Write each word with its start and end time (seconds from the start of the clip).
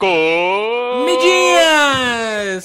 Comidinhas! 0.00 1.20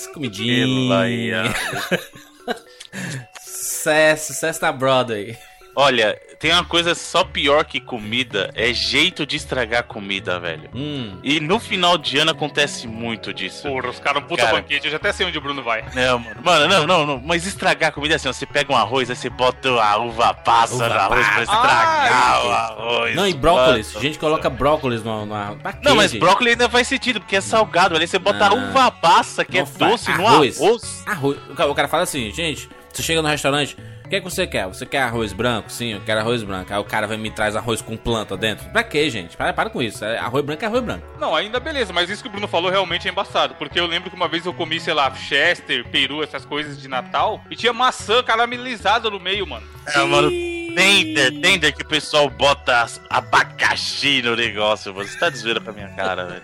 Comidinhas! 0.07 1.53
sucesso, 3.85 4.33
sucesso 4.33 4.61
da 4.61 4.71
Broadway. 4.71 5.37
Olha, 5.75 6.17
tem 6.39 6.51
uma 6.51 6.63
coisa 6.63 6.95
só 6.95 7.23
pior 7.23 7.65
que 7.65 7.79
comida, 7.81 8.49
é 8.55 8.73
jeito 8.73 9.25
de 9.25 9.35
estragar 9.35 9.83
comida, 9.83 10.39
velho. 10.39 10.69
Hum. 10.73 11.19
E 11.23 11.39
no 11.39 11.59
final 11.59 11.97
de 11.97 12.17
ano 12.17 12.31
acontece 12.31 12.87
muito 12.87 13.33
disso. 13.33 13.63
Porra, 13.63 13.89
os 13.89 13.99
caras 13.99 14.23
um 14.23 14.27
puta 14.27 14.43
Cara. 14.43 14.55
banquete, 14.55 14.85
eu 14.85 14.91
já 14.91 14.97
até 14.97 15.11
sei 15.11 15.25
onde 15.25 15.37
o 15.37 15.41
Bruno 15.41 15.61
vai. 15.61 15.83
Não, 15.93 16.19
mano. 16.19 16.41
Mano, 16.43 16.67
não, 16.67 16.87
não, 16.87 17.05
não. 17.05 17.21
Mas 17.23 17.45
estragar 17.45 17.91
comida 17.91 18.13
é 18.13 18.17
assim, 18.17 18.29
ó, 18.29 18.33
você 18.33 18.45
pega 18.45 18.71
um 18.71 18.75
arroz, 18.77 19.09
aí 19.09 19.15
você 19.15 19.29
bota 19.29 19.69
a 19.69 19.97
uva 19.97 20.33
passa 20.33 20.75
Uva 20.75 20.87
no 20.89 20.95
arroz 20.95 21.27
pra 21.27 21.43
estragar 21.43 22.11
Ah, 22.13 22.41
o 22.45 22.51
arroz. 22.51 23.15
Não, 23.15 23.27
e 23.27 23.33
brócolis. 23.33 23.95
A 23.95 23.99
gente 23.99 24.17
coloca 24.17 24.49
brócolis 24.49 25.03
no. 25.03 25.25
no 25.25 25.35
quê, 25.57 25.77
Não, 25.83 25.95
mas 25.95 26.13
brócolis 26.13 26.53
ainda 26.53 26.69
faz 26.69 26.87
sentido, 26.87 27.19
porque 27.19 27.35
é 27.35 27.41
salgado. 27.41 27.95
Ali 27.95 28.07
você 28.07 28.17
bota 28.19 28.49
Não. 28.49 28.69
uva 28.69 28.91
passa, 28.91 29.43
que 29.43 29.57
Não 29.59 29.67
é 29.67 29.89
doce, 29.89 30.11
no 30.13 30.25
Arroz. 30.27 30.61
arroz. 30.61 31.03
Arroz. 31.05 31.37
Cara, 31.55 31.69
o 31.71 31.75
cara 31.75 31.87
fala 31.87 32.03
assim, 32.03 32.31
gente, 32.31 32.69
você 32.93 33.03
chega 33.03 33.21
no 33.21 33.27
restaurante, 33.27 33.75
o 34.05 34.07
que, 34.07 34.15
é 34.17 34.19
que 34.19 34.29
você 34.29 34.45
quer? 34.45 34.67
Você 34.67 34.85
quer 34.85 34.99
arroz 34.99 35.33
branco? 35.33 35.71
Sim, 35.71 35.93
eu 35.93 36.01
quero 36.01 36.19
arroz 36.19 36.43
branco. 36.43 36.71
Aí 36.71 36.79
o 36.79 36.83
cara 36.83 37.07
vai 37.07 37.17
me 37.17 37.31
traz 37.31 37.55
arroz 37.55 37.81
com 37.81 37.97
planta 37.97 38.37
dentro. 38.37 38.69
Pra 38.69 38.83
quê, 38.83 39.09
gente? 39.09 39.35
Para, 39.35 39.51
para 39.51 39.69
com 39.69 39.81
isso. 39.81 40.05
É, 40.05 40.17
Arroz 40.17 40.45
branco 40.45 40.63
é 40.63 40.67
arroz 40.67 40.83
branco. 40.83 41.05
Não, 41.19 41.35
ainda 41.35 41.59
beleza, 41.59 41.91
mas 41.91 42.09
isso 42.09 42.21
que 42.21 42.27
o 42.27 42.31
Bruno 42.31 42.47
falou 42.47 42.69
realmente 42.69 43.07
é 43.07 43.11
embaçado. 43.11 43.55
Porque 43.55 43.79
eu 43.79 43.87
lembro 43.87 44.09
que 44.09 44.15
uma 44.15 44.27
vez 44.27 44.45
eu 44.45 44.53
comi, 44.53 44.79
sei 44.79 44.93
lá, 44.93 45.13
Chester, 45.13 45.85
peru, 45.89 46.23
essas 46.23 46.45
coisas 46.45 46.79
de 46.79 46.87
Natal, 46.87 47.41
e 47.49 47.55
tinha 47.55 47.73
maçã 47.73 48.21
caramelizada 48.21 49.09
no 49.09 49.19
meio, 49.19 49.47
mano. 49.47 49.67
É, 49.87 50.03
mano. 50.03 50.29
Tender, 50.75 51.31
tender 51.41 51.75
que 51.75 51.81
o 51.83 51.87
pessoal 51.87 52.29
bota 52.29 52.85
abacaxi 53.09 54.21
no 54.21 54.35
negócio, 54.35 54.93
mano. 54.93 55.07
Você 55.07 55.17
tá 55.17 55.29
desvendo 55.29 55.61
pra 55.61 55.73
minha 55.73 55.89
cara, 55.89 56.25
velho. 56.25 56.43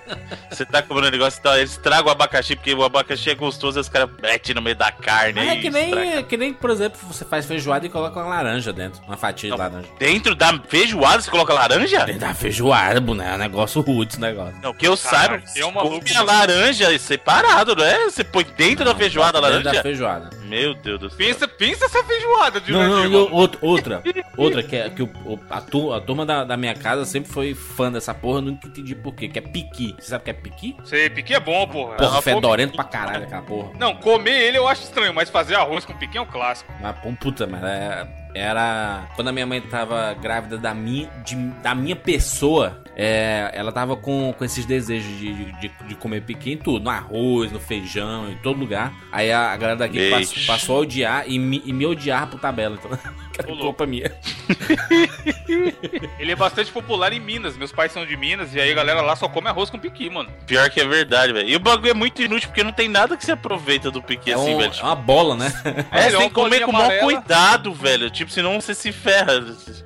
Você 0.49 0.65
tá 0.65 0.81
comendo 0.81 1.07
um 1.07 1.11
negócio, 1.11 1.41
tá, 1.41 1.57
eles 1.57 1.77
tragam 1.77 2.07
o 2.07 2.09
abacaxi, 2.11 2.55
porque 2.55 2.73
o 2.73 2.83
abacaxi 2.83 3.29
é 3.29 3.35
gostoso, 3.35 3.79
e 3.79 3.81
os 3.81 3.89
caras 3.89 4.09
metem 4.21 4.55
no 4.55 4.61
meio 4.61 4.75
da 4.75 4.91
carne. 4.91 5.33
Mas 5.33 5.49
é 5.49 5.55
que 5.57 5.69
nem, 5.69 5.85
estraga. 5.89 6.09
é 6.19 6.23
que 6.23 6.37
nem, 6.37 6.53
por 6.53 6.69
exemplo, 6.69 6.99
você 7.07 7.25
faz 7.25 7.45
feijoada 7.45 7.85
e 7.85 7.89
coloca 7.89 8.19
uma 8.19 8.29
laranja 8.29 8.71
dentro. 8.73 9.01
Uma 9.05 9.17
fatia 9.17 9.49
Não. 9.49 9.57
de 9.57 9.61
laranja. 9.63 9.87
Dentro 9.99 10.35
da 10.35 10.59
feijoada 10.67 11.21
você 11.21 11.29
coloca 11.31 11.53
laranja? 11.53 12.05
Dentro 12.05 12.21
da 12.21 12.33
feijoada, 12.33 12.99
boné. 13.01 13.31
É 13.31 13.35
um 13.35 13.37
negócio 13.37 13.81
rude 13.81 14.13
esse 14.13 14.21
negócio. 14.21 14.55
Não, 14.61 14.73
que 14.73 14.87
eu 14.87 14.97
Caralho, 14.97 15.41
saiba, 15.47 15.59
é 15.59 15.65
um 15.65 15.73
come 15.73 16.01
a 16.15 16.21
laranja 16.23 16.99
separado, 16.99 17.75
não 17.75 17.83
é? 17.83 18.05
Você 18.05 18.23
põe 18.23 18.45
dentro 18.57 18.85
da 18.85 18.95
feijoada 18.95 19.37
a 19.37 19.41
Dentro 19.41 19.57
laranja? 19.57 19.73
da 19.77 19.81
feijoada. 19.81 20.29
Meu 20.43 20.73
Deus 20.73 20.99
do 20.99 21.09
céu. 21.09 21.17
Pensa, 21.17 21.47
pensa 21.47 21.85
essa 21.85 22.03
feijoada 22.03 22.59
de 22.59 22.71
Não, 22.71 22.81
não, 22.83 23.03
mano. 23.29 23.29
outra, 23.61 24.01
outra, 24.37 24.63
que, 24.63 24.75
é, 24.75 24.89
que 24.89 25.03
o, 25.03 25.09
a, 25.49 25.61
turma, 25.61 25.97
a 25.97 26.01
turma 26.01 26.25
da, 26.25 26.43
da 26.43 26.57
minha 26.57 26.73
casa 26.73 27.05
sempre 27.05 27.31
foi 27.31 27.53
fã 27.53 27.91
dessa 27.91 28.13
porra, 28.13 28.41
nunca 28.41 28.67
entendi 28.67 28.95
por 28.95 29.13
quê, 29.13 29.27
que 29.27 29.39
é 29.39 29.41
piqui. 29.41 29.95
Você 29.99 30.09
sabe 30.09 30.21
o 30.21 30.25
que 30.25 30.29
é 30.31 30.33
piqui? 30.33 30.77
Sei, 30.83 31.09
piqui 31.09 31.33
é 31.33 31.39
bom, 31.39 31.67
porra. 31.67 31.95
Porra, 31.95 32.21
fedorento 32.21 32.75
pra 32.75 32.83
caralho 32.83 33.23
aquela 33.25 33.41
porra. 33.41 33.71
Não, 33.77 33.95
comer 33.95 34.41
ele 34.41 34.57
eu 34.57 34.67
acho 34.67 34.83
estranho, 34.83 35.13
mas 35.13 35.29
fazer 35.29 35.55
arroz 35.55 35.85
com 35.85 35.93
piqui 35.93 36.17
é 36.17 36.21
um 36.21 36.25
clássico. 36.25 36.71
Mas, 36.81 36.95
puta, 37.19 37.45
mas 37.47 37.63
é- 37.63 38.20
era... 38.33 39.07
Quando 39.15 39.27
a 39.29 39.31
minha 39.31 39.45
mãe 39.45 39.61
tava 39.61 40.13
grávida 40.13 40.57
da 40.57 40.73
minha, 40.73 41.07
de- 41.25 41.35
da 41.61 41.73
minha 41.75 41.95
pessoa, 41.95 42.81
é, 42.95 43.51
ela 43.53 43.71
tava 43.71 43.95
com, 43.95 44.33
com 44.37 44.43
esses 44.45 44.65
desejos 44.65 45.17
de, 45.17 45.33
de, 45.59 45.71
de 45.87 45.95
comer 45.95 46.21
piqui 46.23 46.53
em 46.53 46.57
tudo. 46.57 46.83
No 46.83 46.89
arroz, 46.89 47.51
no 47.51 47.59
feijão, 47.59 48.29
em 48.29 48.37
todo 48.37 48.59
lugar. 48.59 48.93
Aí 49.11 49.31
a, 49.31 49.51
a 49.51 49.57
galera 49.57 49.77
daqui 49.79 49.97
passou, 50.09 50.43
passou 50.47 50.77
a 50.77 50.79
odiar 50.81 51.23
e 51.27 51.37
me, 51.39 51.61
e 51.65 51.73
me 51.73 51.85
odiar 51.85 52.27
por 52.27 52.39
tabela. 52.39 52.77
Então, 52.79 52.91
que 53.33 53.41
era 53.41 53.55
culpa 53.55 53.85
minha. 53.85 54.11
Ele 56.19 56.31
é 56.31 56.35
bastante 56.35 56.71
popular 56.71 57.11
em 57.13 57.19
Minas, 57.19 57.57
meus 57.57 57.71
pais 57.71 57.91
são 57.91 58.05
de 58.05 58.15
Minas, 58.15 58.53
e 58.53 58.59
aí 58.59 58.71
a 58.71 58.75
galera 58.75 59.01
lá 59.01 59.15
só 59.15 59.27
come 59.27 59.47
arroz 59.47 59.69
com 59.69 59.79
piqui, 59.79 60.09
mano. 60.09 60.29
Pior 60.45 60.69
que 60.69 60.79
é 60.79 60.85
verdade, 60.85 61.33
velho. 61.33 61.47
E 61.49 61.55
o 61.55 61.59
bagulho 61.59 61.91
é 61.91 61.93
muito 61.93 62.21
inútil, 62.21 62.49
porque 62.49 62.63
não 62.63 62.71
tem 62.71 62.87
nada 62.87 63.17
que 63.17 63.25
se 63.25 63.31
aproveita 63.31 63.89
do 63.91 64.01
piqui 64.01 64.31
É, 64.31 64.35
assim, 64.35 64.53
um- 64.55 64.57
velho. 64.57 64.73
é 64.79 64.83
uma 64.83 64.95
bola, 64.95 65.35
né? 65.35 65.51
É, 65.91 65.99
É, 66.07 66.09
você 66.09 66.15
é 66.15 66.19
tem 66.19 66.27
que 66.29 66.35
comer 66.35 66.61
com 66.65 66.71
o 66.71 66.73
maior 66.73 66.99
cuidado, 67.01 67.73
velho. 67.73 68.09
Tipo, 68.09 68.31
senão 68.31 68.59
você 68.59 68.73
se 68.73 68.91
ferra. 68.91 69.43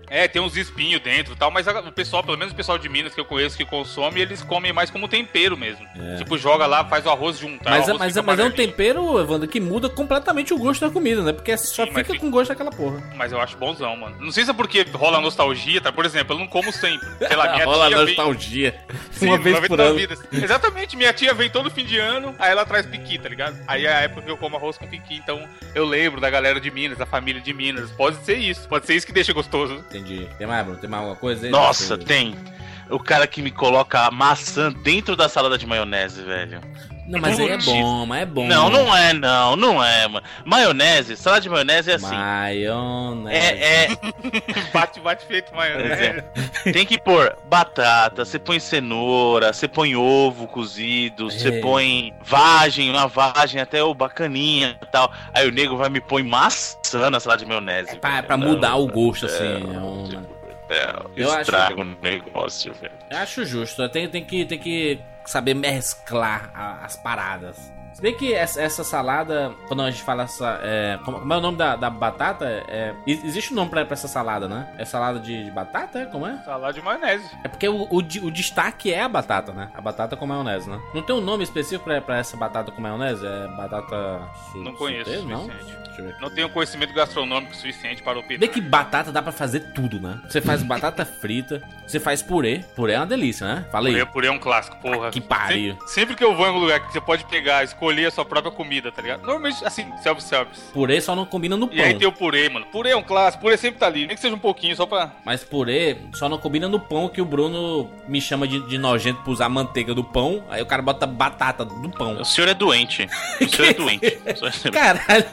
É, 0.10 0.28
tem 0.28 0.42
uns 0.42 0.56
espinhos 0.56 1.02
dentro 1.02 1.34
e 1.34 1.36
tal, 1.36 1.50
mas 1.52 1.66
o 1.68 1.92
pessoal, 1.92 2.24
pelo 2.24 2.38
menos 2.38 2.54
o 2.54 2.56
pessoal 2.56 2.78
de 2.78 2.88
Minas 2.88 3.14
que 3.14 3.20
eu 3.20 3.26
conheço 3.26 3.58
que 3.58 3.66
consome, 3.66 4.22
eles 4.22 4.42
comem 4.44 4.72
mais 4.72 4.90
como 4.90 5.08
tempero 5.08 5.58
mesmo. 5.58 5.86
É. 5.96 6.18
Tipo, 6.18 6.38
joga 6.38 6.66
lá, 6.66 6.86
faz 6.86 7.06
o 7.06 7.10
arroz 7.10 7.42
o 7.42 7.50
Mas, 7.64 7.88
é, 7.88 7.92
arroz 7.92 7.98
mas, 8.00 8.18
é, 8.18 8.22
mas 8.22 8.40
é 8.40 8.44
um 8.44 8.52
tempero, 8.52 9.20
Evandro, 9.20 9.48
que 9.48 9.60
muda 9.60 9.90
completamente 9.90 10.54
o 10.54 10.58
gosto 10.58 10.86
da 10.86 10.92
comida, 10.92 11.22
né? 11.22 11.34
Porque 11.34 11.56
só 11.58 11.84
Sim, 11.86 11.90
fica 11.92 12.06
fica- 12.06 12.20
com 12.20 12.30
gosto 12.32 12.50
daquela 12.50 12.72
porra. 12.72 13.02
Mas 13.16 13.32
eu 13.32 13.40
acho 13.42 13.58
bonzão, 13.58 13.96
mano. 13.98 14.16
Não 14.20 14.32
sei 14.32 14.44
se 14.46 14.52
porque 14.56 14.86
rola 14.94 15.20
nostalgia, 15.22 15.80
tá? 15.82 15.92
Por 15.92 16.06
exemplo, 16.06 16.36
eu 16.36 16.40
não 16.40 16.48
como 16.48 16.72
sempre. 16.72 17.08
Sei 17.18 17.36
lá, 17.36 17.52
minha 17.54 17.66
Rola 17.66 17.88
tia 17.88 17.98
vem... 17.98 18.06
nostalgia. 18.08 18.76
Sim, 19.12 19.28
Uma 19.28 19.38
vez 19.38 19.58
vez 19.58 19.68
por 19.68 19.80
ano. 19.80 19.96
vida. 19.96 20.16
Exatamente, 20.32 20.96
minha 20.98 21.14
tia 21.14 21.34
vem 21.34 21.50
todo 21.50 21.70
fim 21.70 21.86
de 21.86 21.98
ano, 21.98 22.36
aí 22.40 22.52
ela 22.52 22.66
traz 22.66 22.86
piqui, 22.86 23.18
tá 23.18 23.30
ligado? 23.30 23.58
Aí 23.68 23.86
é 23.86 23.94
a 23.94 24.00
época 24.02 24.22
que 24.24 24.32
eu 24.32 24.38
como 24.38 24.56
arroz 24.58 24.78
com 24.78 24.88
piqui, 24.88 25.16
então 25.16 25.48
eu 25.74 25.86
lembro 25.86 26.20
da 26.20 26.30
galera 26.30 26.60
de 26.60 26.72
Minas, 26.72 26.98
da 26.98 27.06
família 27.06 27.42
de 27.42 27.54
Minas. 27.54 27.92
Pode 27.92 28.18
ser 28.26 28.38
isso, 28.38 28.68
pode 28.68 28.86
ser 28.86 28.96
isso 28.96 29.06
que 29.06 29.14
deixa 29.14 29.34
gostoso. 29.34 29.76
Entendi. 29.90 30.28
Tem 30.38 30.48
mais, 30.48 30.64
Bruno? 30.66 30.80
Tem 30.80 30.90
mais 30.90 31.02
alguma 31.02 31.20
coisa 31.20 31.46
aí? 31.46 31.52
Nossa, 31.52 31.98
Tem. 31.98 32.34
tem. 32.34 32.56
O 32.90 33.00
cara 33.00 33.26
que 33.26 33.42
me 33.42 33.50
coloca 33.50 34.02
a 34.02 34.12
maçã 34.12 34.72
dentro 34.72 35.16
da 35.16 35.28
salada 35.28 35.58
de 35.58 35.66
maionese, 35.66 36.22
velho. 36.22 36.62
Não, 37.08 37.20
mas 37.20 37.40
aí 37.40 37.46
é 37.48 37.54
Putz. 37.54 37.66
bom, 37.66 38.06
mas 38.08 38.22
é 38.22 38.26
bom. 38.26 38.48
Não, 38.48 38.70
não 38.70 38.96
é, 38.98 39.14
não, 39.14 39.56
não 39.56 39.84
é, 39.84 40.08
mano. 40.08 40.26
Maionese, 40.44 41.16
salada 41.16 41.42
de 41.42 41.50
maionese 41.50 41.92
é 41.92 41.96
assim. 41.96 42.16
Maionese. 42.16 43.36
É, 43.36 43.84
é, 43.86 43.88
Bate, 44.74 45.00
bate 45.00 45.26
feito, 45.26 45.54
maionese. 45.56 46.24
é. 46.66 46.72
Tem 46.72 46.86
que 46.86 47.00
pôr 47.00 47.38
batata, 47.48 48.26
você 48.26 48.40
põe 48.40 48.60
cenoura, 48.60 49.54
você 49.54 49.68
põe 49.68 49.96
ovo 49.96 50.48
cozido, 50.48 51.30
você 51.30 51.50
É. 51.50 51.62
põe 51.62 52.14
vagem, 52.24 52.90
uma 52.90 53.08
vagem 53.08 53.62
até 53.62 53.84
o 53.84 53.94
bacaninha 53.94 54.78
e 54.82 54.86
tal. 54.88 55.12
Aí 55.34 55.48
o 55.48 55.52
nego 55.52 55.78
vai 55.78 55.90
me 55.90 56.02
põe 56.02 56.24
maçã 56.24 57.10
na 57.10 57.20
salada 57.20 57.44
de 57.44 57.48
maionese. 57.48 57.92
É 57.92 57.96
pra, 57.98 58.10
velho. 58.16 58.24
pra 58.28 58.38
Não, 58.38 58.48
mudar 58.48 58.76
o 58.78 58.88
gosto, 58.88 59.26
é, 59.26 59.30
assim. 59.30 59.46
é 59.46 59.78
uma- 59.78 60.36
é, 60.70 60.96
Eu 61.16 61.30
acho- 61.32 61.42
estraga 61.42 61.80
o 61.82 61.84
negócio, 62.02 62.74
velho. 62.74 62.94
Eu 63.12 63.18
acho 63.20 63.46
justo. 63.46 63.88
Tem, 63.90 64.10
tem, 64.10 64.24
que, 64.26 64.44
tem 64.46 64.58
que 64.58 65.00
saber 65.26 65.54
mesclar 65.54 66.52
as 66.84 66.96
paradas. 66.96 67.58
Se 67.96 68.02
bem 68.02 68.14
que 68.14 68.34
essa, 68.34 68.62
essa 68.62 68.84
salada, 68.84 69.54
quando 69.70 69.82
a 69.82 69.90
gente 69.90 70.04
fala 70.04 70.24
essa. 70.24 70.60
É, 70.62 71.00
como, 71.06 71.20
como 71.20 71.34
é 71.34 71.38
o 71.38 71.40
nome 71.40 71.58
da, 71.58 71.78
da 71.78 71.90
batata? 71.90 72.46
É, 72.68 72.94
existe 73.08 73.54
um 73.54 73.56
nome 73.56 73.70
pra, 73.70 73.86
pra 73.86 73.94
essa 73.94 74.10
salada, 74.10 74.50
né? 74.50 74.68
É 74.78 74.84
salada 74.84 75.18
de, 75.18 75.46
de 75.46 75.50
batata? 75.50 76.00
É? 76.00 76.06
Como 76.06 76.28
é? 76.28 76.36
Salada 76.44 76.74
de 76.74 76.82
maionese. 76.82 77.24
É 77.42 77.48
porque 77.48 77.70
o, 77.70 77.84
o, 77.84 77.98
o 78.00 78.02
destaque 78.32 78.94
é 78.94 79.02
a 79.02 79.08
batata, 79.08 79.54
né? 79.54 79.70
A 79.74 79.80
batata 79.80 80.18
com 80.18 80.28
maionese, 80.28 80.70
né? 80.70 80.78
Não 80.94 81.02
tem 81.02 81.16
um 81.16 81.22
nome 81.22 81.46
específico 81.46 81.86
pra, 81.86 82.02
pra 82.02 82.18
essa 82.18 82.36
batata 82.36 82.70
com 82.70 82.82
maionese? 82.82 83.26
É 83.26 83.48
batata. 83.56 84.22
Su, 84.52 84.58
Não 84.58 84.74
conheço 84.74 85.26
não? 85.26 85.46
suficiente. 85.46 85.86
Deixa 85.86 86.02
eu 86.02 86.06
ver. 86.08 86.16
Não 86.20 86.30
tenho 86.30 86.50
conhecimento 86.50 86.94
gastronômico 86.94 87.56
suficiente 87.56 88.04
para 88.04 88.16
Bem 88.16 88.24
opinar. 88.26 88.50
que 88.50 88.60
batata 88.60 89.10
dá 89.10 89.22
pra 89.22 89.32
fazer 89.32 89.72
tudo, 89.74 90.02
né? 90.02 90.20
Você 90.28 90.42
faz 90.42 90.62
batata 90.62 91.06
frita, 91.22 91.64
você 91.88 91.98
faz 91.98 92.22
purê. 92.22 92.62
Purê 92.76 92.94
é 92.94 92.98
uma 93.00 93.06
delícia, 93.06 93.48
né? 93.48 93.66
Fala 93.72 93.88
aí. 93.88 93.94
Purê, 93.94 94.06
purê 94.06 94.28
é 94.28 94.32
um 94.32 94.40
clássico, 94.40 94.76
porra. 94.82 95.12
Que 95.12 95.22
pariu. 95.22 95.74
Sempre, 95.76 95.88
sempre 95.94 96.16
que 96.16 96.24
eu 96.26 96.36
vou 96.36 96.46
em 96.48 96.52
um 96.52 96.58
lugar 96.58 96.82
que 96.82 96.92
você 96.92 97.00
pode 97.00 97.24
pegar, 97.26 97.64
escolher 97.86 98.06
a 98.08 98.12
sua 98.12 98.26
própria 98.26 98.52
comida, 98.52 98.92
tá 98.92 99.02
ligado? 99.02 99.22
Normalmente, 99.22 99.64
assim, 99.64 99.86
self-service. 100.02 100.72
Purê 100.74 101.00
só 101.00 101.16
não 101.16 101.26
combina 101.26 101.56
no 101.56 101.70
E 101.72 101.82
aí 101.82 101.92
pão. 101.92 102.00
tem 102.00 102.08
o 102.08 102.12
purê, 102.12 102.50
mano. 102.50 102.66
Purê 102.72 102.90
é 102.92 102.98
um 102.98 103.04
clássico, 103.04 103.44
purê 103.44 103.58
sempre 103.58 103.80
tá 103.80 103.86
ali. 103.86 104.08
Nem 104.08 104.16
que 104.16 104.22
seja 104.22 104.36
um 104.36 104.40
pouquinho, 104.40 104.76
só 104.76 104.86
pra. 104.86 105.12
Mas 105.24 105.44
purê 105.44 105.98
só 106.14 106.28
não 106.28 106.38
combina 106.38 106.68
no 106.68 106.80
pão 106.80 107.08
que 107.08 107.22
o 107.22 107.26
Bruno 107.26 107.90
me 108.08 108.20
chama 108.20 108.48
de, 108.48 108.60
de 108.68 108.78
nojento 108.78 109.22
por 109.24 109.32
usar 109.32 109.50
manteiga 109.50 109.94
do 109.94 110.04
pão. 110.04 110.44
Aí 110.50 110.62
o 110.62 110.66
cara 110.66 110.82
bota 110.82 111.06
batata 111.06 111.64
do 111.64 111.90
pão. 111.90 112.20
O 112.22 112.26
senhor 112.26 112.48
é 112.50 112.54
doente. 112.54 113.08
O 113.40 113.48
senhor 113.50 113.70
é 113.70 113.74
doente. 113.76 114.06
É- 114.26 114.72
Caralho, 114.72 115.26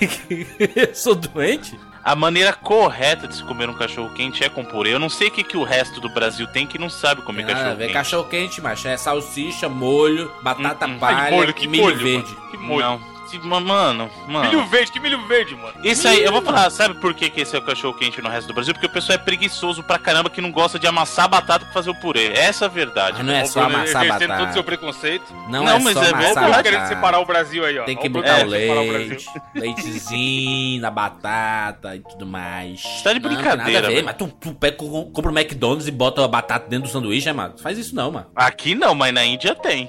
eu 0.76 0.94
sou 0.94 1.14
doente? 1.14 1.78
A 2.04 2.16
maneira 2.16 2.52
correta 2.52 3.28
de 3.28 3.36
se 3.36 3.44
comer 3.44 3.68
um 3.68 3.74
cachorro 3.74 4.12
quente 4.12 4.42
é 4.42 4.48
com 4.48 4.64
purê. 4.64 4.92
Eu 4.92 4.98
não 4.98 5.08
sei 5.08 5.28
o 5.28 5.30
que, 5.30 5.44
que 5.44 5.56
o 5.56 5.62
resto 5.62 6.00
do 6.00 6.08
Brasil 6.08 6.46
tem 6.48 6.66
que 6.66 6.76
não 6.76 6.90
sabe 6.90 7.22
comer 7.22 7.46
Tem 7.46 7.54
nada 7.54 7.60
a 7.60 7.64
cachorro 7.68 7.78
quente. 7.78 7.92
Cachorro 7.92 8.24
quente, 8.28 8.60
macho. 8.60 8.88
É 8.88 8.96
salsicha, 8.96 9.68
molho, 9.68 10.30
batata 10.42 10.86
Hum, 10.86 10.94
hum. 10.94 10.98
palha, 10.98 11.30
molho, 11.30 11.54
que 11.54 11.68
milho 11.68 11.84
molho, 11.84 11.98
verde. 11.98 12.34
mano. 12.34 12.50
Que 12.50 12.56
molho. 12.56 12.80
Não. 12.84 13.11
Mano, 13.38 14.10
mano. 14.28 14.44
Milho 14.48 14.66
verde, 14.66 14.90
que 14.92 15.00
milho 15.00 15.26
verde, 15.26 15.54
mano. 15.54 15.74
Isso 15.84 16.06
aí, 16.08 16.22
eu 16.22 16.32
vou 16.32 16.42
falar, 16.42 16.68
sabe 16.70 16.94
por 17.00 17.14
que, 17.14 17.28
que 17.30 17.40
esse 17.42 17.54
é 17.54 17.58
o 17.58 17.62
cachorro 17.62 17.94
quente 17.94 18.20
no 18.22 18.28
resto 18.28 18.48
do 18.48 18.54
Brasil? 18.54 18.72
Porque 18.74 18.86
o 18.86 18.90
pessoal 18.90 19.16
é 19.18 19.22
preguiçoso 19.22 19.82
pra 19.82 19.98
caramba 19.98 20.30
que 20.30 20.40
não 20.40 20.50
gosta 20.50 20.78
de 20.78 20.86
amassar 20.86 21.28
batata 21.28 21.64
pra 21.64 21.74
fazer 21.74 21.90
o 21.90 21.94
purê. 21.94 22.32
Essa 22.34 22.64
é 22.64 22.66
a 22.66 22.70
verdade. 22.70 23.18
Mas 23.18 23.26
não 23.26 23.34
é 23.34 23.44
só 23.44 23.60
Bruno, 23.64 23.76
amassar 23.76 24.04
exercendo 24.04 24.18
todo 24.28 24.30
o 24.30 24.38
batata. 24.38 24.52
seu 24.52 24.64
preconceito. 24.64 25.24
Não, 25.48 25.64
Não, 25.64 25.76
é 25.76 25.78
mas 25.78 25.94
só 25.94 26.02
é 26.02 26.08
amassar 26.08 26.18
verdade. 26.24 26.46
Batata. 26.48 26.62
querendo 26.62 26.88
separar 26.88 27.18
o 27.20 27.24
Brasil 27.24 27.64
aí, 27.64 27.78
ó. 27.78 27.84
Tem 27.84 27.96
que 27.96 28.06
o 28.06 28.10
botar 28.10 28.44
o 28.44 28.48
leite, 28.48 29.26
leitezinho 29.54 30.80
na 30.80 30.90
batata 30.90 31.96
e 31.96 32.00
tudo 32.00 32.26
mais. 32.26 32.80
Você 32.82 33.04
tá 33.04 33.12
de 33.12 33.20
Não, 33.20 33.28
brincadeira, 33.28 33.56
nada 33.56 33.86
a 33.86 33.90
ver, 33.90 33.94
velho. 33.96 34.04
mas 34.06 34.16
tu, 34.16 34.28
tu 34.40 34.54
pega, 34.54 34.76
co- 34.76 35.06
compra 35.06 35.30
o 35.30 35.38
McDonald's 35.38 35.86
e 35.86 35.90
bota 35.90 36.24
a 36.24 36.28
batata 36.28 36.68
dentro 36.68 36.88
do 36.88 36.92
sanduíche, 36.92 37.28
é, 37.28 37.32
mano? 37.32 37.54
Faz 37.58 37.78
isso 37.78 37.94
não, 37.94 38.10
mano. 38.12 38.26
Aqui 38.34 38.74
não, 38.74 38.94
mas 38.94 39.12
na 39.12 39.24
Índia 39.24 39.54
tem. 39.54 39.88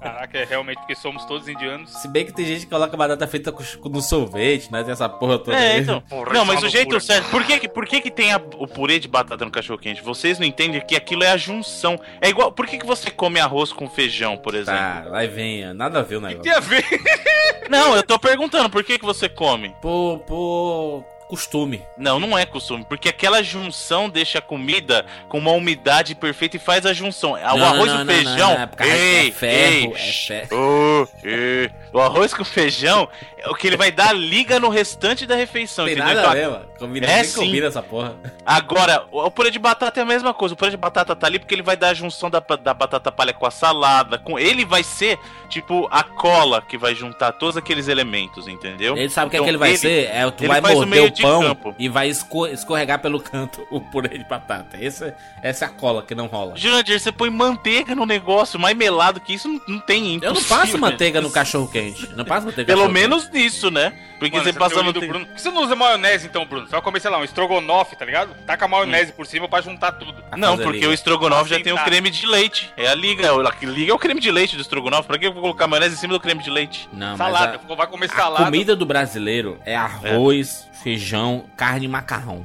Caraca, 0.00 0.38
é 0.38 0.44
realmente 0.44 0.78
porque 0.78 0.94
somos 0.94 1.24
todos 1.24 1.48
indianos. 1.48 1.90
Se 2.00 2.08
bem 2.08 2.24
que 2.24 2.32
tem 2.32 2.44
gente 2.46 2.60
que 2.66 2.70
coloca 2.70 2.96
batata 2.96 3.26
frita 3.26 3.52
com- 3.52 3.62
no 3.88 4.00
sorvete, 4.00 4.70
né? 4.72 4.82
Tem 4.82 4.92
essa 4.92 5.08
porra 5.08 5.38
toda. 5.38 5.56
É, 5.56 5.72
aí. 5.72 5.80
então. 5.80 6.00
Porra, 6.02 6.32
não, 6.32 6.44
mas 6.44 6.62
é 6.62 6.66
o 6.66 6.68
jeito 6.68 7.00
certo. 7.00 7.30
Por 7.30 7.44
que, 7.44 7.68
por 7.68 7.86
que, 7.86 8.00
que 8.00 8.10
tem 8.10 8.32
a- 8.32 8.40
o 8.58 8.66
purê 8.66 8.98
de 8.98 9.08
batata 9.08 9.44
no 9.44 9.50
cachorro 9.50 9.78
quente? 9.78 10.02
Vocês 10.02 10.38
não 10.38 10.46
entendem 10.46 10.80
que 10.80 10.96
aquilo 10.96 11.22
é 11.24 11.30
a 11.30 11.36
junção. 11.36 11.98
É 12.20 12.28
igual. 12.28 12.52
Por 12.52 12.66
que, 12.66 12.78
que 12.78 12.86
você 12.86 13.10
come 13.10 13.38
arroz 13.40 13.72
com 13.72 13.88
feijão, 13.88 14.36
por 14.36 14.54
exemplo? 14.54 14.80
Tá, 14.80 15.08
vai 15.10 15.28
venha. 15.28 15.72
Nada 15.74 16.00
a 16.00 16.02
ver 16.02 16.16
o 16.16 16.20
que 16.20 16.26
negócio. 16.26 16.42
tem 16.42 16.52
a 16.52 16.60
ver? 16.60 16.84
Não, 17.70 17.94
eu 17.94 18.02
tô 18.02 18.18
perguntando 18.18 18.68
por 18.68 18.82
que, 18.82 18.98
que 18.98 19.04
você 19.04 19.28
come. 19.28 19.74
Por, 19.80 20.18
por 20.26 21.04
costume. 21.30 21.86
Não, 21.96 22.18
não 22.18 22.36
é 22.36 22.44
costume, 22.44 22.84
porque 22.84 23.08
aquela 23.08 23.40
junção 23.40 24.10
deixa 24.10 24.40
a 24.40 24.42
comida 24.42 25.06
com 25.28 25.38
uma 25.38 25.52
umidade 25.52 26.16
perfeita 26.16 26.56
e 26.56 26.58
faz 26.60 26.84
a 26.84 26.92
junção. 26.92 27.34
O 27.34 27.36
Não, 27.38 27.64
arroz 27.66 27.86
não, 27.92 28.00
e 28.00 28.02
o 28.02 28.06
feijão. 28.06 28.34
não, 28.36 28.56
não, 28.56 28.62
é 28.62 28.88
é 28.88 29.22
ei, 29.22 29.30
ferro, 29.32 29.94
ei, 29.96 30.08
é 30.08 30.12
ferro. 30.12 30.56
ô, 30.56 31.08
ei. 31.24 31.70
O 31.92 31.98
arroz 32.00 32.32
com 32.32 32.44
feijão 32.44 33.08
é 33.36 33.48
o 33.48 33.54
que 33.54 33.66
ele 33.66 33.76
vai 33.76 33.90
dar 33.90 34.12
liga 34.12 34.60
no 34.60 34.68
restante 34.68 35.26
da 35.26 35.34
refeição, 35.34 35.84
Tem 35.86 35.94
entendeu? 35.94 36.14
nada 36.14 36.30
a 36.30 36.38
Então, 36.38 36.52
ver. 36.60 36.66
Combina, 36.78 37.06
É 37.06 37.24
sim. 37.24 37.40
combina 37.40 37.66
essa 37.66 37.82
porra. 37.82 38.14
Agora, 38.46 39.04
o 39.10 39.20
o 39.20 39.30
purê 39.30 39.50
de 39.50 39.58
batata 39.58 40.00
é 40.00 40.02
a 40.02 40.06
mesma 40.06 40.32
coisa. 40.32 40.54
O 40.54 40.56
purê 40.56 40.70
de 40.70 40.76
batata 40.76 41.14
tá 41.14 41.26
ali 41.26 41.38
porque 41.38 41.54
ele 41.54 41.62
vai 41.62 41.76
dar 41.76 41.90
a 41.90 41.94
junção 41.94 42.30
da, 42.30 42.40
da 42.40 42.72
batata 42.74 43.12
palha 43.12 43.32
com 43.32 43.46
a 43.46 43.50
salada. 43.50 44.18
Com 44.18 44.38
ele 44.38 44.64
vai 44.64 44.82
ser 44.82 45.18
tipo 45.48 45.86
a 45.90 46.02
cola 46.02 46.62
que 46.62 46.78
vai 46.78 46.94
juntar 46.94 47.32
todos 47.32 47.56
aqueles 47.56 47.86
elementos, 47.88 48.48
entendeu? 48.48 48.96
Ele 48.96 49.10
sabe 49.10 49.26
o 49.26 49.30
que 49.30 49.36
é 49.36 49.38
Então, 49.38 49.44
que 49.44 49.50
ele 49.50 49.58
vai 49.58 49.70
ele- 49.70 49.78
ser? 49.78 50.04
É, 50.10 50.30
tu 50.30 50.42
ele 50.42 50.48
vai 50.48 50.60
faz 50.62 50.74
o 50.74 50.78
morder 50.78 50.90
meio 50.98 51.06
o 51.08 51.10
de 51.10 51.22
pão 51.22 51.42
campo. 51.42 51.74
e 51.78 51.88
vai 51.88 52.08
esco- 52.08 52.46
escorregar 52.46 52.98
pelo 53.00 53.20
canto 53.20 53.66
o 53.70 53.80
purê 53.80 54.16
de 54.16 54.24
batata. 54.24 54.78
Esse, 54.80 55.12
essa 55.42 55.64
é 55.64 55.68
a 55.68 55.70
cola 55.70 56.02
que 56.02 56.14
não 56.14 56.26
rola. 56.28 56.56
Jurandir, 56.56 56.98
você 56.98 57.12
põe 57.12 57.28
manteiga 57.30 57.94
no 57.94 58.06
negócio, 58.06 58.58
mais 58.58 58.76
melado 58.76 59.20
que 59.20 59.34
isso 59.34 59.48
não, 59.48 59.60
não 59.68 59.78
tem. 59.80 60.14
Eu 60.14 60.20
não 60.20 60.30
impossível, 60.40 60.56
passo 60.56 60.78
manteiga 60.78 61.09
no 61.18 61.28
gente. 61.28 61.34
cachorro 61.34 61.66
quente. 61.66 62.10
Não 62.14 62.24
passo 62.24 62.46
manteiga 62.46 62.72
no 62.72 62.78
Pelo 62.78 62.92
menos 62.92 63.30
nisso, 63.30 63.70
né? 63.70 63.92
Porque 64.20 64.36
Mano, 64.36 64.52
você 64.52 64.58
passa 64.58 64.82
manteiga. 64.82 65.08
Bruno. 65.08 65.24
Por 65.26 65.34
que 65.34 65.40
você 65.40 65.50
não 65.50 65.62
usa 65.62 65.74
maionese 65.74 66.26
então, 66.26 66.44
Bruno? 66.44 66.66
Você 66.66 66.72
vai 66.72 66.82
comer, 66.82 67.00
sei 67.00 67.10
lá, 67.10 67.18
um 67.18 67.24
estrogonofe, 67.24 67.96
tá 67.96 68.04
ligado? 68.04 68.34
Taca 68.46 68.66
a 68.66 68.68
maionese 68.68 69.12
por 69.12 69.26
cima 69.26 69.48
pra 69.48 69.62
juntar 69.62 69.92
tudo. 69.92 70.12
quente. 70.22 70.36
Não, 70.38 70.56
porque 70.58 70.72
liga. 70.80 70.88
o 70.90 70.92
estrogonofe 70.92 71.48
já 71.48 71.56
Assim 71.56 71.64
tem 71.64 71.72
o 71.72 71.76
tá. 71.76 71.84
creme 71.84 72.10
de 72.10 72.26
leite. 72.26 72.70
É 72.76 72.86
a 72.88 72.94
liga. 72.94 73.30
A 73.32 73.64
liga 73.64 73.90
é 73.92 73.94
o 73.94 73.98
creme 73.98 74.20
de 74.20 74.30
leite 74.30 74.54
do 74.56 74.62
estrogonofe. 74.62 75.08
Pra 75.08 75.18
que 75.18 75.26
eu 75.26 75.32
vou 75.32 75.40
colocar 75.40 75.66
maionese 75.66 75.94
em 75.94 75.98
cima 75.98 76.12
do 76.12 76.20
creme 76.20 76.42
de 76.42 76.50
leite? 76.50 76.86
Não, 76.92 77.16
mas 77.16 77.18
salada. 77.18 77.60
a- 77.68 77.74
Vai 77.74 77.86
comer 77.86 78.06
A 78.06 78.14
salada. 78.14 78.44
comida 78.44 78.76
do 78.76 78.84
brasileiro 78.84 79.58
é 79.64 79.74
arroz, 79.74 80.68
feijão, 80.82 81.46
carne 81.56 81.86
e 81.86 81.88
macarrão. 81.88 82.44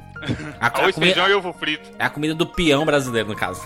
A, 0.58 0.66
a 0.66 0.78
Arroz, 0.78 0.94
comida, 0.94 1.14
feijão 1.14 1.28
e 1.30 1.34
ovo 1.34 1.52
frito. 1.52 1.90
é 1.98 2.04
a 2.06 2.08
comida 2.08 2.34
do 2.34 2.46
peão 2.46 2.86
brasileiro, 2.86 3.28
no 3.28 3.36
caso. 3.36 3.60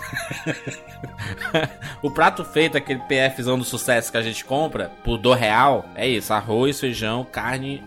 o 2.01 2.11
prato 2.11 2.43
feito, 2.43 2.77
aquele 2.77 2.99
PFzão 3.01 3.57
do 3.57 3.63
sucesso 3.63 4.11
que 4.11 4.17
a 4.17 4.21
gente 4.21 4.43
compra 4.43 4.91
por 5.03 5.17
do 5.17 5.33
real, 5.33 5.85
é 5.95 6.07
isso: 6.07 6.33
arroz, 6.33 6.79
feijão, 6.79 7.23
carne 7.23 7.83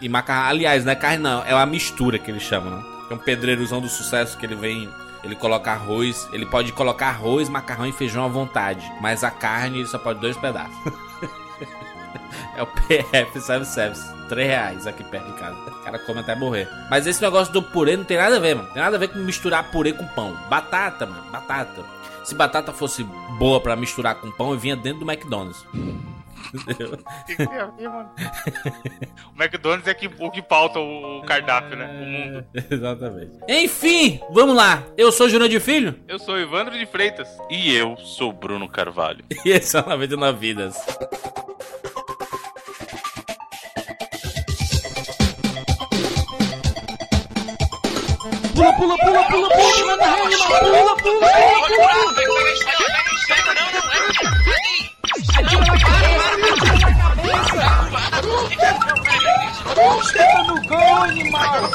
e 0.00 0.08
macarrão. 0.08 0.48
Aliás, 0.48 0.84
não 0.84 0.92
é 0.92 0.96
carne, 0.96 1.22
não, 1.22 1.44
é 1.44 1.54
uma 1.54 1.66
mistura 1.66 2.18
que 2.18 2.30
eles 2.30 2.42
chamam, 2.42 2.70
né? 2.70 2.84
É 3.10 3.14
um 3.14 3.18
pedreirozão 3.18 3.80
do 3.80 3.88
sucesso 3.88 4.36
que 4.38 4.46
ele 4.46 4.54
vem. 4.54 4.88
Ele 5.22 5.36
coloca 5.36 5.70
arroz, 5.70 6.28
ele 6.32 6.46
pode 6.46 6.72
colocar 6.72 7.08
arroz, 7.08 7.48
macarrão 7.48 7.86
e 7.86 7.92
feijão 7.92 8.24
à 8.24 8.28
vontade, 8.28 8.90
mas 9.02 9.22
a 9.22 9.30
carne 9.30 9.80
ele 9.80 9.86
só 9.86 9.98
pode 9.98 10.18
dois 10.20 10.36
pedaços. 10.36 10.74
É 12.56 12.62
o 12.62 12.66
PF 12.66 13.40
Service 13.40 13.72
Service. 13.72 14.20
3 14.28 14.46
reais 14.46 14.86
aqui 14.86 15.02
perto 15.02 15.26
de 15.26 15.38
casa. 15.38 15.56
O 15.56 15.84
cara 15.84 15.98
come 15.98 16.20
até 16.20 16.34
morrer. 16.34 16.68
Mas 16.90 17.06
esse 17.06 17.20
negócio 17.20 17.52
do 17.52 17.62
purê 17.62 17.96
não 17.96 18.04
tem 18.04 18.16
nada 18.16 18.36
a 18.36 18.38
ver, 18.38 18.54
mano. 18.54 18.68
Tem 18.68 18.82
nada 18.82 18.96
a 18.96 18.98
ver 18.98 19.08
com 19.08 19.18
misturar 19.18 19.70
purê 19.70 19.92
com 19.92 20.06
pão. 20.08 20.36
Batata, 20.48 21.06
mano. 21.06 21.30
Batata. 21.30 21.84
Se 22.22 22.34
batata 22.34 22.72
fosse 22.72 23.02
boa 23.38 23.60
pra 23.60 23.74
misturar 23.74 24.16
com 24.16 24.30
pão, 24.30 24.52
eu 24.52 24.58
vinha 24.58 24.76
dentro 24.76 25.04
do 25.04 25.10
McDonald's. 25.10 25.64
Entendeu? 26.54 26.94
O 26.94 27.24
que 27.26 27.36
que 27.36 27.46
tem 27.46 27.58
a 27.58 27.66
ver, 27.66 27.88
mano? 27.88 28.10
o 29.36 29.42
McDonald's 29.42 29.86
é 29.86 29.94
que, 29.94 30.10
o 30.18 30.30
que 30.30 30.42
pauta 30.42 30.78
o, 30.78 31.22
cardápio, 31.22 31.76
né? 31.76 31.86
O 31.86 32.06
mundo. 32.06 32.46
Exatamente. 32.70 33.38
Enfim, 33.48 34.20
vamos 34.30 34.56
lá. 34.56 34.82
Eu 34.96 35.12
sou 35.12 35.28
Júnior 35.28 35.48
de 35.48 35.60
Filho 35.60 35.94
Eu 36.08 36.18
sou 36.18 36.38
Evandro 36.38 36.76
de 36.78 36.86
Freitas. 36.86 37.28
E 37.50 37.74
eu 37.74 37.96
sou 37.96 38.32
Bruno 38.32 38.68
Carvalho. 38.68 39.24
e 39.44 39.50
esse 39.50 39.76
é 39.76 39.80
o 39.80 39.88
99 39.88 40.38
Vidas. 40.38 40.76
Pula, 48.54 48.72
pula, 48.76 48.96
pula, 48.98 49.24
pula, 49.24 49.48
pula, 49.48 49.86
manda 49.86 50.06
rede, 50.06 50.36
pula, 50.36 50.60
pula, 50.60 50.96
pula, 50.96 51.26
pula. 51.26 51.90
Chega 60.02 60.42
no 60.44 60.62
gol, 60.66 61.02
animal! 61.02 61.70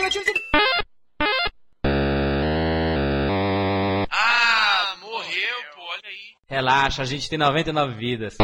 Tira. 0.00 0.24
Ah, 4.10 4.94
morreu, 5.00 5.56
pô, 5.74 5.82
olha 5.82 6.00
aí. 6.04 6.34
Relaxa, 6.48 7.02
a 7.02 7.04
gente 7.04 7.28
tem 7.28 7.38
99 7.38 7.94
vidas. 7.94 8.36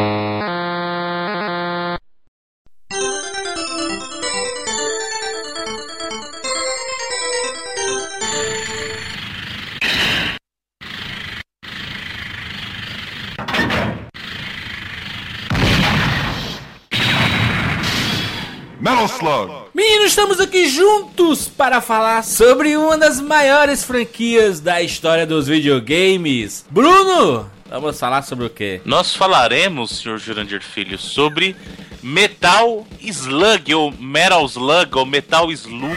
Juntos 21.00 21.48
para 21.48 21.80
falar 21.80 22.22
sobre 22.22 22.76
uma 22.76 22.98
das 22.98 23.20
maiores 23.20 23.82
franquias 23.82 24.60
da 24.60 24.82
história 24.82 25.26
dos 25.26 25.46
videogames. 25.46 26.66
Bruno, 26.70 27.50
vamos 27.70 27.98
falar 27.98 28.20
sobre 28.20 28.44
o 28.44 28.50
quê? 28.50 28.82
Nós 28.84 29.14
falaremos, 29.16 29.98
senhor 29.98 30.18
Jurandir 30.18 30.62
Filho, 30.62 30.98
sobre 30.98 31.56
Metal 32.02 32.86
Slug, 33.00 33.74
ou 33.74 33.90
Metal 33.98 34.44
Slug, 34.44 34.98
ou 34.98 35.06
Metal 35.06 35.50
Slug. 35.50 35.96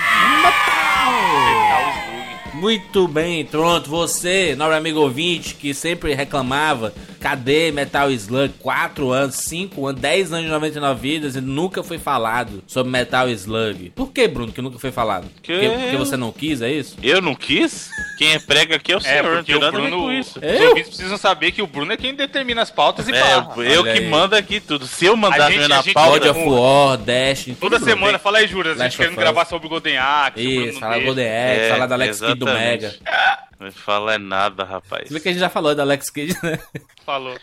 Muito 2.53 3.05
bem, 3.05 3.43
pronto. 3.43 3.89
Você, 3.89 4.55
nobre 4.55 4.77
amigo 4.77 5.01
ouvinte, 5.01 5.55
que 5.55 5.73
sempre 5.73 6.13
reclamava, 6.13 6.93
cadê 7.23 7.71
Metal 7.71 8.11
Slug? 8.11 8.53
4 8.59 9.09
anos, 9.11 9.35
5 9.37 9.87
anos, 9.87 10.01
10 10.01 10.33
anos 10.33 10.45
de 10.45 10.51
99 10.51 10.99
vidas 11.01 11.35
e 11.37 11.41
nunca 11.41 11.81
foi 11.81 11.97
falado 11.97 12.61
sobre 12.67 12.91
Metal 12.91 13.29
Slug. 13.29 13.91
Por 13.95 14.11
que, 14.11 14.27
Bruno, 14.27 14.51
que 14.51 14.61
nunca 14.61 14.77
foi 14.77 14.91
falado? 14.91 15.27
Que- 15.41 15.53
Porque, 15.53 15.69
porque 15.69 15.97
você 15.97 16.17
não 16.17 16.31
quis, 16.33 16.61
é 16.61 16.69
isso? 16.71 16.97
Eu 17.01 17.21
não 17.21 17.33
quis? 17.33 17.89
Quem 18.17 18.33
é 18.33 18.39
prega 18.39 18.75
aqui 18.75 18.91
é 18.91 18.95
o 18.95 18.97
É, 18.97 19.01
senhor, 19.01 19.37
porque 19.37 19.55
o 19.55 19.59
Bruno. 19.71 19.97
com 20.03 20.11
isso. 20.11 20.37
Os 20.39 20.43
Eu? 20.61 20.69
ouvintes 20.69 20.89
precisam 20.89 21.17
saber 21.17 21.51
que 21.53 21.61
o 21.61 21.67
Bruno 21.67 21.93
é 21.93 21.97
quem 21.97 22.13
determina 22.13 22.61
as 22.61 22.69
pautas 22.69 23.07
e 23.07 23.11
É, 23.13 23.19
barra. 23.19 23.53
eu 23.63 23.81
Olha 23.83 23.93
que 23.93 23.99
aí. 23.99 24.09
mando 24.09 24.35
aqui 24.35 24.59
tudo. 24.59 24.85
Se 24.85 25.05
eu 25.05 25.15
mandar 25.15 25.47
A 25.47 25.51
gente- 25.51 25.67
na 25.69 25.79
a 25.79 25.81
gente 25.81 25.93
God 25.93 26.03
pauta, 26.03 26.31
of 26.31 26.39
War, 26.41 26.97
Destiny, 26.97 27.55
Toda 27.55 27.79
tudo, 27.79 27.89
semana, 27.89 28.19
fala 28.19 28.39
aí, 28.39 28.47
Júlio, 28.47 28.73
a 28.73 28.75
gente 28.75 28.97
querendo 28.97 29.15
gravar 29.15 29.45
sobre 29.45 29.67
o 29.67 29.69
Golden 29.69 29.97
Axe. 29.97 30.41
Isso, 30.41 30.73
não 30.73 30.79
fala 30.81 30.91
deixa. 30.93 31.05
Golden 31.05 31.25
Axe, 31.27 31.59
É, 31.61 31.69
fala 31.69 31.87
da 31.87 31.95
Alex 31.95 32.19
Kidd 32.19 32.35
do. 32.35 32.45
Mega. 32.45 32.95
Não 33.63 33.71
fala 33.71 34.13
é 34.15 34.17
nada, 34.17 34.63
rapaz. 34.63 35.07
Você 35.07 35.13
vê 35.13 35.19
que 35.19 35.29
a 35.29 35.31
gente 35.31 35.39
já 35.41 35.49
falou 35.49 35.73
da 35.75 35.83
Alex 35.83 36.09
Kidd, 36.09 36.37
né? 36.43 36.59
Falou. 37.05 37.35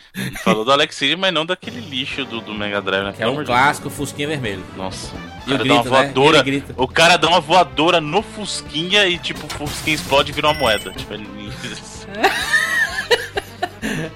Falou 0.43 0.65
do 0.65 0.71
Alex 0.71 0.97
Kidd, 0.97 1.15
mas 1.15 1.33
não 1.33 1.45
daquele 1.45 1.79
lixo 1.81 2.25
do, 2.25 2.41
do 2.41 2.53
Mega 2.53 2.81
Drive, 2.81 3.03
né? 3.03 3.13
Que 3.13 3.23
é 3.23 3.27
um 3.27 3.31
amor 3.31 3.43
de 3.43 3.47
Deus. 3.47 3.59
clássico 3.59 3.89
Fusquinha 3.89 4.27
Vermelho. 4.27 4.63
Nossa. 4.75 5.13
E 5.47 5.53
O 5.53 5.57
cara 5.57 5.57
dá 5.57 5.63
grito, 5.63 5.73
uma 5.73 5.83
né? 5.83 5.89
voadora. 5.89 6.43
Grita. 6.43 6.73
O 6.77 6.87
cara 6.87 7.17
dá 7.17 7.27
uma 7.27 7.39
voadora 7.39 8.01
no 8.01 8.21
Fusquinha 8.21 9.05
e, 9.07 9.17
tipo, 9.17 9.45
o 9.45 9.49
Fusquinha 9.49 9.95
explode 9.95 10.31
e 10.31 10.33
vira 10.33 10.47
uma 10.47 10.53
moeda. 10.53 10.91
Tipo, 10.91 11.13
ele... 11.13 11.27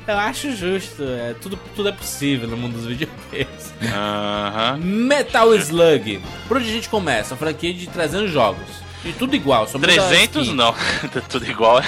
Eu 0.07 0.17
acho 0.19 0.55
justo, 0.55 1.01
é, 1.03 1.33
tudo, 1.41 1.59
tudo 1.75 1.89
é 1.89 1.91
possível 1.91 2.47
no 2.47 2.55
mundo 2.55 2.74
dos 2.74 2.85
videogames. 2.85 3.74
Aham. 3.91 4.77
Metal 4.77 5.53
Slug. 5.55 6.21
Por 6.47 6.57
onde 6.57 6.69
a 6.69 6.71
gente 6.71 6.88
começa? 6.88 7.33
A 7.33 7.38
franquia 7.38 7.74
de 7.74 7.88
300 7.88 8.29
jogos. 8.31 8.84
E 9.05 9.13
tudo 9.13 9.35
igual, 9.35 9.67
só 9.67 9.77
muda 9.77 9.91
a 9.91 10.07
300 10.07 10.41
skin. 10.47 10.55
não, 10.55 10.74
tudo 11.29 11.47
igual. 11.50 11.79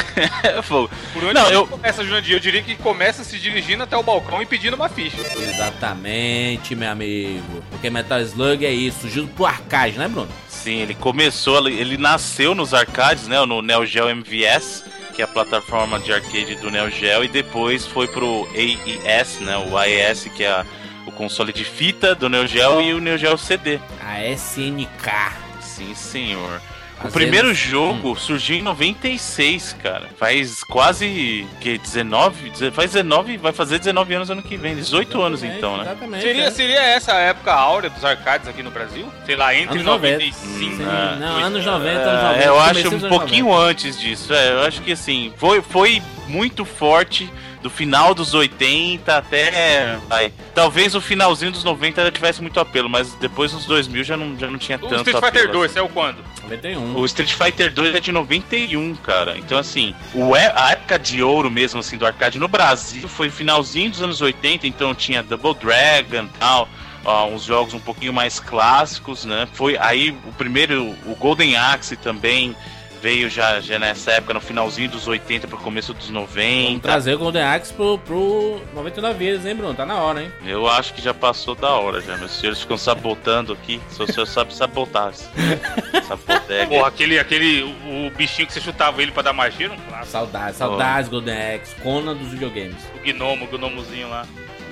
É 0.44 0.62
fogo. 0.62 0.90
Por 1.14 1.24
onde 1.24 1.34
Não, 1.34 1.44
não, 1.46 1.52
eu- 1.52 1.68
começa, 1.68 2.04
Jurandir? 2.04 2.36
Eu 2.36 2.40
diria 2.40 2.62
que 2.62 2.76
começa 2.76 3.24
se 3.24 3.40
dirigindo 3.40 3.84
até 3.84 3.98
o 3.98 4.04
balcão 4.04 4.42
e 4.42 4.46
pedindo 4.46 4.76
uma 4.76 4.88
ficha. 4.88 5.18
Exatamente, 5.38 6.76
meu 6.76 6.92
amigo. 6.92 7.64
Porque 7.72 7.90
Metal 7.90 8.20
Slug 8.22 8.66
é 8.66 8.72
isso, 8.72 9.02
surgiu 9.02 9.28
pro 9.28 9.46
arcade, 9.46 9.98
né, 9.98 10.08
Bruno? 10.08 10.28
Sim, 10.48 10.82
ele 10.82 10.94
começou, 10.94 11.68
ele 11.68 11.98
nasceu 11.98 12.54
nos 12.54 12.74
arcades, 12.74 13.28
né? 13.28 13.44
No 13.46 13.62
Neo 13.62 13.86
Geo 13.86 14.10
MVS, 14.10 14.84
que 15.16 15.22
é 15.22 15.26
a 15.26 15.28
plataforma 15.28 16.00
de 16.00 16.14
arcade 16.14 16.56
do 16.56 16.70
Neo 16.70 16.90
Geo, 16.90 17.24
e 17.24 17.28
depois 17.28 17.86
foi 17.86 18.08
pro 18.08 18.48
AES, 18.54 19.40
né? 19.40 19.58
O 19.58 19.76
AES, 19.78 20.26
que 20.36 20.44
é 20.44 20.50
a- 20.52 20.66
o 21.06 21.12
console 21.12 21.52
de 21.54 21.64
fita 21.64 22.14
do 22.14 22.30
Neo 22.30 22.46
Geo, 22.46 22.82
e 22.82 22.94
o 22.94 23.00
Neo 23.00 23.18
Geo 23.18 23.38
CD. 23.38 23.80
A 24.06 24.24
SNK. 24.26 25.32
Sim, 25.62 25.96
senhor. 25.96 26.62
O 27.04 27.12
primeiro 27.12 27.54
jogo 27.54 28.16
surgiu 28.20 28.56
em 28.58 28.62
96, 28.62 29.76
cara. 29.82 30.08
Faz 30.18 30.64
quase 30.64 31.46
que 31.62 31.78
19, 31.78 32.50
deze- 32.50 32.72
faz 32.72 32.92
19, 32.92 33.38
vai 33.38 33.54
fazer 33.54 33.78
19 33.78 34.16
anos 34.16 34.30
ano 34.32 34.42
que 34.42 34.58
vem, 34.58 34.76
18 34.76 35.22
anos 35.22 35.44
então, 35.44 35.78
né? 35.78 35.84
Exatamente. 35.84 36.22
Seria, 36.24 36.44
é. 36.46 36.52
seria 36.52 36.82
essa 36.82 37.14
a 37.14 37.20
época 37.20 37.54
áurea 37.54 37.90
dos 37.90 38.04
arcades 38.04 38.48
aqui 38.48 38.64
no 38.64 38.72
Brasil? 38.72 39.08
Sei 39.26 39.36
lá, 39.36 39.54
entre 39.54 39.76
Anos 39.76 39.84
90. 39.86 40.14
95 40.26 40.58
Sim, 40.58 40.84
Ah, 40.84 41.18
não, 41.20 41.38
anos 41.38 41.64
90, 41.66 42.00
anos 42.02 42.22
É, 42.22 42.28
90. 42.28 42.46
eu 42.46 42.60
acho 42.60 42.96
um 42.96 43.10
pouquinho 43.10 43.46
90. 43.46 43.70
antes 43.70 44.00
disso. 44.00 44.34
É, 44.34 44.54
eu 44.54 44.62
acho 44.64 44.82
que 44.82 44.92
assim, 44.92 45.32
foi, 45.38 45.62
foi 45.62 46.02
muito 46.28 46.66
forte 46.66 47.32
do 47.68 47.70
final 47.70 48.14
dos 48.16 48.34
80 48.34 49.18
até. 49.18 49.98
Vai. 50.08 50.32
Talvez 50.56 50.96
o 50.96 51.02
finalzinho 51.02 51.52
dos 51.52 51.64
90 51.66 52.02
já 52.06 52.12
tivesse 52.12 52.42
muito 52.42 52.60
apelo, 52.60 52.90
mas 52.90 53.14
depois 53.16 53.52
dos 53.52 53.66
2000 53.66 54.04
já 54.06 54.16
não, 54.16 54.38
já 54.40 54.48
não 54.48 54.58
tinha 54.58 54.78
O 54.78 54.82
tanto 54.88 54.96
Street 55.10 55.16
Fighter 55.18 55.42
apelo. 55.42 55.54
2 55.54 55.72
saiu 55.72 55.90
quando? 55.90 56.24
91. 56.44 56.96
O 56.98 57.06
Street 57.06 57.34
Fighter 57.34 57.74
2 57.74 57.96
é 57.96 58.00
de 58.00 58.12
91, 58.14 58.96
cara. 58.96 59.38
Então, 59.38 59.58
assim, 59.58 59.94
o 60.14 60.34
é- 60.36 60.54
a 60.56 60.72
época 60.72 60.98
de 60.98 61.22
ouro 61.22 61.52
mesmo, 61.52 61.82
assim, 61.82 61.98
do 61.98 62.06
arcade 62.06 62.40
no 62.40 62.48
Brasil 62.48 63.06
foi 63.08 63.30
finalzinho 63.30 63.92
dos 63.92 64.02
anos 64.02 64.22
80, 64.22 64.66
então 64.66 64.96
tinha 64.96 65.22
Double 65.22 65.54
Dragon 65.54 66.24
e 66.24 66.40
tal. 66.40 66.70
ó, 67.06 67.26
uns 67.28 67.44
jogos 67.46 67.74
um 67.74 67.80
pouquinho 67.80 68.12
mais 68.12 68.38
clássicos, 68.38 69.24
né? 69.24 69.48
Foi 69.54 69.78
aí 69.78 70.10
o 70.26 70.32
primeiro, 70.34 70.94
o 71.06 71.16
Golden 71.16 71.56
Axe 71.56 71.96
também 71.96 72.54
veio 73.02 73.30
já, 73.30 73.60
já 73.60 73.78
nessa 73.80 74.12
época, 74.12 74.34
no 74.34 74.42
finalzinho 74.42 74.90
dos 74.90 75.08
80 75.08 75.48
pro 75.48 75.58
começo 75.58 75.94
dos 75.94 76.08
Vamos 76.08 76.30
90. 76.36 76.82
trazer 76.82 77.16
o 77.16 77.20
Golden 77.20 77.44
Axe 77.44 77.74
pro, 77.74 77.98
pro 78.00 78.62
99 78.74 79.18
vezes, 79.18 79.46
hein, 79.46 79.56
Bruno? 79.56 79.74
Tá 79.74 79.86
na 79.86 79.96
hora, 79.96 80.24
hein? 80.24 80.32
Eu 80.46 80.68
acho 80.68 80.94
que 80.94 81.02
já 81.02 81.14
passou 81.14 81.56
da 81.56 81.72
hora, 81.72 82.02
já. 82.02 82.18
Meus 82.18 82.32
senhores 82.32 82.62
ficam 82.62 82.78
sabotando 82.78 83.54
aqui. 83.54 83.80
Se 83.90 84.02
o 84.02 84.12
senhor 84.12 84.26
sabe 84.26 84.54
sabotar. 84.54 85.14
Sabotega. 86.08 86.68
Porra, 86.68 86.88
aquele, 86.88 87.20
aquele 87.20 87.64
o, 87.64 88.08
o 88.08 88.12
bichinho 88.12 88.48
que 88.48 88.54
você 88.54 88.62
chutava 88.62 89.02
ele 89.02 89.12
pra 89.12 89.24
dar 89.24 89.34
magia, 89.34 89.70
não? 89.70 89.78
Saudades, 90.06 90.58
saudades, 90.58 91.10
Golden 91.10 91.56
Axe, 91.56 91.76
Conan 91.76 92.16
dos 92.16 92.30
videogames. 92.30 92.78
O 92.96 93.00
gnomo, 93.00 93.46
o 93.46 93.48
gnomozinho 93.48 94.10
lá. 94.10 94.26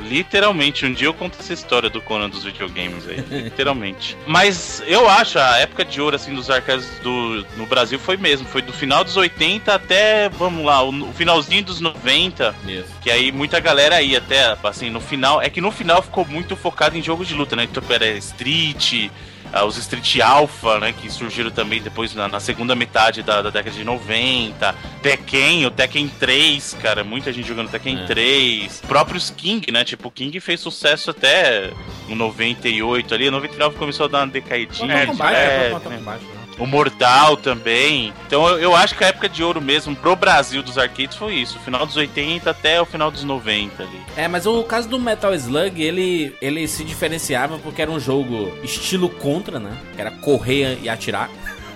Literalmente, 0.03 0.85
um 0.85 0.93
dia 0.93 1.07
eu 1.07 1.13
conto 1.13 1.37
essa 1.39 1.53
história 1.53 1.89
do 1.89 2.01
Conan 2.01 2.29
dos 2.29 2.43
videogames 2.43 3.07
aí. 3.07 3.23
Literalmente. 3.43 4.17
Mas 4.27 4.83
eu 4.85 5.09
acho 5.09 5.39
a 5.39 5.57
época 5.57 5.83
de 5.83 5.99
ouro, 5.99 6.15
assim, 6.15 6.33
dos 6.33 6.49
arcades 6.49 6.87
do, 6.99 7.45
no 7.57 7.65
Brasil 7.65 7.97
foi 7.97 8.17
mesmo. 8.17 8.47
Foi 8.47 8.61
do 8.61 8.73
final 8.73 9.03
dos 9.03 9.17
80 9.17 9.73
até, 9.73 10.29
vamos 10.29 10.65
lá, 10.65 10.83
o, 10.83 11.09
o 11.09 11.13
finalzinho 11.13 11.63
dos 11.63 11.79
90. 11.79 12.55
Isso. 12.67 12.85
Que 13.01 13.09
aí 13.09 13.31
muita 13.31 13.59
galera 13.59 14.01
ia 14.01 14.19
até, 14.19 14.57
assim, 14.63 14.89
no 14.89 14.99
final. 14.99 15.41
É 15.41 15.49
que 15.49 15.61
no 15.61 15.71
final 15.71 16.01
ficou 16.01 16.25
muito 16.25 16.55
focado 16.55 16.97
em 16.97 17.01
jogos 17.01 17.27
de 17.27 17.33
luta, 17.33 17.55
né? 17.55 17.63
Então 17.63 17.83
era 17.89 18.07
Street. 18.17 19.09
Ah, 19.55 19.63
os 19.63 19.77
Street 19.77 20.19
Alpha, 20.19 20.79
né, 20.81 20.91
que 20.93 21.09
surgiram 21.09 21.49
também 21.49 21.81
depois 21.81 22.13
na, 22.13 22.27
na 22.27 22.41
segunda 22.41 22.75
metade 22.75 23.23
da, 23.23 23.41
da 23.41 23.49
década 23.49 23.73
de 23.73 23.85
90. 23.85 24.75
Tekken, 25.01 25.65
o 25.65 25.71
Tekken 25.71 26.09
3, 26.09 26.77
cara, 26.81 27.05
muita 27.05 27.31
gente 27.31 27.47
jogando 27.47 27.69
Tekken 27.71 28.01
É. 28.01 28.05
3. 28.05 28.81
Próprios 28.85 29.29
King, 29.29 29.71
né, 29.71 29.85
tipo, 29.85 30.09
o 30.09 30.11
King 30.11 30.37
fez 30.41 30.59
sucesso 30.59 31.11
até 31.11 31.71
no 32.09 32.15
98 32.15 33.15
ali, 33.15 33.31
99 33.31 33.77
começou 33.77 34.07
a 34.07 34.09
dar 34.09 34.19
uma 34.19 34.27
decaidinha. 34.27 34.87
Mortal 34.87 35.05
de 35.05 35.11
Kombat, 35.11 35.33
leve, 35.33 36.25
é, 36.31 36.34
O 36.57 36.65
Mortal 36.65 37.37
também. 37.37 38.13
Então 38.27 38.47
eu, 38.47 38.59
eu 38.59 38.75
acho 38.75 38.95
que 38.95 39.03
a 39.03 39.07
época 39.07 39.27
de 39.27 39.43
ouro 39.43 39.61
mesmo 39.61 39.95
pro 39.95 40.15
Brasil 40.15 40.63
dos 40.63 40.77
arcades 40.77 41.17
foi 41.17 41.35
isso. 41.35 41.59
Final 41.59 41.85
dos 41.85 41.97
80 41.97 42.49
até 42.49 42.81
o 42.81 42.85
final 42.85 43.11
dos 43.11 43.23
90 43.23 43.83
ali. 43.83 44.01
É, 44.15 44.27
mas 44.27 44.45
o 44.45 44.63
caso 44.63 44.87
do 44.87 44.99
Metal 44.99 45.33
Slug, 45.33 45.81
ele, 45.81 46.35
ele 46.41 46.67
se 46.67 46.83
diferenciava 46.83 47.57
porque 47.59 47.81
era 47.81 47.91
um 47.91 47.99
jogo 47.99 48.57
estilo 48.63 49.09
contra, 49.09 49.59
né? 49.59 49.71
Que 49.95 50.01
era 50.01 50.11
correr 50.11 50.79
e 50.81 50.89
atirar. 50.89 51.29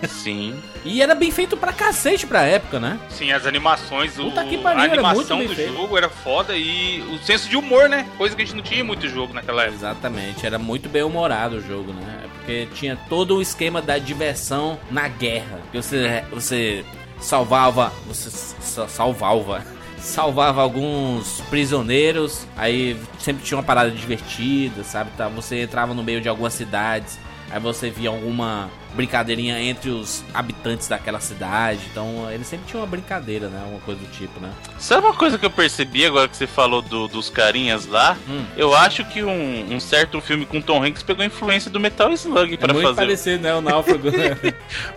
Sim. 0.08 0.56
E 0.86 1.02
era 1.02 1.14
bem 1.14 1.30
feito 1.30 1.58
pra 1.58 1.74
cacete 1.74 2.26
pra 2.26 2.44
época, 2.44 2.80
né? 2.80 2.98
Sim, 3.10 3.32
as 3.32 3.46
animações, 3.46 4.18
o, 4.18 4.26
Puta 4.26 4.46
que 4.46 4.58
pariu, 4.58 4.82
a 4.82 4.86
animação 4.86 5.44
do 5.44 5.54
feito. 5.54 5.74
jogo 5.74 5.98
era 5.98 6.08
foda 6.10 6.56
e 6.56 7.02
o 7.12 7.18
senso 7.18 7.50
de 7.50 7.58
humor, 7.58 7.90
né? 7.90 8.08
Coisa 8.18 8.36
que 8.36 8.42
a 8.42 8.46
gente 8.46 8.56
não 8.56 8.64
tinha 8.64 8.80
em 8.80 8.84
muito 8.84 9.08
jogo 9.10 9.34
naquela 9.34 9.64
época. 9.64 9.76
Exatamente, 9.76 10.46
era 10.46 10.58
muito 10.58 10.88
bem 10.88 11.04
humorado 11.04 11.58
o 11.58 11.62
jogo, 11.62 11.92
né? 11.92 12.29
Porque 12.50 12.68
tinha 12.74 12.98
todo 13.08 13.36
o 13.36 13.42
esquema 13.44 13.80
da 13.80 14.00
diversão 14.00 14.80
na 14.90 15.08
guerra. 15.08 15.60
Que 15.72 15.78
você, 15.80 16.24
você 16.32 16.84
salvava. 17.20 17.94
Você 18.08 18.32
sa- 18.32 18.88
salvava. 18.88 19.64
Salvava 20.00 20.62
alguns 20.62 21.42
prisioneiros, 21.50 22.48
aí 22.56 22.98
sempre 23.20 23.44
tinha 23.44 23.58
uma 23.58 23.64
parada 23.64 23.92
divertida, 23.92 24.82
sabe? 24.82 25.12
Você 25.36 25.64
entrava 25.64 25.94
no 25.94 26.02
meio 26.02 26.22
de 26.22 26.30
algumas 26.30 26.54
cidades, 26.54 27.20
aí 27.50 27.60
você 27.60 27.90
via 27.90 28.10
alguma 28.10 28.70
brincadeirinha 28.96 29.62
entre 29.62 29.92
os 29.92 30.24
habitantes 30.34 30.88
daquela 30.88 31.20
cidade. 31.20 31.80
Então 31.92 32.28
ele 32.32 32.44
sempre 32.44 32.66
tinha 32.68 32.80
uma 32.80 32.88
brincadeira, 32.88 33.48
né? 33.48 33.64
Uma 33.70 33.80
coisa 33.82 34.00
do 34.02 34.08
tipo, 34.08 34.40
né? 34.40 34.50
Sabe 34.80 35.06
uma 35.06 35.14
coisa 35.14 35.38
que 35.38 35.46
eu 35.46 35.50
percebi 35.52 36.06
agora 36.08 36.28
que 36.28 36.36
você 36.36 36.48
falou 36.48 36.82
do- 36.82 37.08
dos 37.08 37.30
carinhas 37.30 37.86
lá? 37.86 38.18
Hum. 38.28 38.44
Eu 38.58 38.76
acho 38.76 39.06
que 39.06 39.24
um, 39.24 39.74
um 39.74 39.80
certo 39.80 40.20
filme 40.20 40.44
com 40.46 40.60
Tom 40.60 40.84
Hanks 40.84 41.04
pegou 41.04 41.22
a 41.22 41.26
influência 41.28 41.70
do 41.70 41.80
Metal 41.80 42.12
Slug 42.14 42.54
É 42.56 42.58
pra 42.58 42.74
muito 42.74 42.86
fazer. 42.88 42.96
parecido, 43.02 43.44
né? 43.44 43.54
O 43.54 43.62
náufrago. 43.62 44.10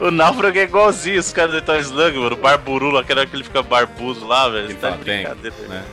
O 0.01 0.11
Náufrago 0.11 0.59
é 0.59 0.63
igualzinho 0.63 1.19
os 1.21 1.33
caras 1.33 1.51
do 1.53 1.55
Metal 1.57 1.79
Slug, 1.81 2.19
mano. 2.19 2.35
O 2.37 2.39
Barburulo, 2.39 2.99
aquele 2.99 3.27
que 3.27 3.37
ele 3.37 3.45
fica 3.45 3.63
barbudo 3.63 4.27
lá, 4.27 4.49
velho. 4.49 4.67
Ele 4.67 4.75
Tá 4.75 4.93
"Thank", 4.93 5.07
né? 5.69 5.85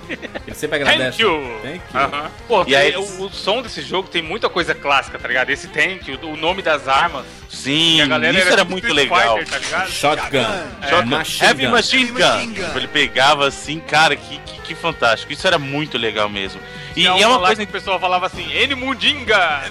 Ele 0.48 0.56
sempre 0.56 0.78
agradece. 0.82 1.18
Thank 1.18 1.22
you! 1.22 1.60
Thank 1.62 1.82
you. 1.94 2.00
Aham. 2.00 2.32
Pô, 2.48 2.64
E 2.66 2.76
aí- 2.76 2.96
o, 2.96 3.26
o 3.26 3.30
som 3.30 3.62
desse 3.62 3.82
jogo 3.82 4.08
tem 4.10 4.22
muita 4.22 4.50
coisa 4.50 4.74
clássica, 4.74 5.20
tá 5.20 5.28
ligado? 5.28 5.50
Esse 5.50 5.68
tank, 5.68 6.08
o, 6.24 6.28
o 6.28 6.38
nome 6.38 6.49
das 6.66 6.88
armas. 6.88 7.39
Sim, 7.50 8.02
a 8.02 8.08
galera 8.08 8.38
isso 8.38 8.48
era 8.48 8.58
tipo 8.58 8.72
muito 8.72 8.88
Street 8.88 9.10
legal. 9.10 9.38
Fighter, 9.40 9.62
tá? 9.70 9.86
Shotgun. 9.88 10.46
Shotgun. 10.90 11.10
Machine 11.10 11.46
Heavy 11.48 11.66
gun. 11.66 11.72
Machine 11.72 12.06
Gun. 12.12 12.78
Ele 12.78 12.88
pegava 12.88 13.48
assim, 13.48 13.80
cara, 13.80 14.16
que, 14.16 14.38
que, 14.40 14.62
que 14.62 14.76
fantástico. 14.76 15.34
Isso 15.34 15.46
era 15.48 15.58
muito 15.60 15.98
legal 15.98 16.30
mesmo. 16.30 16.62
E, 16.96 17.04
e 17.04 17.08
é 17.08 17.28
uma 17.28 17.40
coisa 17.40 17.64
que 17.66 17.70
o 17.70 17.74
pessoal 17.74 18.00
falava 18.00 18.26
assim, 18.26 18.52
N 18.52 18.76
Mundinga! 18.76 19.62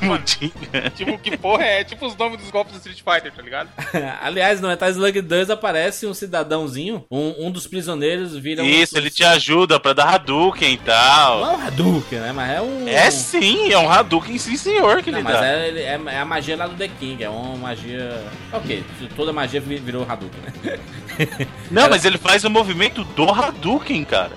Mundinga. 0.00 0.90
tipo, 0.96 1.18
que 1.18 1.36
porra 1.36 1.64
é? 1.64 1.84
Tipo 1.84 2.06
os 2.06 2.16
nomes 2.16 2.40
dos 2.40 2.50
golpes 2.50 2.72
do 2.72 2.76
Street 2.78 2.98
Fighter, 2.98 3.32
tá 3.32 3.42
ligado? 3.42 3.68
Aliás, 4.22 4.60
no 4.60 4.68
Metal 4.68 4.88
Slug 4.90 5.20
2 5.20 5.50
aparece 5.50 6.06
um 6.06 6.14
cidadãozinho, 6.14 7.04
um, 7.10 7.46
um 7.46 7.50
dos 7.50 7.66
prisioneiros 7.66 8.36
vira 8.36 8.62
um. 8.62 8.66
Isso, 8.66 8.96
ele 8.96 9.10
te 9.10 9.24
ajuda 9.24 9.78
pra 9.78 9.92
dar 9.92 10.14
Hadouken 10.14 10.72
e 10.72 10.78
tal. 10.78 11.40
Não 11.40 11.50
é 11.52 11.56
um 11.56 11.66
Hadouken, 11.66 12.18
né? 12.20 12.32
Mas 12.32 12.50
é 12.50 12.60
um. 12.62 12.88
É 12.88 13.10
sim, 13.10 13.72
é 13.72 13.78
um 13.78 13.90
Hadouken 13.90 14.38
sim 14.38 14.56
senhor 14.56 15.02
que 15.02 15.10
Não, 15.10 15.18
ele 15.18 15.24
mas 15.28 15.40
dá. 15.40 15.46
é, 15.46 15.68
é- 15.70 16.00
é 16.06 16.18
a 16.18 16.24
magia 16.24 16.56
lá 16.56 16.66
do 16.66 16.74
The 16.80 16.88
King, 16.98 17.22
é 17.22 17.28
uma 17.28 17.56
magia. 17.56 18.22
Ok, 18.52 18.82
toda 19.14 19.32
magia 19.32 19.60
vi- 19.60 19.76
virou 19.76 20.06
Hadouken, 20.08 20.40
né? 20.64 20.78
Não, 21.70 21.88
mas 21.90 22.04
ele 22.04 22.16
faz 22.18 22.42
o 22.44 22.50
movimento 22.50 23.04
do 23.04 23.28
Hadouken, 23.30 24.02
cara. 24.04 24.32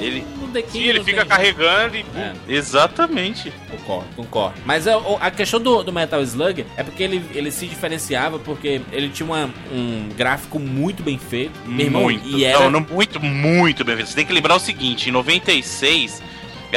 Ele- 0.00 0.26
King 0.54 0.70
Sim, 0.70 0.82
ele 0.84 1.02
fica 1.04 1.20
tem- 1.22 1.28
carregando 1.28 1.96
e. 1.96 2.04
É. 2.16 2.32
Exatamente. 2.48 3.52
Concordo, 3.70 4.06
concordo. 4.14 4.54
Mas 4.64 4.86
a, 4.86 4.94
a 5.20 5.30
questão 5.30 5.60
do, 5.60 5.82
do 5.82 5.92
Metal 5.92 6.20
Slug 6.22 6.64
é 6.76 6.82
porque 6.84 7.02
ele, 7.02 7.24
ele 7.34 7.50
se 7.50 7.66
diferenciava 7.66 8.38
porque 8.38 8.80
ele 8.92 9.08
tinha 9.08 9.26
uma- 9.26 9.50
um 9.72 10.08
gráfico 10.16 10.58
muito 10.60 11.02
bem 11.02 11.18
feito. 11.18 11.52
Meu 11.66 11.86
irmão, 11.86 12.02
muito. 12.02 12.24
E 12.28 12.44
era, 12.44 12.60
Não, 12.60 12.70
não, 12.70 12.86
muito, 12.88 13.20
muito 13.20 13.84
bem 13.84 13.96
feito. 13.96 14.08
Você 14.10 14.14
tem 14.16 14.26
que 14.26 14.32
lembrar 14.32 14.54
o 14.54 14.60
seguinte, 14.60 15.08
em 15.08 15.12
96, 15.12 16.22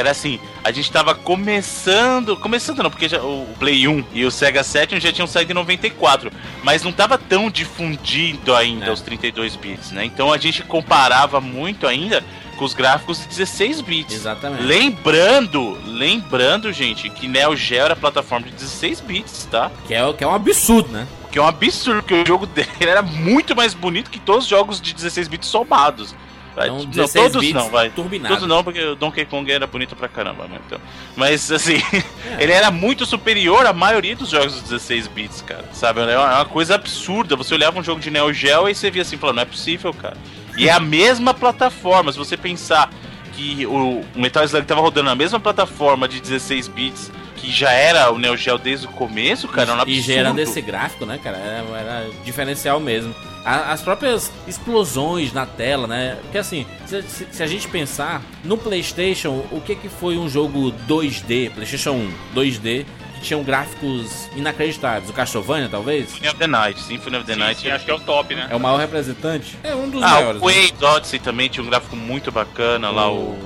era 0.00 0.10
assim, 0.10 0.38
a 0.64 0.70
gente 0.70 0.90
tava 0.90 1.14
começando, 1.14 2.36
começando 2.36 2.82
não, 2.82 2.90
porque 2.90 3.08
já, 3.08 3.20
o 3.22 3.46
Play 3.58 3.88
1 3.88 4.04
e 4.12 4.24
o 4.24 4.30
Sega 4.30 4.62
Saturn 4.62 5.00
já 5.00 5.12
tinham 5.12 5.26
saído 5.26 5.52
em 5.52 5.54
94, 5.54 6.30
mas 6.62 6.82
não 6.82 6.92
tava 6.92 7.16
tão 7.18 7.50
difundido 7.50 8.54
ainda 8.54 8.86
É. 8.86 8.90
os 8.92 9.00
32 9.00 9.56
bits, 9.56 9.90
né? 9.92 10.04
Então 10.04 10.32
a 10.32 10.38
gente 10.38 10.62
comparava 10.62 11.40
muito 11.40 11.86
ainda 11.86 12.24
com 12.56 12.64
os 12.64 12.74
gráficos 12.74 13.20
de 13.20 13.28
16 13.28 13.80
bits. 13.80 14.14
Exatamente. 14.14 14.62
Lembrando, 14.64 15.78
lembrando, 15.86 16.72
gente, 16.72 17.08
que 17.08 17.28
Neo 17.28 17.54
Geo 17.56 17.84
era 17.84 17.94
plataforma 17.96 18.46
de 18.46 18.52
16 18.52 19.00
bits, 19.00 19.48
tá? 19.50 19.70
Que 19.86 19.94
é, 19.94 20.12
que 20.12 20.24
é 20.24 20.26
um 20.26 20.34
absurdo, 20.34 20.88
né? 20.90 21.06
Que 21.30 21.38
é 21.38 21.42
um 21.42 21.46
absurdo, 21.46 22.02
porque 22.02 22.14
o 22.14 22.26
jogo 22.26 22.46
dele 22.50 22.68
era 22.80 23.00
muito 23.02 23.54
mais 23.54 23.74
bonito 23.74 24.10
que 24.10 24.18
todos 24.18 24.44
os 24.44 24.50
jogos 24.50 24.80
de 24.80 24.92
16 24.92 25.28
bits 25.28 25.48
somados. 25.48 26.14
Vai, 26.58 26.66
Então, 26.66 26.78
não, 26.78 26.86
16 26.86 27.32
todos 27.32 27.40
bits 27.40 27.54
não, 27.54 27.70
vai. 27.70 27.90
turbinado. 27.90 28.34
Todos 28.34 28.48
não, 28.48 28.64
porque 28.64 28.82
o 28.82 28.96
Donkey 28.96 29.24
Kong 29.24 29.50
era 29.50 29.66
bonito 29.66 29.94
pra 29.94 30.08
caramba, 30.08 30.48
né? 30.48 30.58
Então, 30.66 30.80
mas 31.14 31.52
assim, 31.52 31.80
ele 32.38 32.50
era 32.50 32.70
muito 32.70 33.06
superior 33.06 33.64
à 33.64 33.72
maioria 33.72 34.16
dos 34.16 34.30
jogos 34.30 34.54
dos 34.54 34.62
16 34.62 35.06
bits, 35.06 35.42
cara. 35.42 35.64
Sabe? 35.72 36.00
É 36.00 36.18
uma, 36.18 36.40
é 36.40 36.44
coisa 36.44 36.74
absurda. 36.74 37.36
Você 37.36 37.54
olhava 37.54 37.78
um 37.78 37.82
jogo 37.82 38.00
de 38.00 38.10
Neo 38.10 38.32
Geo 38.32 38.68
e 38.68 38.74
você 38.74 38.90
via 38.90 39.02
assim, 39.02 39.16
falando, 39.16 39.36
não 39.36 39.42
é 39.42 39.46
possível, 39.46 39.94
cara. 39.94 40.16
E 40.56 40.68
é 40.68 40.72
a 40.72 40.80
mesma 40.80 41.32
plataforma, 41.32 42.10
se 42.10 42.18
você 42.18 42.36
pensar 42.36 42.90
que 43.34 43.64
o 43.66 44.04
Metal 44.16 44.42
Slug 44.42 44.66
tava 44.66 44.80
rodando 44.80 45.08
na 45.08 45.14
mesma 45.14 45.38
plataforma 45.38 46.08
de 46.08 46.20
16 46.20 46.66
bits 46.66 47.12
que 47.40 47.50
já 47.50 47.70
era 47.72 48.10
o 48.12 48.18
Neo 48.18 48.36
Geo 48.36 48.58
desde 48.58 48.86
o 48.86 48.90
começo, 48.90 49.46
cara, 49.48 49.70
é 49.70 49.74
um 49.74 49.80
absurdo. 49.80 49.90
E 49.98 50.00
gerando 50.00 50.38
esse 50.38 50.60
gráfico, 50.60 51.06
né, 51.06 51.18
cara? 51.22 51.36
Era, 51.38 51.78
era 51.78 52.10
diferencial 52.24 52.78
mesmo. 52.80 53.14
A- 53.44 53.72
as 53.72 53.80
próprias 53.80 54.30
explosões 54.46 55.32
na 55.32 55.46
tela, 55.46 55.86
né? 55.86 56.18
Porque 56.22 56.38
assim, 56.38 56.66
se, 56.86 57.02
se- 57.02 57.26
se 57.30 57.42
a 57.42 57.46
gente 57.46 57.66
pensar, 57.68 58.20
no 58.44 58.56
PlayStation, 58.58 59.44
o 59.50 59.60
que, 59.60 59.74
que 59.74 59.88
foi 59.88 60.18
um 60.18 60.28
jogo 60.28 60.72
2D, 60.88 61.50
PlayStation 61.50 61.92
1, 61.92 62.12
2D, 62.34 62.84
que 63.14 63.20
tinham 63.22 63.42
gráficos 63.42 64.28
inacreditáveis. 64.36 65.08
O 65.10 65.12
Castlevania, 65.12 65.68
talvez? 65.68 66.08
Symphony 66.10 66.28
of 66.28 66.38
the 66.38 66.46
Night, 66.46 66.80
Symphony 66.80 67.16
of 67.16 67.26
the 67.26 67.32
Sim, 67.34 67.38
Night. 67.40 67.60
sim, 67.62 67.68
acho 67.70 67.84
que 67.84 67.90
é 67.90 67.94
o 67.94 68.00
top, 68.00 68.34
né? 68.34 68.46
É 68.50 68.54
o 68.56 68.60
maior 68.60 68.78
representante? 68.78 69.56
É 69.64 69.74
um 69.74 69.88
dos 69.88 70.02
Ah, 70.02 70.08
maiores. 70.10 70.40
o 70.42 70.46
né? 70.46 70.52
Quake 70.52 70.84
Odyssey 70.84 71.18
também 71.18 71.48
tinha 71.48 71.64
um 71.64 71.68
gráfico 71.68 71.96
muito 71.96 72.30
bacana 72.30 72.90
lá, 72.90 73.10
o... 73.10 73.36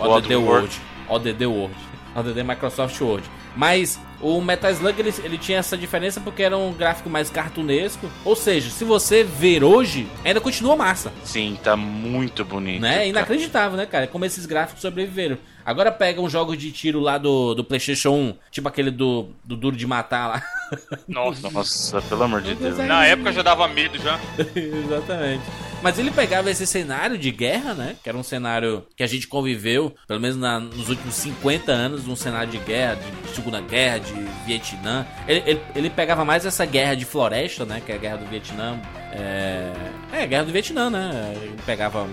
ODD 0.00 0.34
Oddworld. 0.36 0.36
World. 0.46 0.80
ODD 1.08 1.46
World. 1.46 1.74
ODD 2.20 2.42
Microsoft 2.42 3.00
Word. 3.00 3.28
Mas 3.56 3.98
o 4.20 4.40
Metal 4.40 4.70
Slug 4.70 5.00
ele, 5.00 5.14
ele 5.22 5.38
tinha 5.38 5.58
essa 5.58 5.76
diferença 5.76 6.20
porque 6.20 6.42
era 6.42 6.56
um 6.56 6.72
gráfico 6.72 7.08
mais 7.08 7.30
cartunesco. 7.30 8.08
Ou 8.24 8.36
seja, 8.36 8.70
se 8.70 8.84
você 8.84 9.22
ver 9.22 9.62
hoje, 9.62 10.08
ainda 10.24 10.40
continua 10.40 10.76
massa. 10.76 11.12
Sim, 11.24 11.58
tá 11.62 11.76
muito 11.76 12.44
bonito. 12.44 12.82
Né? 12.82 13.04
É 13.04 13.08
inacreditável, 13.08 13.76
né, 13.76 13.86
cara? 13.86 14.06
Como 14.06 14.24
esses 14.24 14.46
gráficos 14.46 14.82
sobreviveram. 14.82 15.38
Agora 15.64 15.92
pega 15.92 16.20
um 16.20 16.30
jogo 16.30 16.56
de 16.56 16.72
tiro 16.72 16.98
lá 16.98 17.18
do, 17.18 17.54
do 17.54 17.62
PlayStation 17.62 18.10
1, 18.10 18.34
tipo 18.50 18.68
aquele 18.68 18.90
do, 18.90 19.28
do 19.44 19.56
Duro 19.56 19.76
de 19.76 19.86
Matar 19.86 20.26
lá. 20.28 20.42
Nossa. 21.06 21.50
Nossa, 21.50 22.00
pelo 22.02 22.22
amor 22.22 22.42
de 22.42 22.54
Deus. 22.54 22.76
Na 22.78 23.04
época 23.06 23.32
já 23.32 23.42
dava 23.42 23.66
medo 23.68 23.98
já. 23.98 24.18
Exatamente. 24.54 25.42
Mas 25.80 25.96
ele 25.96 26.10
pegava 26.10 26.50
esse 26.50 26.66
cenário 26.66 27.16
de 27.16 27.30
guerra, 27.30 27.72
né? 27.72 27.94
Que 28.02 28.08
era 28.08 28.18
um 28.18 28.22
cenário 28.24 28.84
que 28.96 29.02
a 29.02 29.06
gente 29.06 29.28
conviveu, 29.28 29.94
pelo 30.08 30.18
menos 30.20 30.36
na- 30.36 30.58
nos 30.58 30.88
últimos 30.88 31.14
50 31.14 31.70
anos, 31.70 32.08
um 32.08 32.16
cenário 32.16 32.50
de 32.50 32.58
guerra, 32.58 32.96
de 32.96 33.30
Segunda 33.34 33.60
Guerra, 33.60 33.98
de 34.00 34.12
Vietnã. 34.44 35.06
Ele, 35.28 35.42
ele, 35.46 35.60
ele 35.76 35.90
pegava 35.90 36.24
mais 36.24 36.44
essa 36.44 36.66
guerra 36.66 36.94
de 36.96 37.04
floresta, 37.04 37.64
né? 37.64 37.80
Que 37.84 37.92
é 37.92 37.94
a 37.94 37.98
guerra 37.98 38.16
do 38.16 38.26
Vietnã. 38.26 38.76
É, 39.12 39.72
é 40.12 40.22
a 40.24 40.26
guerra 40.26 40.44
do 40.44 40.52
Vietnã, 40.52 40.90
né? 40.90 41.32
Ele 41.36 41.56
pegava, 41.64 42.06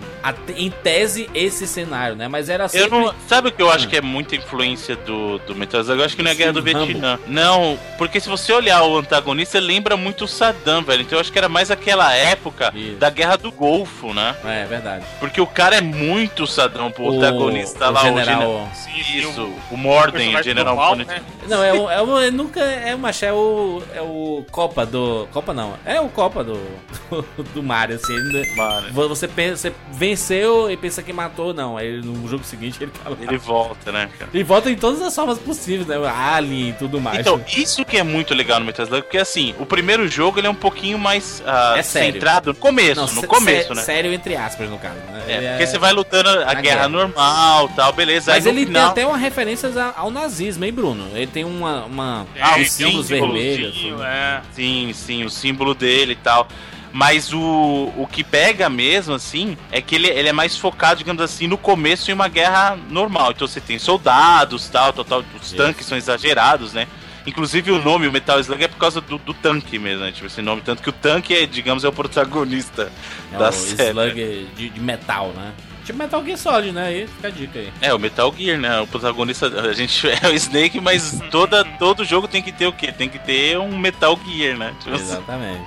em 0.56 0.70
tese, 0.70 1.28
esse 1.34 1.68
cenário, 1.68 2.16
né? 2.16 2.28
Mas 2.28 2.50
era 2.50 2.66
Eu 2.66 2.70
sempre... 2.70 2.90
não, 3.00 3.14
sabe 3.28 3.50
o 3.50 3.52
que 3.52 3.62
eu 3.62 3.72
acho 3.72 3.88
que 3.90 3.98
é 3.98 4.02
muita 4.02 4.36
influência 4.36 4.96
do, 4.96 5.40
do 5.40 5.56
Metal 5.56 5.82
Slug? 5.82 6.00
Eu 6.00 6.06
acho 6.06 6.16
que 6.16 6.22
não 6.24 6.30
é 6.30 6.34
a 6.34 6.38
Guerra 6.38 6.54
do. 6.54 6.62
Vietnã. 6.62 7.20
Não, 7.28 7.78
porque 7.98 8.20
se 8.20 8.30
você 8.30 8.45
olhar 8.52 8.84
o 8.84 8.98
antagonista, 8.98 9.60
lembra 9.60 9.96
muito 9.96 10.26
o 10.26 10.28
Saddam, 10.28 10.84
velho. 10.84 11.04
Então 11.04 11.18
eu 11.18 11.22
acho 11.22 11.32
que 11.32 11.38
era 11.38 11.50
mais 11.50 11.70
aquela 11.70 12.14
época 12.14 12.72
Isso. 12.76 12.96
da 12.98 13.10
Guerra 13.10 13.38
do 13.38 13.52
Golfo, 13.52 14.14
né? 14.14 14.36
É, 14.44 14.62
é 14.62 14.66
verdade. 14.66 15.06
Porque 15.20 15.40
o 15.40 15.48
cara 15.48 15.76
é 15.76 15.82
muito 15.82 16.48
Saddam, 16.48 16.92
pô, 16.92 17.12
o 17.12 17.18
antagonista 17.18 17.90
o 17.90 17.92
lá, 17.92 18.02
o 18.02 18.04
general... 18.04 18.42
general. 18.42 18.70
Sim, 18.74 19.04
sim, 19.04 19.18
Isso, 19.20 19.44
o 19.72 19.76
o 19.76 19.78
Morden, 19.78 20.30
o 20.30 20.32
personagem 20.32 20.44
general 20.44 20.76
mal, 20.76 20.96
né? 20.96 21.06
Não, 21.48 21.64
é 21.64 21.74
o, 21.74 21.90
é 21.90 22.02
o 22.02 22.20
é 22.20 22.32
nunca 22.32 22.62
é 22.62 22.96
o 22.96 23.00
macho, 23.00 23.26
é 23.26 23.34
o 23.34 23.84
é 23.94 24.02
o 24.02 24.46
Copa 24.52 24.86
do 24.86 25.28
Copa 25.32 25.54
não, 25.54 25.76
é 25.86 26.00
o 26.00 26.10
Copa 26.10 26.44
do 26.44 26.60
do, 27.54 27.64
Mario 27.64 27.96
assim, 27.96 28.16
Mano, 28.56 29.10
você 29.10 29.28
pensa, 29.28 29.70
você 29.70 29.74
venceu 29.92 30.72
e 30.72 30.78
pensa 30.78 31.02
que 31.04 31.14
matou, 31.14 31.54
não, 31.54 31.78
aí 31.78 32.02
no 32.02 32.28
jogo 32.28 32.44
seguinte 32.44 32.82
ele 32.82 32.92
tá 32.92 33.12
ele 33.20 33.38
volta, 33.38 33.92
né, 33.92 34.10
cara? 34.18 34.30
Ele 34.34 34.44
volta 34.44 34.70
em 34.70 34.76
todas 34.76 35.02
as 35.02 35.14
formas 35.14 35.38
possíveis, 35.38 35.88
né? 35.88 35.96
Alien 36.08 36.70
e 36.70 36.74
tudo 36.74 37.00
mais. 37.00 37.20
Então, 37.20 37.42
isso 37.48 37.86
que 37.86 37.98
é 37.98 38.04
muito 38.04 38.34
legal 38.34 38.60
no 38.60 38.66
Metal 38.66 38.86
Slug, 38.86 39.04
porque 39.04 39.18
assim, 39.18 39.54
o 39.60 39.66
primeiro 39.66 40.08
jogo 40.08 40.40
ele 40.40 40.48
é 40.48 40.50
um 40.50 40.56
pouquinho 40.56 40.98
mais 40.98 41.44
ah, 41.46 41.76
É 41.78 41.84
sério. 41.84 42.14
centrado 42.14 42.54
no 42.54 42.56
começo, 42.56 43.02
Não, 43.02 43.22
no 43.22 43.28
começo, 43.28 43.74
né? 43.74 43.82
Sério 43.82 44.14
entre 44.14 44.36
aspas 44.36 44.70
no 44.70 44.78
caso, 44.78 44.96
né? 45.12 45.24
É, 45.28 45.50
porque 45.52 45.68
você 45.68 45.78
vai 45.78 45.94
lutando 45.94 46.30
a 46.30 46.34
guerra, 46.34 46.62
guerra. 46.62 46.90
normal 46.90 47.70
tal, 47.70 47.94
beleza. 47.94 48.32
Mas 48.32 48.46
ele 48.46 48.66
final... 48.66 48.84
tem 48.84 48.92
até 48.92 49.08
uma 49.08 49.18
referência 49.18 49.70
ao 49.96 50.10
nazismo, 50.10 50.66
hein, 50.66 50.74
Bruno? 50.74 51.08
Ele 51.14 51.28
tem 51.36 51.44
uma, 51.44 51.84
uma 51.84 52.26
Ah, 52.40 52.56
uns 52.58 52.68
o 52.68 52.72
símbolos 52.72 53.08
símbolo, 53.08 53.34
vermelhos. 53.34 53.76
Sim, 53.76 53.96
é. 54.02 54.42
Sim, 54.54 54.92
sim, 54.94 55.24
o 55.26 55.30
símbolo 55.30 55.76
dele 55.76 56.14
e 56.14 56.16
tal. 56.16 56.48
Mas 56.94 57.34
o, 57.34 57.92
o 57.98 58.08
que 58.10 58.24
pega 58.24 58.70
mesmo, 58.70 59.14
assim, 59.14 59.58
é 59.70 59.82
que 59.82 59.96
ele, 59.96 60.08
ele 60.08 60.30
é 60.30 60.32
mais 60.32 60.58
focado, 60.58 61.00
digamos 61.00 61.22
assim, 61.22 61.46
no 61.46 61.58
começo 61.58 62.10
em 62.10 62.14
uma 62.14 62.30
guerra 62.30 62.78
normal. 62.90 63.32
Então 63.32 63.46
você 63.46 63.60
tem 63.60 63.78
soldados 63.78 64.70
tal, 64.70 64.94
tal, 64.94 65.04
tal 65.04 65.20
os 65.42 65.48
Isso. 65.48 65.58
tanques 65.58 65.86
são 65.86 65.98
exagerados, 65.98 66.72
né? 66.72 66.88
Inclusive 67.28 67.70
o 67.72 67.84
nome, 67.84 68.08
o 68.08 68.14
Metal 68.14 68.40
Slug, 68.40 68.64
é 68.64 68.68
por 68.70 68.78
causa 68.78 69.02
do, 69.02 69.18
do 69.18 69.34
tanque 69.34 69.78
mesmo, 69.78 70.06
né? 70.06 70.12
Tipo 70.14 70.28
esse 70.28 70.42
nome. 70.42 70.62
Tanto 70.62 70.82
que 70.82 70.90
o 70.90 70.94
tanque, 70.94 71.34
é, 71.34 71.46
digamos, 71.46 71.84
é 71.84 71.90
o 71.90 71.92
protagonista 71.92 72.90
É 73.34 73.38
da 73.38 73.50
o 73.50 73.52
série. 73.52 73.90
slug 73.90 74.48
de, 74.56 74.70
de 74.70 74.80
metal, 74.80 75.34
né? 75.36 75.52
Tipo 75.86 76.00
Metal 76.00 76.24
Gear 76.26 76.38
Solid, 76.38 76.72
né? 76.72 76.88
Aí 76.88 77.08
fica 77.08 77.28
a 77.28 77.32
dica 77.32 77.60
aí. 77.60 77.72
É, 77.82 77.94
o 77.94 78.00
Metal 78.00 78.34
Gear, 78.38 78.58
né? 78.60 78.82
O 78.82 78.88
protagonista, 78.88 79.48
a 79.48 79.74
gente 79.74 80.08
é 80.10 80.28
o 80.28 80.34
Snake, 80.34 80.80
mas 80.82 81.20
toda, 81.30 81.64
todo 81.64 82.04
jogo 82.04 82.28
tem 82.28 82.42
que 82.42 82.52
ter 82.52 82.66
o 82.68 82.74
quê? 82.74 82.92
Tem 82.92 83.08
que 83.08 83.20
ter 83.20 83.58
um 83.60 83.78
Metal 83.78 84.18
Gear, 84.26 84.58
né? 84.58 84.74
Tipo, 84.84 84.96
Exatamente. 84.96 85.64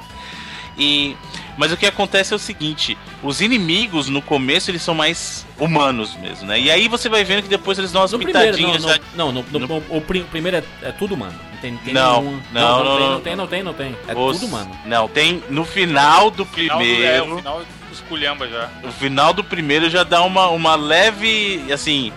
E 0.76 1.16
mas 1.56 1.72
o 1.72 1.76
que 1.76 1.86
acontece 1.86 2.32
é 2.32 2.36
o 2.36 2.38
seguinte, 2.38 2.96
os 3.20 3.40
inimigos 3.40 4.08
no 4.08 4.22
começo 4.22 4.70
eles 4.70 4.80
são 4.80 4.94
mais 4.94 5.44
humanos 5.58 6.14
mesmo, 6.14 6.46
né? 6.46 6.60
E 6.60 6.70
aí 6.70 6.86
você 6.86 7.08
vai 7.08 7.24
vendo 7.24 7.42
que 7.42 7.48
depois 7.48 7.76
eles 7.78 7.90
dão 7.90 8.02
umas 8.02 8.12
No 8.12 8.18
primeiro, 8.20 8.52
não, 8.52 8.54
pitadinhas 8.56 8.82
já- 8.84 9.00
não, 9.16 9.32
no, 9.32 9.42
no- 9.50 9.58
no- 9.66 9.82
o 9.88 10.00
pri- 10.00 10.22
primeiro 10.22 10.58
é, 10.58 10.62
é 10.82 10.92
tudo 10.92 11.16
mano. 11.16 11.34
Não 11.52 11.58
tem, 11.60 11.76
tem 11.78 11.92
Não, 11.92 12.20
nenhuma- 12.22 12.42
não, 12.52 12.84
não, 12.84 12.84
não, 12.84 12.96
tem, 12.96 13.00
não. 13.00 13.10
não 13.10 13.20
tem, 13.20 13.36
não 13.36 13.46
tem, 13.48 13.62
não 13.64 13.74
tem. 13.74 13.96
É 14.06 14.14
Os- 14.16 14.38
tudo 14.38 14.52
mano. 14.52 14.70
Não, 14.86 15.08
tem 15.08 15.42
no 15.50 15.64
final 15.64 16.30
do 16.30 16.44
Final 16.44 16.78
do- 16.78 16.84
é, 16.84 16.86
primeiro, 16.86 17.34
o 17.34 17.36
final 17.38 17.62
esculhamba 17.92 18.48
já. 18.48 18.68
o 18.84 18.92
final 18.92 19.32
do 19.32 19.42
primeiro 19.44 19.88
já 19.90 20.02
dá 20.04 20.22
uma, 20.22 20.48
uma 20.48 20.74
leve, 20.76 21.64
assim, 21.72 22.12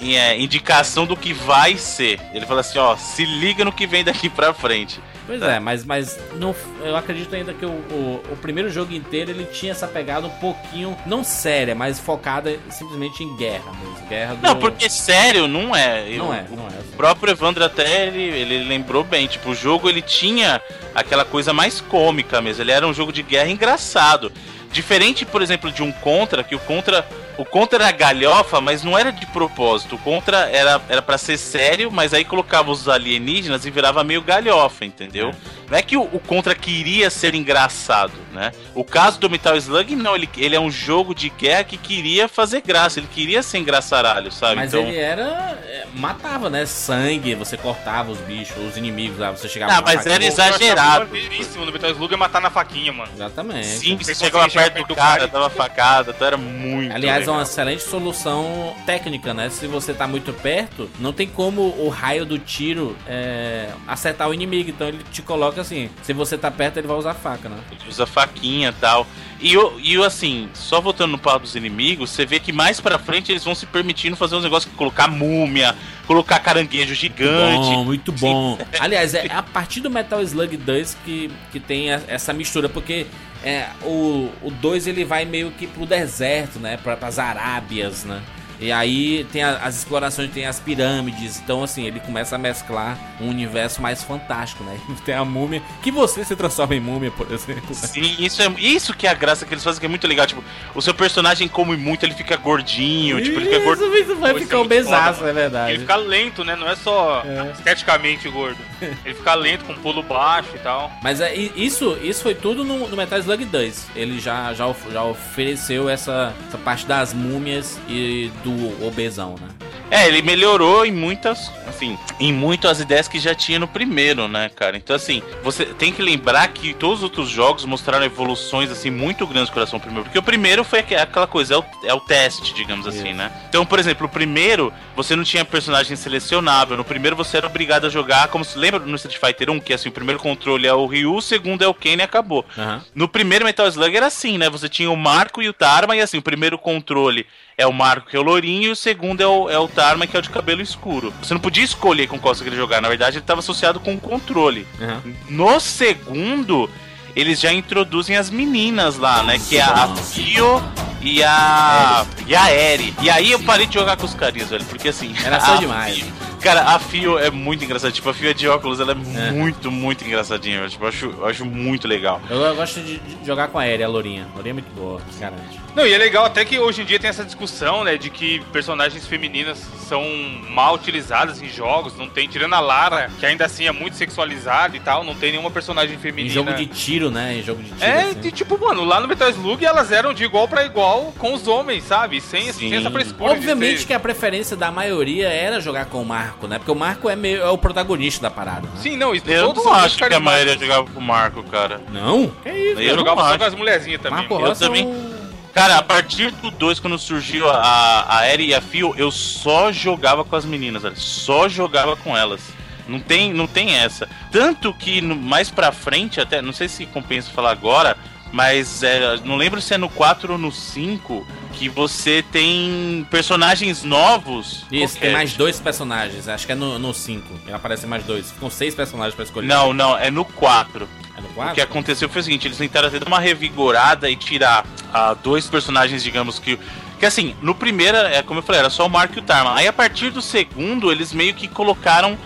é, 0.00 0.38
indicação 0.38 1.06
do 1.06 1.16
que 1.16 1.32
vai 1.32 1.76
ser. 1.76 2.20
Ele 2.32 2.46
fala 2.46 2.60
assim, 2.60 2.78
ó, 2.78 2.96
se 2.96 3.24
liga 3.24 3.64
no 3.64 3.72
que 3.72 3.86
vem 3.86 4.04
daqui 4.04 4.28
pra 4.28 4.52
frente. 4.54 5.00
Pois 5.26 5.42
é, 5.42 5.58
mas, 5.58 5.84
mas 5.84 6.16
não, 6.36 6.54
eu 6.84 6.94
acredito 6.96 7.34
ainda 7.34 7.52
que 7.52 7.66
o, 7.66 7.70
o, 7.70 8.22
o 8.30 8.36
primeiro 8.36 8.70
jogo 8.70 8.94
inteiro 8.94 9.32
ele 9.32 9.44
tinha 9.44 9.72
essa 9.72 9.88
pegada 9.88 10.24
um 10.24 10.30
pouquinho, 10.30 10.96
não 11.04 11.24
séria, 11.24 11.74
mas 11.74 11.98
focada 11.98 12.56
simplesmente 12.70 13.24
em 13.24 13.36
guerra 13.36 13.72
mesmo. 13.72 14.06
Guerra 14.08 14.34
do... 14.36 14.42
Não, 14.46 14.54
porque 14.56 14.88
sério, 14.88 15.48
não 15.48 15.74
é. 15.74 16.04
Não 16.16 16.26
Eu- 16.28 16.32
é, 16.32 16.44
não 16.48 16.66
é. 16.68 16.78
O 16.80 16.96
próprio 16.96 17.32
Evandro 17.32 17.64
até 17.64 18.06
ele, 18.06 18.22
ele 18.22 18.68
lembrou 18.68 19.02
bem, 19.02 19.26
tipo, 19.26 19.50
o 19.50 19.54
jogo 19.54 19.88
ele 19.88 20.00
tinha 20.00 20.62
aquela 20.94 21.24
coisa 21.24 21.52
mais 21.52 21.80
cômica 21.80 22.40
mesmo, 22.40 22.62
ele 22.62 22.70
era 22.70 22.86
um 22.86 22.94
jogo 22.94 23.12
de 23.12 23.22
guerra 23.24 23.50
engraçado. 23.50 24.30
Diferente, 24.76 25.24
por 25.24 25.40
exemplo, 25.40 25.72
de 25.72 25.82
um 25.82 25.90
Contra, 25.90 26.44
que 26.44 26.54
o 26.54 26.58
Contra, 26.58 27.08
o 27.38 27.46
Contra 27.46 27.82
era 27.82 27.90
galhofa, 27.90 28.60
mas 28.60 28.84
não 28.84 28.96
era 28.96 29.10
de 29.10 29.24
propósito. 29.24 29.94
O 29.94 29.98
Contra 29.98 30.50
era 30.50 31.00
para 31.00 31.16
ser 31.16 31.38
sério, 31.38 31.90
mas 31.90 32.12
aí 32.12 32.26
colocava 32.26 32.70
os 32.70 32.86
alienígenas 32.86 33.64
e 33.64 33.70
virava 33.70 34.04
meio 34.04 34.20
galhofa, 34.20 34.84
entendeu? 34.84 35.30
Não 35.70 35.76
é 35.78 35.82
que 35.82 35.96
o, 35.96 36.02
o 36.02 36.20
Contra 36.20 36.54
queria 36.54 37.10
ser 37.10 37.34
engraçado, 37.34 38.12
né? 38.32 38.52
O 38.74 38.84
caso 38.84 39.18
do 39.18 39.28
Metal 39.30 39.56
Slug 39.56 39.94
não, 39.96 40.14
ele, 40.14 40.28
ele 40.36 40.54
é 40.56 40.60
um 40.60 40.70
jogo 40.70 41.14
de 41.14 41.28
guerra 41.30 41.64
que 41.64 41.76
queria 41.76 42.28
fazer 42.28 42.60
graça, 42.62 43.00
ele 43.00 43.08
queria 43.12 43.42
ser 43.42 43.58
engraçaralho, 43.58 44.30
sabe? 44.30 44.56
Mas 44.56 44.72
então, 44.74 44.86
ele 44.86 44.96
era. 44.98 45.58
é, 45.66 45.86
matava, 45.94 46.48
né? 46.50 46.66
Sangue, 46.66 47.34
você 47.34 47.56
cortava 47.56 48.10
os 48.12 48.18
bichos, 48.18 48.56
os 48.64 48.76
inimigos 48.76 49.18
lá, 49.18 49.30
você 49.30 49.48
chegava 49.48 49.72
Ah, 49.72 49.82
mas 49.82 50.06
era 50.06 50.24
exagerado. 50.24 51.06
maneiríssimo 51.06 51.64
no 51.64 51.72
Metal 51.72 51.90
Slug 51.90 52.12
é 52.14 52.16
matar 52.16 52.40
na 52.40 52.50
faquinha, 52.50 52.92
mano. 52.92 53.10
Exatamente. 53.14 53.66
Sim, 53.66 53.96
você 53.96 54.14
Você 54.14 54.24
chegava 54.26 54.48
perto 54.48 54.78
do 54.82 54.86
do 54.86 54.94
cara, 54.94 55.10
cara 55.20 55.24
e- 55.24 55.30
dava 55.30 55.50
facada, 55.50 56.12
então 56.14 56.26
era 56.26 56.36
muito. 56.36 56.94
Aliás, 56.94 57.16
é 57.16 57.20
legal. 57.20 57.34
uma 57.36 57.42
excelente 57.42 57.82
solução 57.82 58.74
técnica, 58.86 59.34
né? 59.34 59.50
Se 59.50 59.66
você 59.66 59.92
tá 59.92 60.06
muito 60.06 60.32
perto, 60.32 60.88
não 61.00 61.12
tem 61.12 61.26
como 61.26 61.62
o 61.78 61.88
raio 61.88 62.24
do 62.24 62.38
tiro 62.38 62.96
é, 63.06 63.68
acertar 63.86 64.28
o 64.28 64.34
inimigo. 64.34 64.70
Então 64.70 64.88
ele 64.88 65.02
te 65.10 65.22
coloca 65.22 65.55
assim: 65.60 65.90
se 66.02 66.12
você 66.12 66.36
tá 66.38 66.50
perto, 66.50 66.78
ele 66.78 66.86
vai 66.86 66.96
usar 66.96 67.14
faca, 67.14 67.48
né? 67.48 67.56
Ele 67.70 67.88
usa 67.88 68.06
faquinha 68.06 68.68
e 68.70 68.72
tal. 68.80 69.06
E, 69.40 69.52
e 69.52 69.98
o, 69.98 70.02
assim, 70.04 70.48
só 70.54 70.80
voltando 70.80 71.10
no 71.12 71.18
papo 71.18 71.40
dos 71.40 71.54
inimigos, 71.54 72.10
você 72.10 72.24
vê 72.24 72.40
que 72.40 72.52
mais 72.52 72.80
pra 72.80 72.98
frente 72.98 73.30
eles 73.30 73.44
vão 73.44 73.54
se 73.54 73.66
permitindo 73.66 74.16
fazer 74.16 74.34
uns 74.36 74.44
negócios, 74.44 74.72
colocar 74.74 75.08
múmia, 75.08 75.74
colocar 76.06 76.38
caranguejo 76.38 76.94
gigante. 76.94 77.68
Bom, 77.68 77.84
muito 77.84 78.12
bom. 78.12 78.58
Aliás, 78.80 79.12
é 79.14 79.30
a 79.30 79.42
partir 79.42 79.80
do 79.80 79.90
Metal 79.90 80.22
Slug 80.22 80.56
2 80.56 80.96
que, 81.04 81.30
que 81.52 81.60
tem 81.60 81.92
a- 81.92 82.00
essa 82.08 82.32
mistura, 82.32 82.68
porque 82.68 83.06
é, 83.44 83.66
o, 83.82 84.30
o 84.42 84.50
2 84.50 84.86
ele 84.86 85.04
vai 85.04 85.24
meio 85.26 85.50
que 85.50 85.66
pro 85.66 85.84
deserto, 85.84 86.58
né? 86.58 86.78
Pra, 86.82 86.96
pras 86.96 87.18
Arábias, 87.18 88.04
né? 88.04 88.22
E 88.60 88.72
aí 88.72 89.26
tem 89.32 89.42
a- 89.42 89.58
as 89.62 89.76
explorações, 89.76 90.30
tem 90.30 90.46
as 90.46 90.58
pirâmides. 90.60 91.38
Então, 91.40 91.62
assim, 91.62 91.86
ele 91.86 92.00
começa 92.00 92.36
a 92.36 92.38
mesclar 92.38 92.98
um 93.20 93.28
universo 93.28 93.80
mais 93.82 94.02
fantástico, 94.02 94.62
né? 94.64 94.78
Tem 95.04 95.14
a 95.14 95.24
múmia, 95.24 95.62
que 95.82 95.90
você 95.90 96.24
se 96.24 96.34
transforma 96.36 96.74
em 96.74 96.80
múmia, 96.80 97.10
por 97.10 97.30
exemplo. 97.32 97.74
Sim, 97.74 98.16
isso 98.18 98.40
é 98.42 98.48
isso 98.58 98.92
que 98.94 99.06
é 99.06 99.10
a 99.10 99.14
graça 99.14 99.44
que 99.46 99.52
eles 99.54 99.62
fazem, 99.64 99.80
que 99.80 99.86
é 99.86 99.88
muito 99.88 100.06
legal. 100.06 100.26
Tipo, 100.26 100.42
o 100.74 100.82
seu 100.82 100.92
personagem 100.94 101.48
come 101.48 101.76
muito, 101.76 102.04
ele 102.04 102.14
fica 102.14 102.36
gordinho, 102.36 103.20
tipo, 103.22 103.38
ele 103.38 103.46
fica 103.46 103.60
gordo. 103.64 103.84
Isso, 103.86 104.02
isso 104.12 104.16
vai 104.16 104.30
isso 104.32 104.40
ficar 104.40 104.56
é 104.56 104.60
um 104.60 104.66
besaço, 104.66 105.24
é 105.26 105.32
verdade. 105.32 105.72
Ele 105.72 105.80
fica 105.80 105.96
lento, 105.96 106.44
né? 106.44 106.56
Não 106.56 106.68
é 106.68 106.76
só 106.76 107.22
É. 107.24 107.52
esteticamente 107.52 108.28
gordo. 108.28 108.58
Ele 108.80 109.14
fica 109.14 109.34
lento, 109.34 109.64
com 109.64 109.74
pulo 109.76 110.02
baixo 110.02 110.50
e 110.54 110.58
tal. 110.58 110.90
Mas 111.02 111.20
é, 111.20 111.34
isso, 111.34 111.96
isso 112.02 112.22
foi 112.22 112.34
tudo 112.34 112.64
no, 112.64 112.88
no 112.88 112.96
Metal 112.96 113.18
Slug 113.18 113.44
2. 113.44 113.88
Ele 113.96 114.18
já, 114.20 114.52
já, 114.54 114.72
já 114.92 115.02
ofereceu 115.04 115.88
essa, 115.88 116.34
essa 116.48 116.58
parte 116.58 116.86
das 116.86 117.12
múmias 117.14 117.78
e 117.88 118.30
do 118.50 118.86
obesão, 118.86 119.34
né? 119.40 119.48
É, 119.90 120.08
ele 120.08 120.20
melhorou 120.22 120.84
em 120.84 120.90
muitas, 120.90 121.50
assim, 121.68 121.96
em 122.18 122.32
muito 122.32 122.66
as 122.66 122.80
ideias 122.80 123.06
que 123.06 123.20
já 123.20 123.34
tinha 123.36 123.58
no 123.58 123.68
primeiro, 123.68 124.26
né, 124.26 124.48
cara? 124.48 124.76
Então, 124.76 124.96
assim, 124.96 125.22
você 125.44 125.64
tem 125.64 125.92
que 125.92 126.02
lembrar 126.02 126.48
que 126.48 126.74
todos 126.74 126.98
os 126.98 127.02
outros 127.04 127.28
jogos 127.28 127.64
mostraram 127.64 128.04
evoluções, 128.04 128.70
assim, 128.70 128.90
muito 128.90 129.24
grandes 129.26 129.48
com 129.48 129.54
relação 129.56 129.76
ao 129.76 129.80
primeiro. 129.80 130.04
Porque 130.04 130.18
o 130.18 130.22
primeiro 130.22 130.64
foi 130.64 130.80
aqu- 130.80 130.94
aquela 130.96 131.26
coisa, 131.28 131.54
é 131.54 131.58
o, 131.58 131.64
é 131.84 131.94
o 131.94 132.00
teste, 132.00 132.52
digamos 132.52 132.86
assim, 132.86 133.08
Isso. 133.10 133.16
né? 133.16 133.30
Então, 133.48 133.64
por 133.64 133.78
exemplo, 133.78 134.06
o 134.06 134.08
primeiro, 134.08 134.72
você 134.96 135.14
não 135.14 135.22
tinha 135.22 135.44
personagem 135.44 135.94
selecionável. 135.94 136.76
No 136.76 136.84
primeiro 136.84 137.14
você 137.14 137.36
era 137.36 137.46
obrigado 137.46 137.86
a 137.86 137.90
jogar, 137.90 138.28
como 138.28 138.44
se 138.44 138.58
lembra 138.58 138.80
no 138.80 138.96
Street 138.96 139.18
Fighter 139.18 139.50
1, 139.50 139.60
que 139.60 139.74
assim, 139.74 139.90
o 139.90 139.92
primeiro 139.92 140.18
controle 140.18 140.66
é 140.66 140.72
o 140.72 140.86
Ryu, 140.86 141.14
o 141.14 141.22
segundo 141.22 141.62
é 141.62 141.68
o 141.68 141.74
Ken 141.74 141.96
e 141.96 142.02
acabou. 142.02 142.44
Aham. 142.56 142.82
No 142.94 143.06
primeiro 143.06 143.44
Metal 143.44 143.68
Slug 143.68 143.94
era 143.94 144.06
assim, 144.06 144.38
né? 144.38 144.48
Você 144.48 144.68
tinha 144.68 144.90
o 144.90 144.96
Marco 144.96 145.42
e 145.42 145.48
o 145.48 145.52
Tarma, 145.52 145.94
e 145.94 146.00
assim, 146.00 146.18
o 146.18 146.22
primeiro 146.22 146.58
controle 146.58 147.26
é 147.58 147.66
o 147.66 147.72
Marco, 147.72 148.08
que 148.08 148.16
é 148.16 148.18
o 148.18 148.22
lourinho, 148.22 148.64
e 148.64 148.70
o 148.70 148.76
segundo 148.76 149.20
é 149.20 149.26
o, 149.26 149.50
é 149.50 149.58
o 149.58 149.68
Tarma, 149.68 150.06
que 150.06 150.16
é 150.16 150.18
o 150.18 150.22
de 150.22 150.30
cabelo 150.30 150.62
escuro. 150.62 151.12
Você 151.22 151.34
não 151.34 151.40
podia 151.40 151.64
escolher 151.64 152.06
com 152.06 152.18
qual 152.18 152.34
você 152.34 152.42
queria 152.42 152.58
jogar, 152.58 152.80
na 152.80 152.88
verdade 152.88 153.16
ele 153.16 153.22
estava 153.22 153.40
associado 153.40 153.78
com 153.78 153.94
o 153.94 154.00
controle. 154.00 154.66
Aham. 154.80 155.02
No 155.28 155.60
segundo, 155.60 156.70
eles 157.16 157.40
já 157.40 157.52
introduzem 157.52 158.16
as 158.16 158.28
meninas 158.30 158.98
lá, 158.98 159.22
né? 159.22 159.40
Que 159.48 159.56
é 159.56 159.62
a 159.62 159.88
Fio 159.96 160.62
e 161.00 161.22
a. 161.24 162.04
E 162.26 162.36
a 162.36 162.52
Eri. 162.54 162.94
E 163.02 163.08
aí 163.10 163.32
eu 163.32 163.40
parei 163.40 163.66
de 163.66 163.74
jogar 163.74 163.96
com 163.96 164.04
os 164.06 164.14
carinhas, 164.14 164.50
velho, 164.50 164.64
porque 164.66 164.88
assim. 164.90 165.14
Era 165.24 165.40
só 165.40 165.56
demais. 165.56 165.96
Fio- 165.98 166.26
Cara, 166.42 166.62
a 166.62 166.78
Fio 166.78 167.18
é 167.18 167.28
muito 167.30 167.64
engraçada. 167.64 167.90
Tipo, 167.92 168.10
a 168.10 168.14
Fio 168.14 168.30
é 168.30 168.34
de 168.34 168.46
óculos, 168.46 168.78
ela 168.78 168.92
é, 168.92 169.28
É. 169.28 169.30
muito, 169.32 169.68
muito 169.70 170.04
engraçadinha. 170.04 170.58
velho. 170.58 170.70
Tipo, 170.70 170.84
eu 170.84 170.88
acho, 170.88 171.06
eu 171.06 171.26
acho 171.26 171.44
muito 171.44 171.88
legal. 171.88 172.20
Eu, 172.30 172.36
eu 172.40 172.54
gosto 172.54 172.78
de, 172.80 173.00
jogar 173.24 173.48
com 173.48 173.58
a 173.58 173.62
Aérea, 173.62 173.86
a 173.86 173.88
Lourinha. 173.88 174.26
A 174.30 174.34
Lourinha 174.34 174.52
é 174.52 174.52
muito 174.52 174.72
boa, 174.74 175.00
garante. 175.18 175.58
Não, 175.74 175.84
e 175.86 175.92
é 175.92 175.98
legal 175.98 176.24
até 176.24 176.44
que 176.44 176.58
hoje 176.58 176.82
em 176.82 176.84
dia 176.84 176.98
tem 177.00 177.10
essa 177.10 177.24
discussão, 177.24 177.82
né, 177.84 177.98
de 177.98 178.08
que 178.10 178.40
personagens 178.52 179.06
femininas 179.06 179.58
são 179.88 180.02
mal 180.50 180.74
utilizadas 180.74 181.42
em 181.42 181.48
jogos, 181.48 181.96
não 181.98 182.08
tem, 182.08 182.26
tirando 182.28 182.54
a 182.54 182.60
Lara, 182.60 183.10
que 183.18 183.26
ainda 183.26 183.44
assim 183.44 183.66
é 183.66 183.72
muito 183.72 183.94
sexualizada 183.96 184.74
e 184.76 184.80
tal, 184.80 185.04
não 185.04 185.14
tem 185.14 185.32
nenhuma 185.32 185.50
personagem 185.50 185.96
Em 185.96 185.98
feminina. 185.98 186.32
jogo 186.34 186.54
de 186.54 186.64
tiro, 186.66 187.05
né? 187.10 187.36
Em 187.38 187.42
jogo 187.42 187.62
de 187.62 187.70
tiro. 187.70 187.84
É, 187.84 188.00
assim. 188.02 188.20
de, 188.20 188.30
tipo, 188.32 188.58
mano, 188.58 188.84
lá 188.84 189.00
no 189.00 189.08
Metal 189.08 189.28
Slug 189.30 189.64
elas 189.64 189.90
eram 189.92 190.12
de 190.14 190.24
igual 190.24 190.46
pra 190.48 190.64
igual 190.64 191.12
com 191.18 191.34
os 191.34 191.46
homens, 191.48 191.84
sabe? 191.84 192.20
Sem, 192.20 192.52
Sim. 192.52 192.70
sem 192.70 192.74
essa 192.76 192.90
frescura. 192.90 193.32
de 193.32 193.38
Obviamente 193.38 193.80
ser- 193.80 193.86
que 193.86 193.92
a 193.94 194.00
preferência 194.00 194.56
da 194.56 194.70
maioria 194.70 195.28
era 195.28 195.60
jogar 195.60 195.86
com 195.86 196.02
o 196.02 196.04
Marco, 196.06 196.46
né? 196.46 196.58
Porque 196.58 196.70
o 196.70 196.74
Marco 196.76 197.08
é, 197.08 197.16
meio, 197.16 197.42
é 197.42 197.50
o 197.50 197.58
protagonista 197.58 198.22
da 198.22 198.30
parada. 198.30 198.62
Né? 198.62 198.72
Sim, 198.76 198.96
não, 198.96 199.14
isso 199.14 199.28
Eu 199.30 199.52
não 199.52 199.72
acho 199.74 199.96
que 199.96 200.04
a 200.04 200.20
maioria 200.20 200.58
jogava 200.58 200.84
com 200.90 200.98
o 200.98 201.02
Marco, 201.02 201.42
cara. 201.44 201.80
Não? 201.92 202.28
Que 202.42 202.50
isso? 202.50 202.80
Eu 202.80 202.82
Eu 202.82 202.90
não 202.96 202.98
jogava 203.00 203.20
só 203.22 203.26
acho. 203.28 203.38
com 203.38 203.44
as 203.44 203.54
mulherzinhas 203.54 204.00
também. 204.00 204.18
Marco 204.18 204.34
eu 204.34 204.52
é 204.52 204.54
também. 204.54 204.86
um- 204.86 205.16
Cara, 205.54 205.78
a 205.78 205.82
partir 205.82 206.30
do 206.32 206.50
2, 206.50 206.78
quando 206.78 206.98
surgiu 206.98 207.48
a, 207.48 208.18
a 208.18 208.28
Eri 208.30 208.48
e 208.48 208.54
a 208.54 208.60
Fio, 208.60 208.94
eu 208.98 209.10
só 209.10 209.72
jogava 209.72 210.22
com 210.22 210.36
as 210.36 210.44
meninas, 210.44 210.82
velho. 210.82 210.96
Só 210.98 211.48
jogava 211.48 211.96
com 211.96 212.14
elas. 212.14 212.42
Não 212.86 213.00
tem, 213.00 213.32
não 213.32 213.46
tem 213.46 213.74
essa. 213.76 214.08
Tanto 214.30 214.72
que 214.74 215.00
no- 215.00 215.16
mais 215.16 215.50
pra 215.50 215.72
frente, 215.72 216.20
até, 216.20 216.40
não 216.40 216.52
sei 216.52 216.68
se 216.68 216.86
compensa 216.86 217.30
falar 217.30 217.50
agora, 217.50 217.96
mas 218.32 218.82
é, 218.82 219.18
não 219.24 219.36
lembro 219.36 219.60
se 219.60 219.74
é 219.74 219.78
no 219.78 219.88
4 219.88 220.32
ou 220.32 220.38
no 220.38 220.52
5 220.52 221.26
que 221.52 221.68
você 221.68 222.22
tem 222.30 223.06
personagens 223.10 223.82
novos. 223.82 224.66
Isso, 224.70 224.98
tem 224.98 225.12
mais 225.12 225.32
dois 225.34 225.58
personagens. 225.58 226.28
Acho 226.28 226.44
que 226.46 226.52
é 226.52 226.54
no 226.54 226.92
5. 226.92 227.26
Aparecem 227.52 227.88
mais 227.88 228.04
dois. 228.04 228.30
Ficam 228.30 228.50
seis 228.50 228.74
personagens 228.74 229.14
pra 229.14 229.24
escolher. 229.24 229.46
Não, 229.46 229.72
não, 229.72 229.96
é 229.96 230.10
no 230.10 230.24
4. 230.24 230.86
É 231.16 231.20
no 231.22 231.28
O 231.28 231.32
4? 231.32 231.54
que 231.54 231.60
aconteceu 231.62 232.08
foi 232.10 232.20
o 232.20 232.24
seguinte, 232.24 232.46
eles 232.46 232.58
tentaram 232.58 232.88
até 232.88 232.98
dar 232.98 233.06
uma 233.06 233.18
revigorada 233.20 234.10
e 234.10 234.16
tirar 234.16 234.66
ah, 234.92 235.14
dois 235.14 235.46
personagens, 235.48 236.02
digamos 236.02 236.38
que. 236.38 236.58
Que 236.98 237.04
assim, 237.06 237.34
no 237.42 237.54
primeiro, 237.54 237.96
é 237.96 238.22
como 238.22 238.40
eu 238.40 238.42
falei, 238.42 238.58
era 238.60 238.70
só 238.70 238.86
o 238.86 238.90
Mark 238.90 239.14
e 239.16 239.18
o 239.18 239.22
Tarma. 239.22 239.54
Aí 239.54 239.66
a 239.68 239.72
partir 239.72 240.10
do 240.10 240.20
segundo, 240.22 240.90
eles 240.90 241.12
meio 241.12 241.34
que 241.34 241.46
colocaram 241.48 242.18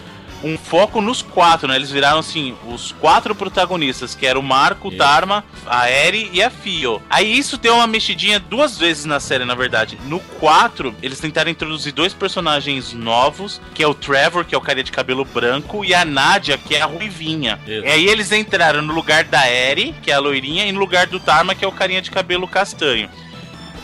um 0.42 0.57
foco 0.57 1.00
nos 1.00 1.22
quatro, 1.22 1.68
né? 1.68 1.76
Eles 1.76 1.90
viraram 1.90 2.18
assim, 2.18 2.55
os 2.66 2.92
quatro 2.92 3.35
protagonistas, 3.35 4.14
que 4.14 4.26
era 4.26 4.38
o 4.38 4.42
Marco, 4.42 4.88
o. 4.88 4.96
Tarma, 4.96 5.44
a 5.66 5.90
Eri 5.90 6.31
e 6.33 6.42
a 6.42 6.50
Fio. 6.50 7.00
Aí 7.09 7.38
isso 7.38 7.57
deu 7.57 7.74
uma 7.74 7.87
mexidinha 7.87 8.38
duas 8.38 8.79
vezes 8.79 9.05
na 9.05 9.20
série, 9.20 9.44
na 9.44 9.55
verdade. 9.55 9.98
No 10.07 10.20
4, 10.20 10.94
eles 11.03 11.20
tentaram 11.20 11.50
introduzir 11.50 11.92
dois 11.92 12.12
personagens 12.12 12.92
novos, 12.92 13.61
que 13.74 13.83
é 13.83 13.87
o 13.87 13.94
Trevor, 13.94 14.44
que 14.44 14.55
é 14.55 14.59
o 14.59 14.61
cara 14.61 14.83
de 14.83 14.92
cabelo 14.92 15.24
branco, 15.24 15.85
e 15.85 15.94
a 15.94 16.05
Nadia, 16.05 16.59
que 16.59 16.74
é 16.74 16.83
a 16.83 16.87
ruivinha. 16.87 17.59
Isso. 17.66 17.85
E 17.85 17.88
aí 17.88 18.07
eles 18.07 18.33
entraram 18.33 18.83
no 18.83 18.92
lugar 18.92 19.24
da 19.24 19.50
Eri, 19.50 19.94
que 20.03 20.11
é 20.11 20.14
a 20.14 20.20
loirinha, 20.20 20.66
e 20.66 20.72
no 20.72 20.79
lugar 20.79 21.07
do 21.07 21.20
Tarma, 21.20 21.55
que 21.55 21.64
é 21.64 21.68
o 21.68 21.72
carinha 21.72 22.03
de 22.03 22.11
cabelo 22.11 22.46
castanho. 22.46 23.09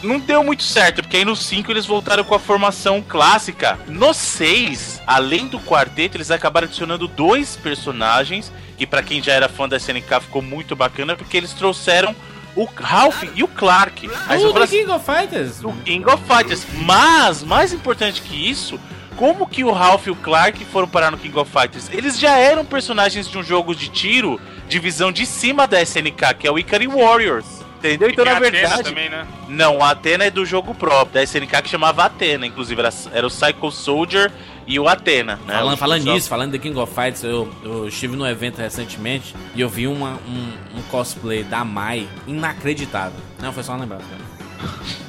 Não 0.03 0.19
deu 0.19 0.45
muito 0.45 0.63
certo, 0.63 1.03
porque 1.03 1.17
aí 1.17 1.25
no 1.25 1.35
5 1.35 1.71
eles 1.71 1.87
voltaram 1.87 2.23
com 2.23 2.35
a 2.35 2.39
formação 2.39 3.03
clássica. 3.03 3.79
No 3.89 4.13
6, 4.13 5.03
além 5.07 5.47
do 5.49 5.59
quarteto, 5.59 6.17
eles 6.17 6.31
acabaram 6.31 6.67
adicionando 6.67 7.09
dois 7.09 7.57
personagens, 7.57 8.53
que 8.77 8.87
pra 8.87 9.03
quem 9.03 9.23
já 9.23 9.33
era 9.33 9.49
fã 9.49 9.69
da 9.69 9.77
SNK 9.77 10.21
ficou 10.21 10.43
muito 10.43 10.77
bacana, 10.77 11.17
porque 11.17 11.37
eles 11.37 11.53
trouxeram 11.53 12.15
o 12.55 12.65
Ralph 12.65 13.25
e 13.35 13.43
o 13.43 13.49
Clark. 13.49 14.09
Fala 14.09 14.53
The 14.53 14.63
assim, 14.63 14.79
King 14.79 14.91
of 14.91 15.05
Fighters. 15.05 15.61
do 15.61 15.73
King 15.85 16.05
of 16.11 16.23
Fighters. 16.27 16.67
Mas, 16.85 17.43
mais 17.43 17.73
importante 17.73 18.23
que 18.23 18.49
isso, 18.49 18.81
como 19.17 19.47
que 19.47 19.65
o 19.65 19.71
Ralph 19.73 20.07
e 20.07 20.11
o 20.11 20.17
Clark 20.17 20.65
foram 20.67 20.89
parar 20.89 21.11
no 21.11 21.19
King 21.19 21.39
of 21.39 21.51
Fighters? 21.51 21.89
Eles 21.91 22.19
já 22.19 22.37
eram 22.39 22.65
personagens 22.65 23.29
de 23.29 23.37
um 23.37 23.43
jogo 23.43 23.75
de 23.75 23.89
tiro 23.89 24.41
de 24.69 24.79
visão 24.79 25.13
de 25.13 25.27
cima 25.27 25.67
da 25.67 25.81
SNK, 25.83 26.35
que 26.39 26.47
é 26.47 26.51
o 26.51 26.59
Ikari 26.59 26.87
Warriors. 26.87 27.66
Entendeu? 27.79 28.09
Então, 28.09 28.25
na 28.25 28.39
verdade. 28.39 28.83
também, 28.83 29.09
né? 29.09 29.27
Não, 29.49 29.83
a 29.83 29.91
Atena 29.91 30.25
é 30.25 30.31
do 30.31 30.45
jogo 30.45 30.75
próprio, 30.75 31.15
da 31.15 31.23
SNK 31.23 31.63
que 31.63 31.69
chamava 31.69 32.05
Atena, 32.05 32.47
inclusive. 32.47 32.81
Era, 32.81 32.91
era 33.13 33.27
o 33.27 33.31
Psycho 33.31 33.71
Soldier 33.71 34.33
e 34.67 34.81
o 34.81 34.89
Atena, 34.89 35.39
né? 35.47 35.55
Falando, 35.55 35.77
falando 35.77 36.05
nisso, 36.13 36.29
falando 36.29 36.53
de 36.53 36.59
King 36.59 36.79
of 36.79 36.93
Fighters, 36.93 37.23
eu, 37.23 37.49
eu 37.63 37.87
estive 37.87 38.17
num 38.17 38.27
evento 38.27 38.59
recentemente 38.59 39.35
e 39.55 39.61
eu 39.61 39.69
vi 39.69 39.87
uma, 39.87 40.19
um, 40.27 40.79
um 40.79 40.83
cosplay 40.91 41.45
da 41.45 41.65
Mai 41.65 42.09
inacreditável. 42.27 43.21
Não, 43.41 43.53
foi 43.53 43.63
só 43.63 43.73
uma 43.73 43.81
lembrança. 43.81 44.05
cara. 44.05 45.06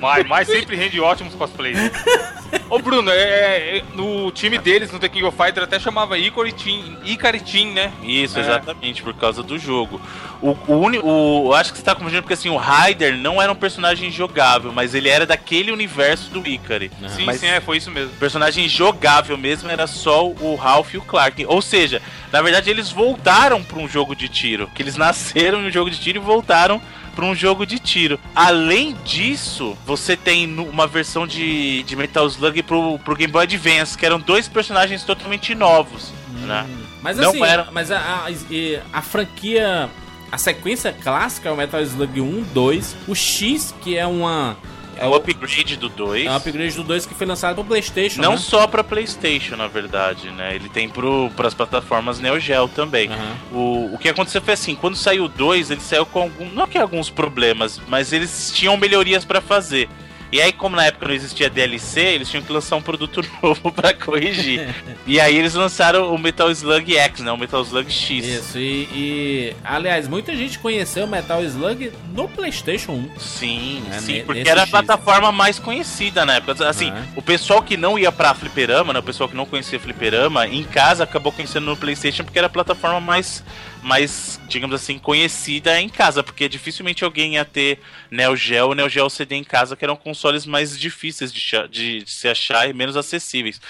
Mas, 0.00 0.26
mas 0.26 0.48
sempre 0.48 0.76
rende 0.76 1.00
ótimos 1.00 1.34
cosplays. 1.34 1.78
Ô 2.70 2.78
Bruno, 2.78 3.10
é, 3.10 3.78
é, 3.78 3.82
no 3.94 4.30
time 4.30 4.58
deles, 4.58 4.90
no 4.90 4.98
The 4.98 5.08
King 5.08 5.24
of 5.24 5.36
Fighters, 5.36 5.64
até 5.64 5.78
chamava 5.78 6.16
Ikari 6.18 6.52
Team, 6.52 7.72
né? 7.72 7.92
Isso, 8.02 8.38
É. 8.38 8.42
exatamente, 8.42 9.02
por 9.02 9.14
causa 9.14 9.42
do 9.42 9.58
jogo. 9.58 10.00
O, 10.40 10.56
o, 10.66 10.74
uni- 10.78 10.98
o- 11.02 11.46
eu 11.48 11.54
acho 11.54 11.72
que 11.72 11.78
você 11.78 11.84
tá 11.84 11.94
confundindo 11.94 12.22
porque 12.22 12.34
assim, 12.34 12.48
o 12.48 12.56
Ryder 12.56 13.16
não 13.16 13.40
era 13.42 13.50
um 13.50 13.56
personagem 13.56 14.10
jogável, 14.10 14.72
mas 14.72 14.94
ele 14.94 15.08
era 15.08 15.26
daquele 15.26 15.72
universo 15.72 16.30
do 16.30 16.46
Ikari. 16.46 16.90
Aham. 17.02 17.08
Sim, 17.10 17.24
Mas- 17.24 17.40
sim, 17.40 17.46
é, 17.46 17.60
foi 17.60 17.76
isso 17.78 17.90
mesmo. 17.90 18.12
O 18.12 18.18
personagem 18.18 18.68
jogável 18.68 19.36
mesmo 19.36 19.70
era 19.70 19.86
só 19.86 20.26
o 20.28 20.54
Ralph 20.54 20.94
e 20.94 20.98
o 20.98 21.02
Clark. 21.02 21.44
Ou 21.46 21.60
seja, 21.60 22.00
na 22.32 22.40
verdade 22.40 22.70
eles 22.70 22.90
voltaram 22.90 23.62
para 23.62 23.78
um 23.78 23.88
jogo 23.88 24.14
de 24.14 24.28
tiro. 24.28 24.70
Que 24.74 24.82
eles 24.82 24.96
nasceram 24.96 25.60
em 25.62 25.66
um 25.68 25.70
jogo 25.70 25.90
de 25.90 25.98
tiro 25.98 26.18
e 26.18 26.22
voltaram 26.22 26.80
para 27.18 27.26
um 27.26 27.34
jogo 27.34 27.66
de 27.66 27.80
tiro. 27.80 28.16
Além 28.32 28.96
disso, 29.04 29.76
você 29.84 30.16
tem 30.16 30.56
uma 30.56 30.86
versão 30.86 31.26
de, 31.26 31.82
de 31.82 31.96
Metal 31.96 32.24
Slug 32.28 32.62
pro, 32.62 32.96
pro 33.00 33.16
Game 33.16 33.32
Boy 33.32 33.42
Advance, 33.42 33.98
que 33.98 34.06
eram 34.06 34.20
dois 34.20 34.46
personagens 34.46 35.02
totalmente 35.02 35.52
novos. 35.52 36.12
Né? 36.46 36.64
Mas 37.02 37.16
Não 37.16 37.30
assim, 37.30 37.42
era. 37.42 37.66
mas 37.72 37.90
a, 37.90 37.98
a, 37.98 38.26
a 38.92 39.02
franquia, 39.02 39.90
a 40.30 40.38
sequência 40.38 40.92
clássica 40.92 41.48
é 41.48 41.52
o 41.52 41.56
Metal 41.56 41.80
Slug 41.82 42.20
1, 42.20 42.42
2, 42.54 42.96
o 43.08 43.16
X, 43.16 43.74
que 43.82 43.98
é 43.98 44.06
uma. 44.06 44.56
É 44.98 45.06
o 45.06 45.14
upgrade 45.14 45.76
do 45.76 45.88
2. 45.88 46.26
É 46.26 46.30
um 46.30 46.36
upgrade 46.36 46.74
do 46.74 46.84
2 46.84 47.06
que 47.06 47.14
foi 47.14 47.26
lançado 47.26 47.54
pro 47.54 47.64
PlayStation. 47.64 48.20
Não 48.20 48.32
né? 48.32 48.36
só 48.36 48.66
pra 48.66 48.82
PlayStation, 48.82 49.56
na 49.56 49.68
verdade, 49.68 50.30
né? 50.30 50.54
Ele 50.54 50.68
tem 50.68 50.88
pro, 50.88 51.30
pras 51.36 51.54
plataformas 51.54 52.18
Neo 52.18 52.38
Geo 52.40 52.68
também. 52.68 53.08
Aham. 53.08 53.36
O, 53.52 53.94
o 53.94 53.98
que 53.98 54.08
aconteceu 54.08 54.42
foi 54.42 54.54
assim, 54.54 54.74
quando 54.74 54.96
saiu 54.96 55.24
o 55.24 55.28
2, 55.28 55.70
ele 55.70 55.80
saiu 55.80 56.04
com 56.04 56.22
algum, 56.22 56.50
não 56.50 56.66
que 56.66 56.76
alguns 56.76 57.10
problemas, 57.10 57.80
mas 57.88 58.12
eles 58.12 58.52
tinham 58.54 58.76
melhorias 58.76 59.24
pra 59.24 59.40
fazer. 59.40 59.88
E 60.30 60.40
aí, 60.42 60.52
como 60.52 60.76
na 60.76 60.84
época 60.86 61.08
não 61.08 61.14
existia 61.14 61.48
DLC, 61.48 62.00
eles 62.00 62.28
tinham 62.28 62.42
que 62.42 62.52
lançar 62.52 62.76
um 62.76 62.82
produto 62.82 63.22
novo 63.42 63.72
pra 63.72 63.94
corrigir. 63.94 64.74
e 65.06 65.18
aí 65.18 65.36
eles 65.36 65.54
lançaram 65.54 66.14
o 66.14 66.18
Metal 66.18 66.50
Slug 66.50 66.96
X, 66.96 67.20
né? 67.20 67.32
O 67.32 67.36
Metal 67.38 67.62
Slug 67.62 67.90
X. 67.90 68.24
Isso, 68.26 68.58
e, 68.58 68.82
e, 68.92 69.56
Aliás, 69.64 70.06
muita 70.06 70.36
gente 70.36 70.58
conheceu 70.58 71.04
o 71.04 71.08
Metal 71.08 71.42
Slug 71.44 71.90
no 72.14 72.28
PlayStation 72.28 72.92
1. 72.92 73.18
Sim, 73.18 73.82
É, 73.90 73.98
sim, 74.00 74.22
porque 74.26 74.46
era 74.48 74.60
a 74.62 74.66
X. 74.66 74.70
plataforma 74.70 75.32
mais 75.32 75.58
conhecida 75.58 76.26
na 76.26 76.34
época. 76.36 76.68
Assim, 76.68 76.90
Ah. 76.90 77.04
o 77.16 77.22
pessoal 77.22 77.62
que 77.62 77.76
não 77.76 77.98
ia 77.98 78.12
pra 78.12 78.34
fliperama, 78.34 78.92
né, 78.92 78.98
o 78.98 79.02
pessoal 79.02 79.28
que 79.28 79.36
não 79.36 79.46
conhecia 79.46 79.80
fliperama, 79.80 80.46
em 80.46 80.62
casa 80.64 81.04
acabou 81.04 81.32
conhecendo 81.32 81.64
no 81.66 81.76
PlayStation 81.76 82.22
porque 82.24 82.38
era 82.38 82.48
a 82.48 82.50
plataforma 82.50 83.00
mais, 83.00 83.42
mais, 83.82 84.40
digamos 84.48 84.74
assim, 84.74 84.98
conhecida 84.98 85.80
em 85.80 85.88
casa, 85.88 86.22
porque 86.22 86.48
dificilmente 86.48 87.04
alguém 87.04 87.34
ia 87.34 87.44
ter 87.44 87.78
Neo 88.10 88.36
Geo 88.36 88.68
ou 88.68 88.74
Neo 88.74 88.88
Geo 88.88 89.08
CD 89.08 89.36
em 89.36 89.44
casa, 89.44 89.76
que 89.76 89.84
eram 89.84 89.96
consoles 89.96 90.44
mais 90.46 90.78
difíceis 90.78 91.32
de, 91.32 91.40
de- 91.70 92.02
de 92.04 92.10
se 92.10 92.28
achar 92.28 92.68
e 92.68 92.72
menos 92.72 92.96
acessíveis. 92.96 93.60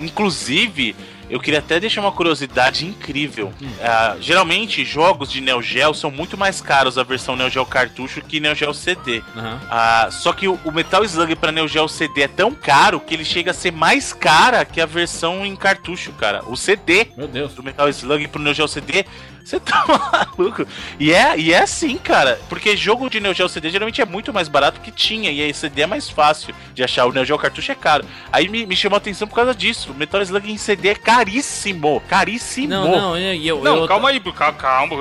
Inclusive, 0.00 0.94
eu 1.28 1.40
queria 1.40 1.58
até 1.58 1.80
deixar 1.80 2.00
uma 2.00 2.12
curiosidade 2.12 2.86
incrível. 2.86 3.52
Ah, 3.82 4.16
geralmente, 4.20 4.84
jogos 4.84 5.30
de 5.30 5.40
Neo 5.40 5.60
Geo 5.60 5.92
são 5.94 6.10
muito 6.10 6.36
mais 6.38 6.60
caros 6.60 6.96
a 6.96 7.02
versão 7.02 7.34
Neo 7.36 7.50
Geo 7.50 7.66
cartucho 7.66 8.22
que 8.22 8.38
Neo 8.40 8.54
Geo 8.54 8.72
CD. 8.72 9.22
Aham. 9.36 9.60
Ah, 9.70 10.08
só 10.10 10.32
que 10.32 10.46
o, 10.48 10.58
o 10.64 10.70
Metal 10.72 11.04
Slug 11.04 11.34
pra 11.36 11.50
Neo 11.50 11.66
Geo 11.66 11.88
CD 11.88 12.22
é 12.22 12.28
tão 12.28 12.54
caro 12.54 13.00
que 13.00 13.14
ele 13.14 13.24
chega 13.24 13.50
a 13.50 13.54
ser 13.54 13.72
mais 13.72 14.12
cara 14.12 14.64
que 14.64 14.80
a 14.80 14.86
versão 14.86 15.44
em 15.44 15.56
cartucho, 15.56 16.12
cara. 16.12 16.42
O 16.46 16.56
CD 16.56 17.08
Meu 17.16 17.26
Deus. 17.28 17.52
do 17.54 17.62
Metal 17.62 17.88
Slug 17.88 18.28
pro 18.28 18.40
Neo 18.40 18.54
Geo 18.54 18.68
CD 18.68 19.04
Você 19.44 19.55
tá 19.60 19.84
maluco? 20.38 20.66
E 20.98 21.12
é, 21.12 21.38
e 21.38 21.52
é 21.52 21.60
assim, 21.62 21.96
cara. 21.98 22.40
Porque 22.48 22.76
jogo 22.76 23.08
de 23.10 23.20
Neo 23.20 23.34
Geo 23.34 23.48
CD 23.48 23.70
geralmente 23.70 24.00
é 24.00 24.04
muito 24.06 24.32
mais 24.32 24.48
barato 24.48 24.80
que 24.80 24.90
tinha. 24.90 25.30
E 25.30 25.42
aí 25.42 25.52
CD 25.54 25.82
é 25.82 25.86
mais 25.86 26.08
fácil 26.10 26.54
de 26.74 26.82
achar. 26.82 27.06
O 27.06 27.12
Neo 27.12 27.24
Geo 27.24 27.38
cartucho 27.38 27.72
é 27.72 27.74
caro. 27.74 28.04
Aí 28.32 28.48
me, 28.48 28.66
me 28.66 28.76
chamou 28.76 28.96
a 28.96 28.98
atenção 28.98 29.26
por 29.28 29.34
causa 29.34 29.54
disso. 29.54 29.92
O 29.92 29.94
Metal 29.94 30.20
Slug 30.22 30.50
em 30.50 30.56
CD 30.58 30.88
é 30.90 30.94
caríssimo. 30.94 32.00
Caríssimo. 32.08 32.68
Não, 32.68 32.90
não, 32.90 33.18
eu. 33.18 33.62
Não, 33.62 33.76
eu- 33.78 33.88
calma 33.88 34.10
aí, 34.10 34.20
ca- 34.20 34.52
calma. 34.52 34.96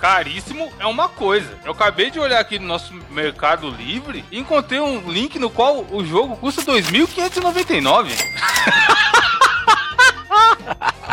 Caríssimo 0.00 0.70
é 0.78 0.86
uma 0.86 1.08
coisa. 1.08 1.58
Eu 1.64 1.72
acabei 1.72 2.10
de 2.10 2.18
olhar 2.18 2.40
aqui 2.40 2.58
no 2.58 2.66
nosso 2.66 2.92
Mercado 3.10 3.70
Livre 3.70 4.24
e 4.30 4.38
encontrei 4.38 4.80
um 4.80 5.10
link 5.10 5.38
no 5.38 5.50
qual 5.50 5.84
o 5.90 6.04
jogo 6.04 6.36
custa 6.36 6.62
2.599. 6.62 8.10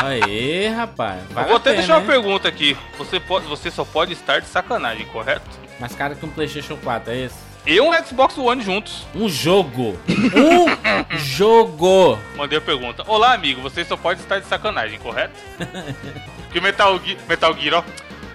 Aê, 0.03 0.67
rapaz. 0.69 1.21
Vale 1.31 1.47
vou 1.47 1.57
até 1.57 1.71
pena, 1.71 1.77
deixar 1.77 1.93
uma 1.95 2.01
hein? 2.01 2.07
pergunta 2.07 2.47
aqui. 2.47 2.77
Você, 2.97 3.19
pode, 3.19 3.45
você 3.47 3.71
só 3.71 3.83
pode 3.83 4.13
estar 4.13 4.39
de 4.39 4.47
sacanagem, 4.47 5.05
correto? 5.07 5.49
Mais 5.79 5.93
caro 5.95 6.15
que 6.15 6.25
um 6.25 6.29
PlayStation 6.29 6.77
4, 6.77 7.11
é 7.13 7.17
esse? 7.21 7.47
E 7.65 7.81
um 7.81 7.91
Xbox 8.05 8.37
One 8.37 8.63
juntos. 8.63 9.05
Um 9.13 9.27
jogo. 9.27 9.99
Um 10.07 11.17
jogo. 11.19 12.17
Mandei 12.37 12.57
a 12.57 12.61
pergunta. 12.61 13.03
Olá, 13.05 13.33
amigo. 13.33 13.61
Você 13.61 13.83
só 13.83 13.97
pode 13.97 14.21
estar 14.21 14.39
de 14.39 14.45
sacanagem, 14.47 14.97
correto? 14.99 15.33
Porque 16.47 16.61
Metal 16.61 16.97
Gear, 17.03 17.17
Metal 17.27 17.53
Gear, 17.57 17.83
ó. 17.83 17.83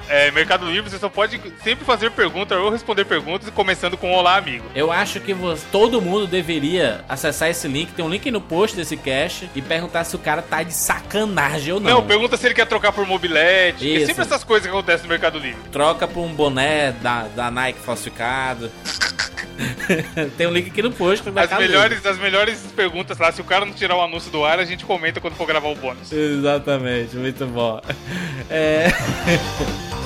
É, 0.08 0.30
Mercado 0.30 0.66
Livre, 0.70 0.90
você 0.90 0.98
só 0.98 1.08
pode 1.08 1.40
sempre 1.62 1.84
fazer 1.84 2.10
perguntas 2.10 2.58
ou 2.58 2.68
responder 2.70 3.04
perguntas, 3.04 3.48
começando 3.50 3.96
com 3.96 4.12
Olá, 4.12 4.36
amigo. 4.36 4.64
Eu 4.74 4.92
acho 4.92 5.20
que 5.20 5.32
você- 5.32 5.64
todo 5.72 6.02
mundo 6.02 6.26
deveria 6.26 7.02
acessar 7.08 7.48
esse 7.48 7.66
link. 7.66 7.92
Tem 7.92 8.04
um 8.04 8.10
link 8.10 8.30
no 8.30 8.40
post 8.40 8.76
desse 8.76 8.96
cache 8.96 9.48
e 9.54 9.62
perguntar 9.62 10.04
se 10.04 10.14
o 10.14 10.18
cara 10.18 10.42
tá 10.42 10.62
de 10.62 10.74
sacanagem 10.74 11.72
ou 11.72 11.80
não. 11.80 11.90
Não, 11.90 12.02
pergunta 12.06 12.36
se 12.36 12.46
ele 12.46 12.54
quer 12.54 12.66
trocar 12.66 12.92
por 12.92 13.06
mobilete. 13.06 13.86
É 13.90 13.96
Isso. 13.98 14.06
sempre 14.06 14.22
essas 14.22 14.44
coisas 14.44 14.66
que 14.66 14.72
acontecem 14.72 15.04
no 15.04 15.08
Mercado 15.08 15.38
Livre. 15.38 15.58
Troca 15.70 16.06
por 16.06 16.20
um 16.20 16.32
boné 16.34 16.92
da, 17.00 17.22
da 17.34 17.50
Nike 17.50 17.78
falsificado. 17.80 18.70
Tem 20.36 20.46
um 20.46 20.50
link 20.52 20.68
aqui 20.70 20.82
no 20.82 20.90
post 20.92 21.26
As 21.28 21.34
Mercado 21.34 21.60
Livre. 21.60 21.74
melhores, 21.76 22.04
as 22.06 22.18
melhores 22.18 22.58
perguntas 22.74 23.16
lá, 23.18 23.30
se 23.32 23.40
o 23.40 23.44
cara 23.44 23.64
não 23.64 23.72
tirar 23.72 23.96
o 23.96 24.02
anúncio 24.02 24.30
do 24.30 24.44
ar, 24.44 24.58
a 24.58 24.64
gente 24.64 24.84
comenta 24.84 25.20
quando 25.20 25.34
for 25.34 25.46
gravar 25.46 25.68
o 25.68 25.74
bônus. 25.74 26.12
Exatamente, 26.12 27.16
muito 27.16 27.46
bom. 27.46 27.80
É. 28.50 28.88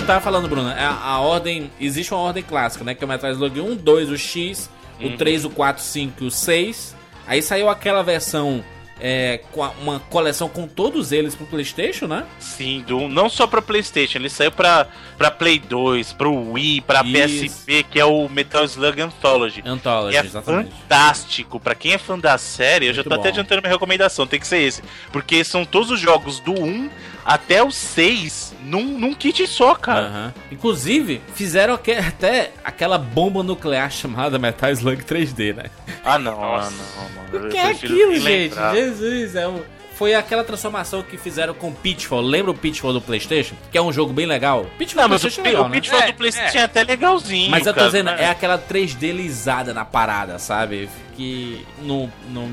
Eu 0.00 0.06
tava 0.06 0.20
falando, 0.20 0.48
Bruno, 0.48 0.68
a, 0.68 0.88
a 1.02 1.20
ordem. 1.20 1.70
Existe 1.80 2.12
uma 2.14 2.20
ordem 2.22 2.42
clássica, 2.42 2.84
né? 2.84 2.94
Que 2.94 3.02
é 3.02 3.06
o 3.06 3.08
Metal 3.08 3.30
Slug 3.32 3.60
1, 3.60 3.76
2, 3.76 4.10
o 4.10 4.16
X, 4.18 4.70
o 5.00 5.10
3, 5.16 5.44
o 5.44 5.50
4, 5.50 5.82
o 5.82 5.84
5 5.86 6.24
e 6.24 6.26
o 6.26 6.30
6. 6.30 6.96
Aí 7.26 7.42
saiu 7.42 7.68
aquela 7.68 8.02
versão. 8.02 8.64
É, 9.00 9.38
com 9.52 9.62
a- 9.62 9.70
uma 9.80 10.00
coleção 10.00 10.48
com 10.48 10.66
todos 10.66 11.12
eles 11.12 11.32
pro 11.32 11.46
PlayStation, 11.46 12.08
né? 12.08 12.24
Sim, 12.40 12.82
do, 12.84 13.06
não 13.08 13.30
só 13.30 13.46
pra 13.46 13.62
PlayStation, 13.62 14.18
ele 14.18 14.28
saiu 14.28 14.50
pra, 14.50 14.88
pra 15.16 15.30
Play 15.30 15.60
2, 15.60 16.12
pro 16.14 16.34
Wii, 16.54 16.80
pra 16.80 17.04
Isso. 17.04 17.44
PSP, 17.44 17.84
que 17.84 18.00
é 18.00 18.04
o 18.04 18.28
Metal 18.28 18.64
Slug 18.64 19.00
Anthology. 19.00 19.62
Anthology, 19.64 20.16
é 20.16 20.20
exatamente. 20.24 20.70
fantástico. 20.72 21.60
Pra 21.60 21.76
quem 21.76 21.92
é 21.92 21.98
fã 21.98 22.18
da 22.18 22.36
série, 22.38 22.86
eu 22.86 22.92
já 22.92 23.04
tô 23.04 23.14
até 23.14 23.22
bom. 23.22 23.28
adiantando 23.28 23.62
minha 23.62 23.72
recomendação, 23.72 24.26
tem 24.26 24.40
que 24.40 24.46
ser 24.48 24.62
esse. 24.62 24.82
Porque 25.12 25.44
são 25.44 25.64
todos 25.64 25.92
os 25.92 26.00
jogos 26.00 26.40
do 26.40 26.52
1 26.60 26.90
até 27.28 27.62
o 27.62 27.70
6 27.70 28.54
num, 28.64 28.84
num 28.98 29.12
kit 29.14 29.46
só, 29.46 29.74
cara. 29.74 30.34
Inclusive, 30.50 31.20
fizeram 31.34 31.74
até 31.74 32.52
aquela 32.64 32.96
bomba 32.96 33.42
nuclear 33.42 33.90
chamada 33.90 34.38
Metal 34.38 34.70
Slug 34.72 35.04
3D, 35.04 35.54
né? 35.54 35.64
Ah, 36.04 36.18
não, 36.18 36.40
Nossa. 36.40 36.72
ah, 36.72 37.02
não, 37.02 37.38
mano. 37.38 37.46
O 37.46 37.50
que 37.50 37.56
é 37.58 37.70
aquilo, 37.70 38.16
gente? 38.16 38.54
Jesus, 38.72 39.34
é 39.36 39.46
um- 39.46 39.62
Foi 39.94 40.14
aquela 40.14 40.44
transformação 40.44 41.02
que 41.02 41.16
fizeram 41.18 41.52
com 41.52 41.72
Pitfall. 41.72 42.20
Lembra 42.20 42.52
o 42.52 42.54
Pitfall 42.54 42.92
do 42.92 43.00
PlayStation? 43.00 43.56
Que 43.72 43.76
é 43.76 43.82
um 43.82 43.92
jogo 43.92 44.12
bem 44.12 44.26
legal. 44.26 44.64
Pitfall 44.78 45.02
Não, 45.02 45.08
do 45.08 45.12
mas 45.12 45.20
o, 45.20 45.22
PlayStation 45.24 45.40
é 45.40 45.50
legal, 45.50 45.64
o 45.64 45.68
né? 45.68 45.74
Pitfall 45.74 46.00
É, 46.00 46.06
do 46.06 46.14
PlayStation 46.14 46.56
é. 46.58 46.60
é 46.60 46.64
até 46.64 46.84
legalzinho. 46.84 47.50
Mas 47.50 47.66
eu 47.66 47.72
tô 47.74 47.80
cara, 47.80 47.86
dizendo, 47.90 48.06
né? 48.06 48.16
é 48.22 48.30
aquela 48.30 48.56
3D 48.58 49.12
lisada 49.12 49.74
na 49.74 49.84
parada, 49.84 50.38
sabe? 50.38 50.88
Que 51.16 51.66
não. 51.82 52.10
não... 52.30 52.48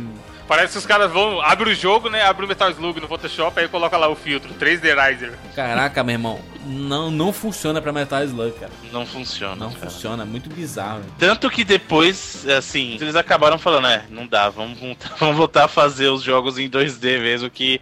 Parece 0.48 0.74
que 0.74 0.80
os 0.80 0.86
caras 0.86 1.12
vão, 1.12 1.42
abre 1.42 1.72
o 1.72 1.76
jogo, 1.76 2.10
né? 2.10 2.22
Abre 2.22 2.46
o 2.46 2.48
Metal 2.48 2.70
Slug 2.70 3.00
no 3.00 3.08
Photoshop, 3.08 3.60
aí 3.60 3.68
coloca 3.68 3.98
lá 3.98 4.08
o 4.08 4.16
filtro, 4.16 4.54
3D 4.54 4.94
Riser. 4.96 5.34
Caraca, 5.56 6.04
meu 6.04 6.14
irmão. 6.14 6.40
Não, 6.66 7.10
não 7.10 7.34
funciona 7.34 7.82
pra 7.82 7.92
Metal 7.92 8.24
Slug, 8.24 8.52
cara. 8.60 8.72
Não 8.92 9.06
funciona. 9.06 9.56
Não 9.56 9.72
cara. 9.72 9.90
funciona, 9.90 10.24
é 10.24 10.26
muito 10.26 10.50
bizarro. 10.50 11.02
Tanto 11.18 11.50
que 11.50 11.64
depois, 11.64 12.48
assim, 12.48 12.98
eles 13.02 13.16
acabaram 13.16 13.58
falando, 13.58 13.88
é, 13.88 14.04
não 14.10 14.28
dá, 14.28 14.50
vamos, 14.50 14.78
vamos 15.20 15.36
voltar 15.36 15.66
a 15.66 15.68
fazer 15.68 16.10
os 16.10 16.22
jogos 16.22 16.60
em 16.60 16.70
2D 16.70 17.20
mesmo, 17.20 17.50
que, 17.50 17.82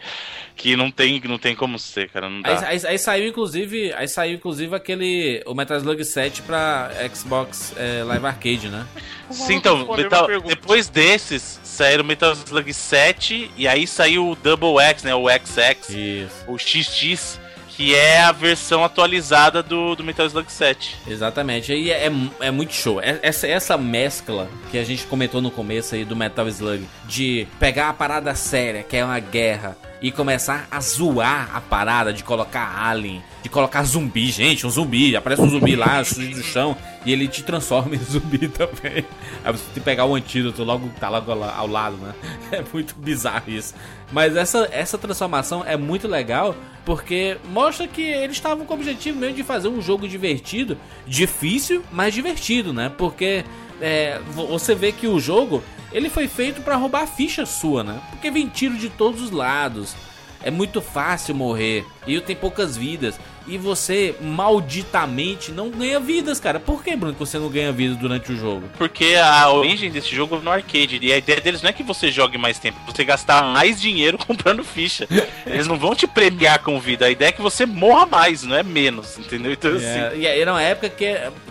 que 0.55 0.75
não, 0.75 0.89
tem, 0.91 1.19
não 1.25 1.37
tem 1.37 1.55
como 1.55 1.77
ser, 1.79 2.09
cara, 2.09 2.29
não 2.29 2.37
Aí, 2.43 2.55
dá. 2.55 2.67
aí- 2.67 2.81
aí 2.87 2.97
saiu 2.97 3.27
inclusive, 3.27 3.91
aí 3.93 4.07
saiu 4.07 4.35
inclusive 4.35 4.75
aquele 4.75 5.41
o 5.45 5.53
Metal 5.53 5.77
Slug 5.77 6.03
7 6.05 6.41
pra 6.43 6.91
Xbox 7.13 7.73
é, 7.77 8.03
Live 8.03 8.25
Arcade, 8.25 8.69
né? 8.69 8.85
Sim, 9.31 9.55
então, 9.55 9.79
Metal- 9.95 10.27
depois 10.45 10.87
desses, 10.89 11.59
saíram 11.63 12.03
o 12.03 12.07
Metal 12.07 12.31
Slug 12.33 12.71
7, 12.73 13.51
e 13.57 13.67
aí 13.67 13.87
saiu 13.87 14.29
o 14.29 14.35
Double 14.35 14.79
X, 14.79 15.03
né, 15.03 15.13
o 15.15 15.25
XX, 15.29 15.89
Isso. 15.89 16.35
o 16.47 16.57
XX, 16.59 17.39
que 17.75 17.95
é 17.95 18.19
a 18.21 18.31
versão 18.31 18.83
atualizada 18.83 19.63
do, 19.63 19.95
do 19.95 20.03
Metal 20.03 20.27
Slug 20.27 20.51
7. 20.51 20.95
Exatamente. 21.07 21.73
E 21.73 21.89
é, 21.91 22.05
é, 22.05 22.11
é 22.41 22.51
muito 22.51 22.71
show. 22.71 23.01
É- 23.01 23.17
Essa, 23.23 23.47
essa 23.47 23.75
mescla 23.79 24.47
que 24.69 24.77
a 24.77 24.83
gente 24.83 25.05
comentou 25.07 25.41
no 25.41 25.49
começo 25.49 25.95
aí 25.95 26.05
do 26.05 26.15
Metal 26.15 26.47
Slug, 26.49 26.85
de 27.05 27.47
pegar 27.59 27.89
a 27.89 27.93
parada 27.93 28.35
séria, 28.35 28.83
que 28.83 28.95
é 28.95 29.03
uma 29.03 29.19
guerra, 29.19 29.75
e 30.03 30.11
começar 30.11 30.67
a 30.69 30.81
zoar 30.81 31.49
a 31.55 31.61
parada 31.61 32.11
de 32.11 32.23
colocar 32.25 32.77
alien, 32.77 33.23
de 33.41 33.47
colocar 33.47 33.83
zumbi, 33.83 34.29
gente, 34.29 34.67
um 34.67 34.69
zumbi, 34.69 35.15
aparece 35.15 35.41
um 35.41 35.49
zumbi 35.49 35.77
lá, 35.77 36.03
surge 36.05 36.33
do 36.33 36.43
chão, 36.43 36.75
e 37.05 37.11
ele 37.13 37.25
te 37.27 37.41
transforma 37.41 37.95
em 37.95 37.99
zumbi 38.03 38.49
também. 38.49 39.05
Aí 39.45 39.51
você 39.53 39.63
tem 39.63 39.73
que 39.75 39.79
pegar 39.79 40.03
o 40.05 40.13
antídoto 40.13 40.61
logo 40.63 40.91
tá 40.99 41.07
logo 41.07 41.31
ao 41.31 41.67
lado, 41.67 41.95
né? 41.97 42.13
É 42.51 42.61
muito 42.73 42.93
bizarro 42.95 43.45
isso. 43.49 43.73
Mas 44.11 44.35
essa, 44.35 44.67
essa 44.71 44.97
transformação 44.97 45.63
é 45.65 45.75
muito 45.77 46.07
legal 46.07 46.53
porque 46.85 47.37
mostra 47.49 47.87
que 47.87 48.01
eles 48.01 48.35
estavam 48.35 48.65
com 48.65 48.73
o 48.73 48.77
objetivo 48.77 49.17
mesmo 49.17 49.37
de 49.37 49.43
fazer 49.43 49.69
um 49.69 49.81
jogo 49.81 50.05
divertido, 50.07 50.77
difícil, 51.07 51.81
mas 51.93 52.13
divertido, 52.13 52.73
né? 52.73 52.91
Porque 52.97 53.45
é, 53.81 54.19
vo- 54.31 54.47
você 54.47 54.75
vê 54.75 54.91
que 54.91 55.07
o 55.07 55.17
jogo 55.19 55.63
ele 55.93 56.09
foi 56.09 56.27
feito 56.27 56.61
pra 56.61 56.75
roubar 56.75 57.03
a 57.03 57.07
ficha 57.07 57.45
sua, 57.45 57.83
né? 57.83 58.01
Porque 58.09 58.31
vem 58.31 58.47
tiro 58.47 58.75
de 58.75 58.89
todos 58.89 59.21
os 59.21 59.31
lados. 59.31 59.95
É 60.41 60.51
muito 60.51 60.81
fácil 60.81 61.35
morrer 61.35 61.85
e 62.05 62.19
tem 62.19 62.35
poucas 62.35 62.75
vidas. 62.75 63.17
E 63.45 63.57
você 63.57 64.15
malditamente 64.21 65.51
não 65.51 65.69
ganha 65.69 65.99
vidas, 65.99 66.39
cara. 66.39 66.59
Por 66.59 66.83
que, 66.83 66.95
Bruno, 66.95 67.13
que 67.13 67.19
você 67.19 67.37
não 67.37 67.49
ganha 67.49 67.71
vida 67.71 67.95
durante 67.95 68.31
o 68.31 68.37
jogo? 68.37 68.69
Porque 68.77 69.15
a 69.21 69.49
origem 69.51 69.91
desse 69.91 70.15
jogo 70.15 70.37
é 70.37 70.39
no 70.39 70.49
arcade. 70.51 70.99
E 71.01 71.11
a 71.11 71.17
ideia 71.17 71.41
deles 71.41 71.61
não 71.61 71.69
é 71.69 71.73
que 71.73 71.83
você 71.83 72.09
jogue 72.11 72.37
mais 72.37 72.57
tempo, 72.57 72.77
você 72.87 73.03
gastar 73.03 73.43
mais 73.43 73.81
dinheiro 73.81 74.17
comprando 74.25 74.63
ficha. 74.63 75.07
Eles 75.45 75.67
não 75.67 75.77
vão 75.77 75.93
te 75.93 76.07
premiar 76.07 76.59
com 76.59 76.79
vida. 76.79 77.05
A 77.05 77.11
ideia 77.11 77.29
é 77.29 77.31
que 77.31 77.41
você 77.41 77.65
morra 77.65 78.05
mais, 78.05 78.43
não 78.43 78.55
é 78.55 78.63
menos, 78.63 79.17
entendeu? 79.17 79.51
Então, 79.51 79.71
assim. 79.75 79.85
É, 79.85 80.13
e 80.15 80.25
era 80.25 80.51
uma 80.53 80.61
época 80.61 80.89
que, 80.89 81.05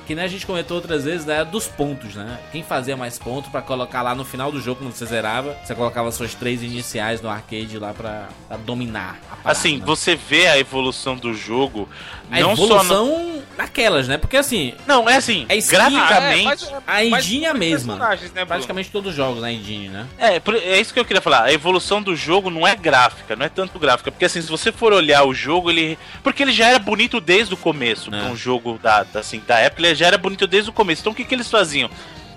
que 0.07 0.15
né, 0.15 0.25
a 0.25 0.29
gente 0.29 0.47
comentou 0.47 0.77
outras 0.77 1.05
vezes, 1.05 1.27
né, 1.27 1.45
dos 1.45 1.67
pontos, 1.69 2.15
né? 2.15 2.39
Quem 2.51 2.63
fazia 2.63 2.97
mais 2.97 3.19
pontos 3.19 3.51
pra 3.51 3.61
colocar 3.61 4.03
lá 4.03 4.15
no 4.15 4.25
final 4.25 4.51
do 4.51 4.61
jogo, 4.61 4.81
quando 4.81 4.93
você 4.93 5.07
zerava, 5.07 5.57
você 5.65 5.75
colocava 5.75 6.11
suas 6.11 6.35
três 6.35 6.63
iniciais 6.63 7.21
no 7.21 7.29
arcade 7.29 7.79
lá 7.79 7.93
pra, 7.93 8.29
pra 8.49 8.57
dominar 8.57 9.21
parada, 9.29 9.41
Assim, 9.45 9.79
né? 9.79 9.85
você 9.85 10.15
vê 10.17 10.47
a 10.47 10.59
evolução 10.59 11.17
do 11.17 11.35
jogo. 11.35 11.82
A 12.31 12.41
não 12.41 12.53
evolução 12.53 13.43
daquelas, 13.57 14.09
né? 14.09 14.17
Porque 14.19 14.37
assim, 14.37 14.75
No... 14.87 14.95
Não, 15.03 15.09
é 15.09 15.17
assim, 15.17 15.45
É 15.49 15.57
skin- 15.57 15.77
graficamente. 15.77 16.65
a 16.87 17.05
mas 17.11 17.25
engine 17.27 17.45
é 17.45 17.49
a 17.49 17.55
mesma. 17.55 17.97
né, 17.97 18.17
Bruno? 18.35 18.47
praticamente 18.47 18.91
todos 18.91 19.11
os 19.11 19.17
jogos 19.17 19.41
na 19.43 19.53
engine, 19.53 19.89
né? 19.89 20.07
É, 20.19 20.41
é 20.65 20.81
isso 20.81 20.93
que 20.95 21.01
eu 21.01 21.05
queria 21.05 21.21
falar. 21.21 21.45
A 21.45 21.53
evolução 21.53 22.03
do 22.03 22.17
jogo 22.17 22.49
não 22.51 22.67
é 22.67 22.75
gráfica, 22.75 23.37
não 23.37 23.45
é 23.45 23.49
tanto 23.49 23.79
gráfica. 23.79 24.11
Porque 24.11 24.25
assim, 24.25 24.41
se 24.41 24.49
você 24.49 24.73
for 24.73 24.93
olhar 24.93 25.25
o 25.25 25.35
jogo, 25.35 25.71
ele. 25.71 25.99
Porque 26.23 26.43
ele 26.43 26.53
já 26.53 26.69
era 26.69 26.79
bonito 26.79 27.21
desde 27.21 27.53
o 27.55 27.57
começo. 27.57 28.15
É. 28.15 28.23
Um 28.25 28.37
jogo 28.37 28.79
da, 28.83 29.03
da- 29.05 29.21
assim, 29.21 29.43
da 29.47 29.59
época, 29.59 29.83
ele 29.87 29.95
já 29.95 30.07
era 30.07 30.19
bonito 30.19 30.47
desde 30.47 30.71
o 30.71 30.73
começo. 30.73 31.03
Então 31.03 31.13
o 31.13 31.17
que, 31.17 31.25
que 31.25 31.35
eles 31.35 31.51
faziam? 31.51 31.91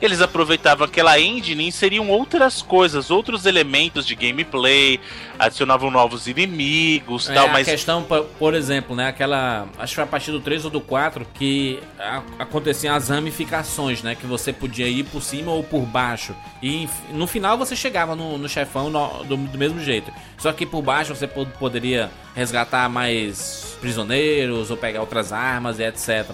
Eles 0.06 0.22
aproveitavam 0.22 0.86
aquela 0.86 1.20
engine 1.20 1.63
e 1.63 1.68
inseriam 1.68 2.10
outras 2.10 2.62
coisas, 2.62 3.10
outros 3.12 3.46
elementos 3.46 4.06
de 4.06 4.15
gameplay, 4.15 5.00
adicionavam 5.38 5.89
novos 5.91 6.28
inimigos, 6.28 7.30
É, 7.30 7.34
tal, 7.34 7.48
a 7.48 7.52
mas 7.52 7.65
questão, 7.68 8.04
por, 8.39 8.54
exemplo, 8.54 8.96
né, 8.96 9.08
aquela, 9.08 9.68
acho 9.78 9.91
que 9.91 9.96
foi 9.96 10.04
a 10.04 10.08
partir 10.08 10.32
do 10.32 10.39
3 10.39 10.65
ou 10.65 10.72
do 10.72 10.80
4 10.82 11.26
que 11.34 11.80
a- 12.00 12.22
aconteciam 12.39 12.96
as 12.96 13.10
ramificações, 13.10 14.02
né, 14.02 14.15
que 14.15 14.26
você 14.26 14.54
podia 14.54 14.88
ir 14.88 15.04
por 15.06 15.22
cima 15.22 15.52
ou 15.52 15.63
por 15.63 15.82
baixo. 15.82 16.36
E 16.62 16.88
no 17.12 17.28
final 17.28 17.58
você 17.58 17.76
chegava 17.76 18.15
no, 18.15 18.38
no 18.38 18.48
chefão 18.48 18.89
no- 18.89 19.24
do, 19.24 19.36
do 19.38 19.58
mesmo 19.58 19.80
jeito. 19.82 20.12
Só 20.38 20.52
que 20.54 20.65
por 20.65 20.82
baixo 20.82 21.15
você 21.15 21.28
po- 21.28 21.46
poderia 21.60 22.10
resgatar 22.36 22.89
mais 22.89 23.78
prisioneiros 23.82 24.72
ou 24.72 24.78
pegar 24.78 25.02
outras 25.02 25.32
armas 25.32 25.80
e 25.80 25.84
etc. 25.84 26.26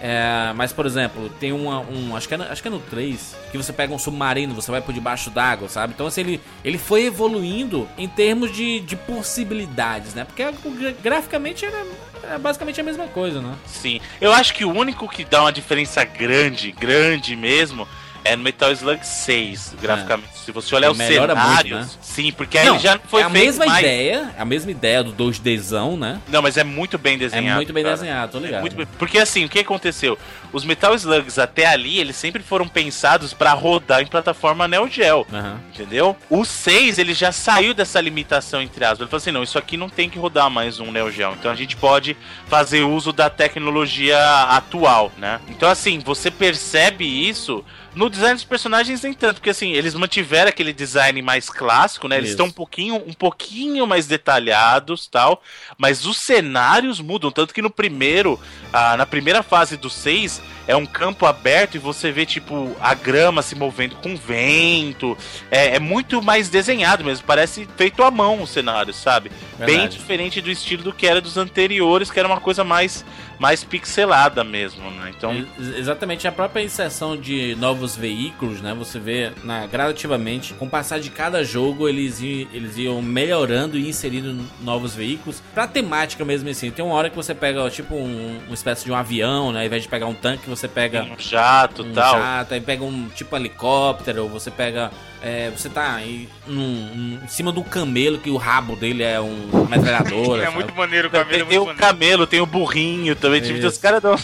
É, 0.00 0.52
mas, 0.54 0.72
por 0.72 0.86
exemplo, 0.86 1.28
tem 1.40 1.52
uma, 1.52 1.80
um. 1.80 2.14
Acho 2.14 2.28
que, 2.28 2.34
é 2.34 2.36
no, 2.36 2.44
acho 2.44 2.62
que 2.62 2.68
é 2.68 2.70
no 2.70 2.78
3, 2.78 3.36
que 3.50 3.56
você 3.56 3.72
pega 3.72 3.92
um 3.92 3.98
submarino, 3.98 4.54
você 4.54 4.70
vai 4.70 4.80
por 4.80 4.92
debaixo 4.94 5.28
d'água, 5.30 5.68
sabe? 5.68 5.92
Então, 5.94 6.06
assim, 6.06 6.20
ele, 6.20 6.40
ele 6.64 6.78
foi 6.78 7.04
evoluindo 7.06 7.88
em 7.98 8.06
termos 8.08 8.52
de, 8.54 8.78
de 8.80 8.94
possibilidades, 8.96 10.14
né? 10.14 10.24
Porque 10.24 10.44
gra- 10.44 10.94
graficamente 11.02 11.64
era, 11.64 11.84
era 12.22 12.38
basicamente 12.38 12.80
a 12.80 12.84
mesma 12.84 13.06
coisa, 13.08 13.40
né? 13.40 13.54
sim. 13.66 14.00
Eu 14.20 14.32
acho 14.32 14.54
que 14.54 14.64
o 14.64 14.70
único 14.72 15.08
que 15.08 15.24
dá 15.24 15.42
uma 15.42 15.52
diferença 15.52 16.04
grande, 16.04 16.70
grande 16.72 17.34
mesmo, 17.34 17.86
é 18.24 18.36
no 18.36 18.42
Metal 18.42 18.70
Slug 18.72 19.04
6, 19.06 19.76
graficamente. 19.80 20.28
Se 20.38 20.52
você 20.52 20.74
olhar 20.74 20.90
os 20.90 20.96
melhora 20.96 21.34
muito, 21.34 21.48
cenários, 21.48 21.78
né? 21.78 21.88
sim, 22.00 22.32
porque 22.32 22.56
aí 22.56 22.66
ele 22.68 22.78
já 22.78 22.94
não 22.94 23.00
foi 23.06 23.20
é 23.20 23.24
a 23.24 23.28
mesma 23.28 23.66
mais. 23.66 23.78
ideia, 23.80 24.32
é 24.36 24.40
a 24.40 24.44
mesma 24.44 24.70
ideia 24.70 25.04
do 25.04 25.12
2Dzão, 25.12 25.98
né? 25.98 26.20
Não, 26.28 26.40
mas 26.40 26.56
é 26.56 26.64
muito 26.64 26.96
bem 26.96 27.18
desenhado. 27.18 27.48
é 27.48 27.54
muito 27.56 27.72
bem 27.72 27.84
cara. 27.84 27.96
desenhado, 27.96 28.32
tô 28.32 28.38
ligado. 28.38 28.60
Muito 28.62 28.76
bem- 28.76 28.86
Porque 28.98 29.18
assim, 29.18 29.44
o 29.44 29.48
que 29.48 29.58
aconteceu? 29.58 30.18
Os 30.52 30.64
Metal 30.64 30.94
Slugs 30.94 31.38
até 31.38 31.66
ali, 31.66 31.98
eles 31.98 32.16
sempre 32.16 32.42
foram 32.42 32.66
pensados 32.66 33.34
pra 33.34 33.52
rodar 33.52 34.00
em 34.00 34.06
plataforma 34.06 34.66
Neo 34.66 34.88
Geo. 34.88 35.26
Aham. 35.30 35.60
Entendeu? 35.74 36.16
O 36.30 36.44
6, 36.44 36.98
ele 36.98 37.12
já 37.12 37.30
saiu 37.30 37.74
dessa 37.74 38.00
limitação, 38.00 38.62
entre 38.62 38.84
aspas. 38.84 39.00
Ele 39.00 39.10
falou 39.10 39.18
assim: 39.18 39.30
não, 39.32 39.42
isso 39.42 39.58
aqui 39.58 39.76
não 39.76 39.90
tem 39.90 40.08
que 40.08 40.18
rodar 40.18 40.48
mais 40.48 40.80
um 40.80 40.90
Neo 40.90 41.10
Geo. 41.10 41.32
Então 41.38 41.50
a 41.50 41.54
gente 41.54 41.76
pode 41.76 42.16
fazer 42.46 42.82
uso 42.82 43.12
da 43.12 43.28
tecnologia 43.28 44.18
atual, 44.48 45.12
né? 45.18 45.40
Então, 45.48 45.68
assim, 45.68 45.98
você 45.98 46.30
percebe 46.30 47.04
isso. 47.04 47.62
No 47.94 48.08
design 48.08 48.34
dos 48.34 48.44
personagens, 48.44 49.02
nem 49.02 49.12
tanto, 49.12 49.36
porque 49.36 49.50
assim, 49.50 49.72
eles 49.72 49.94
mantiveram 49.94 50.48
aquele 50.48 50.72
design 50.72 51.20
mais 51.22 51.48
clássico, 51.50 52.06
né? 52.06 52.16
Eles 52.16 52.30
Isso. 52.30 52.34
estão 52.34 52.46
um 52.46 52.50
pouquinho, 52.50 52.96
um 52.96 53.12
pouquinho 53.12 53.86
mais 53.86 54.06
detalhados 54.06 55.06
tal. 55.06 55.42
Mas 55.76 56.04
os 56.04 56.18
cenários 56.18 57.00
mudam. 57.00 57.30
Tanto 57.30 57.52
que 57.54 57.62
no 57.62 57.70
primeiro, 57.70 58.38
ah, 58.72 58.96
na 58.96 59.06
primeira 59.06 59.42
fase 59.42 59.76
do 59.76 59.90
6, 59.90 60.40
é 60.68 60.76
um 60.76 60.84
campo 60.84 61.24
aberto 61.24 61.76
e 61.76 61.78
você 61.78 62.12
vê, 62.12 62.26
tipo, 62.26 62.76
a 62.78 62.92
grama 62.92 63.40
se 63.40 63.54
movendo 63.54 63.96
com 63.96 64.14
vento. 64.14 65.16
É, 65.50 65.76
é 65.76 65.78
muito 65.78 66.20
mais 66.22 66.50
desenhado 66.50 67.02
mesmo. 67.02 67.24
Parece 67.26 67.66
feito 67.74 68.02
à 68.02 68.10
mão 68.10 68.42
o 68.42 68.46
cenário, 68.46 68.92
sabe? 68.92 69.32
Bem 69.56 69.66
Verdade. 69.66 69.96
diferente 69.96 70.42
do 70.42 70.50
estilo 70.50 70.82
do 70.82 70.92
que 70.92 71.06
era 71.06 71.22
dos 71.22 71.38
anteriores, 71.38 72.10
que 72.10 72.18
era 72.18 72.28
uma 72.28 72.38
coisa 72.38 72.62
mais, 72.64 73.02
mais 73.38 73.62
pixelada 73.64 74.42
mesmo, 74.42 74.90
né? 74.90 75.12
Então. 75.16 75.32
Ex- 75.58 75.78
Exatamente, 75.78 76.26
a 76.26 76.32
própria 76.32 76.62
inserção 76.62 77.16
de 77.16 77.54
novos 77.56 77.96
veículos, 77.96 78.60
né? 78.60 78.74
Você 78.74 78.98
vê 78.98 79.32
na, 79.44 79.66
gradativamente, 79.66 80.54
com 80.54 80.66
o 80.66 80.70
passar 80.70 80.98
de 81.00 81.10
cada 81.10 81.42
jogo, 81.44 81.88
eles, 81.88 82.20
eles 82.22 82.76
iam 82.76 83.00
melhorando 83.00 83.78
e 83.78 83.88
inserindo 83.88 84.36
novos 84.60 84.94
veículos 84.94 85.42
pra 85.54 85.66
temática 85.66 86.24
mesmo 86.24 86.48
assim. 86.48 86.70
Tem 86.70 86.84
uma 86.84 86.94
hora 86.94 87.08
que 87.10 87.16
você 87.16 87.34
pega, 87.34 87.68
tipo, 87.70 87.94
um, 87.94 88.38
uma 88.46 88.54
espécie 88.54 88.84
de 88.84 88.92
um 88.92 88.96
avião, 88.96 89.52
né? 89.52 89.60
Ao 89.60 89.66
invés 89.66 89.82
de 89.82 89.88
pegar 89.88 90.06
um 90.06 90.14
tanque, 90.14 90.48
você 90.48 90.66
pega 90.68 91.04
Um 91.04 91.18
jato 91.18 91.82
um 91.82 91.92
tal. 91.92 92.18
jato, 92.18 92.54
aí 92.54 92.60
pega 92.60 92.82
um 92.84 93.08
tipo 93.08 93.36
helicóptero, 93.36 94.24
ou 94.24 94.28
você 94.28 94.50
pega. 94.50 94.90
É, 95.22 95.50
você 95.50 95.68
tá 95.68 95.94
aí 95.94 96.28
num- 96.46 96.94
num- 96.94 97.20
em 97.24 97.28
cima 97.28 97.52
de 97.52 97.58
um 97.58 97.62
camelo 97.62 98.18
que 98.18 98.30
o 98.30 98.36
rabo 98.36 98.76
dele 98.76 99.02
é 99.02 99.20
um 99.20 99.48
uma 99.52 99.64
metralhadora. 99.64 100.42
É 100.42 100.44
sabe? 100.46 100.54
muito 100.56 100.74
maneiro 100.74 101.08
o 101.08 101.10
camelo, 101.10 101.30
é 101.30 101.36
Tem, 101.38 101.46
tem 101.46 101.46
muito 101.58 101.62
o 101.62 101.66
maneiro. 101.66 101.80
camelo, 101.80 102.26
tem 102.26 102.40
o 102.40 102.46
burrinho 102.46 103.14
também. 103.16 103.40
Tipo, 103.40 103.58
Isso. 103.58 103.66
os 103.68 103.78
caras 103.78 104.02
dão. 104.02 104.14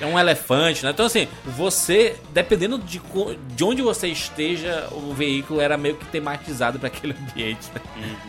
É 0.00 0.06
um 0.06 0.18
elefante, 0.18 0.82
né? 0.84 0.90
Então, 0.90 1.06
assim, 1.06 1.28
você, 1.46 2.16
dependendo 2.32 2.76
de, 2.76 3.00
de 3.54 3.62
onde 3.64 3.80
você 3.82 4.08
esteja, 4.08 4.88
o 4.90 5.14
veículo 5.14 5.60
era 5.60 5.76
meio 5.76 5.94
que 5.94 6.04
tematizado 6.06 6.76
para 6.76 6.88
aquele 6.88 7.14
ambiente. 7.16 7.68
né? 7.72 7.80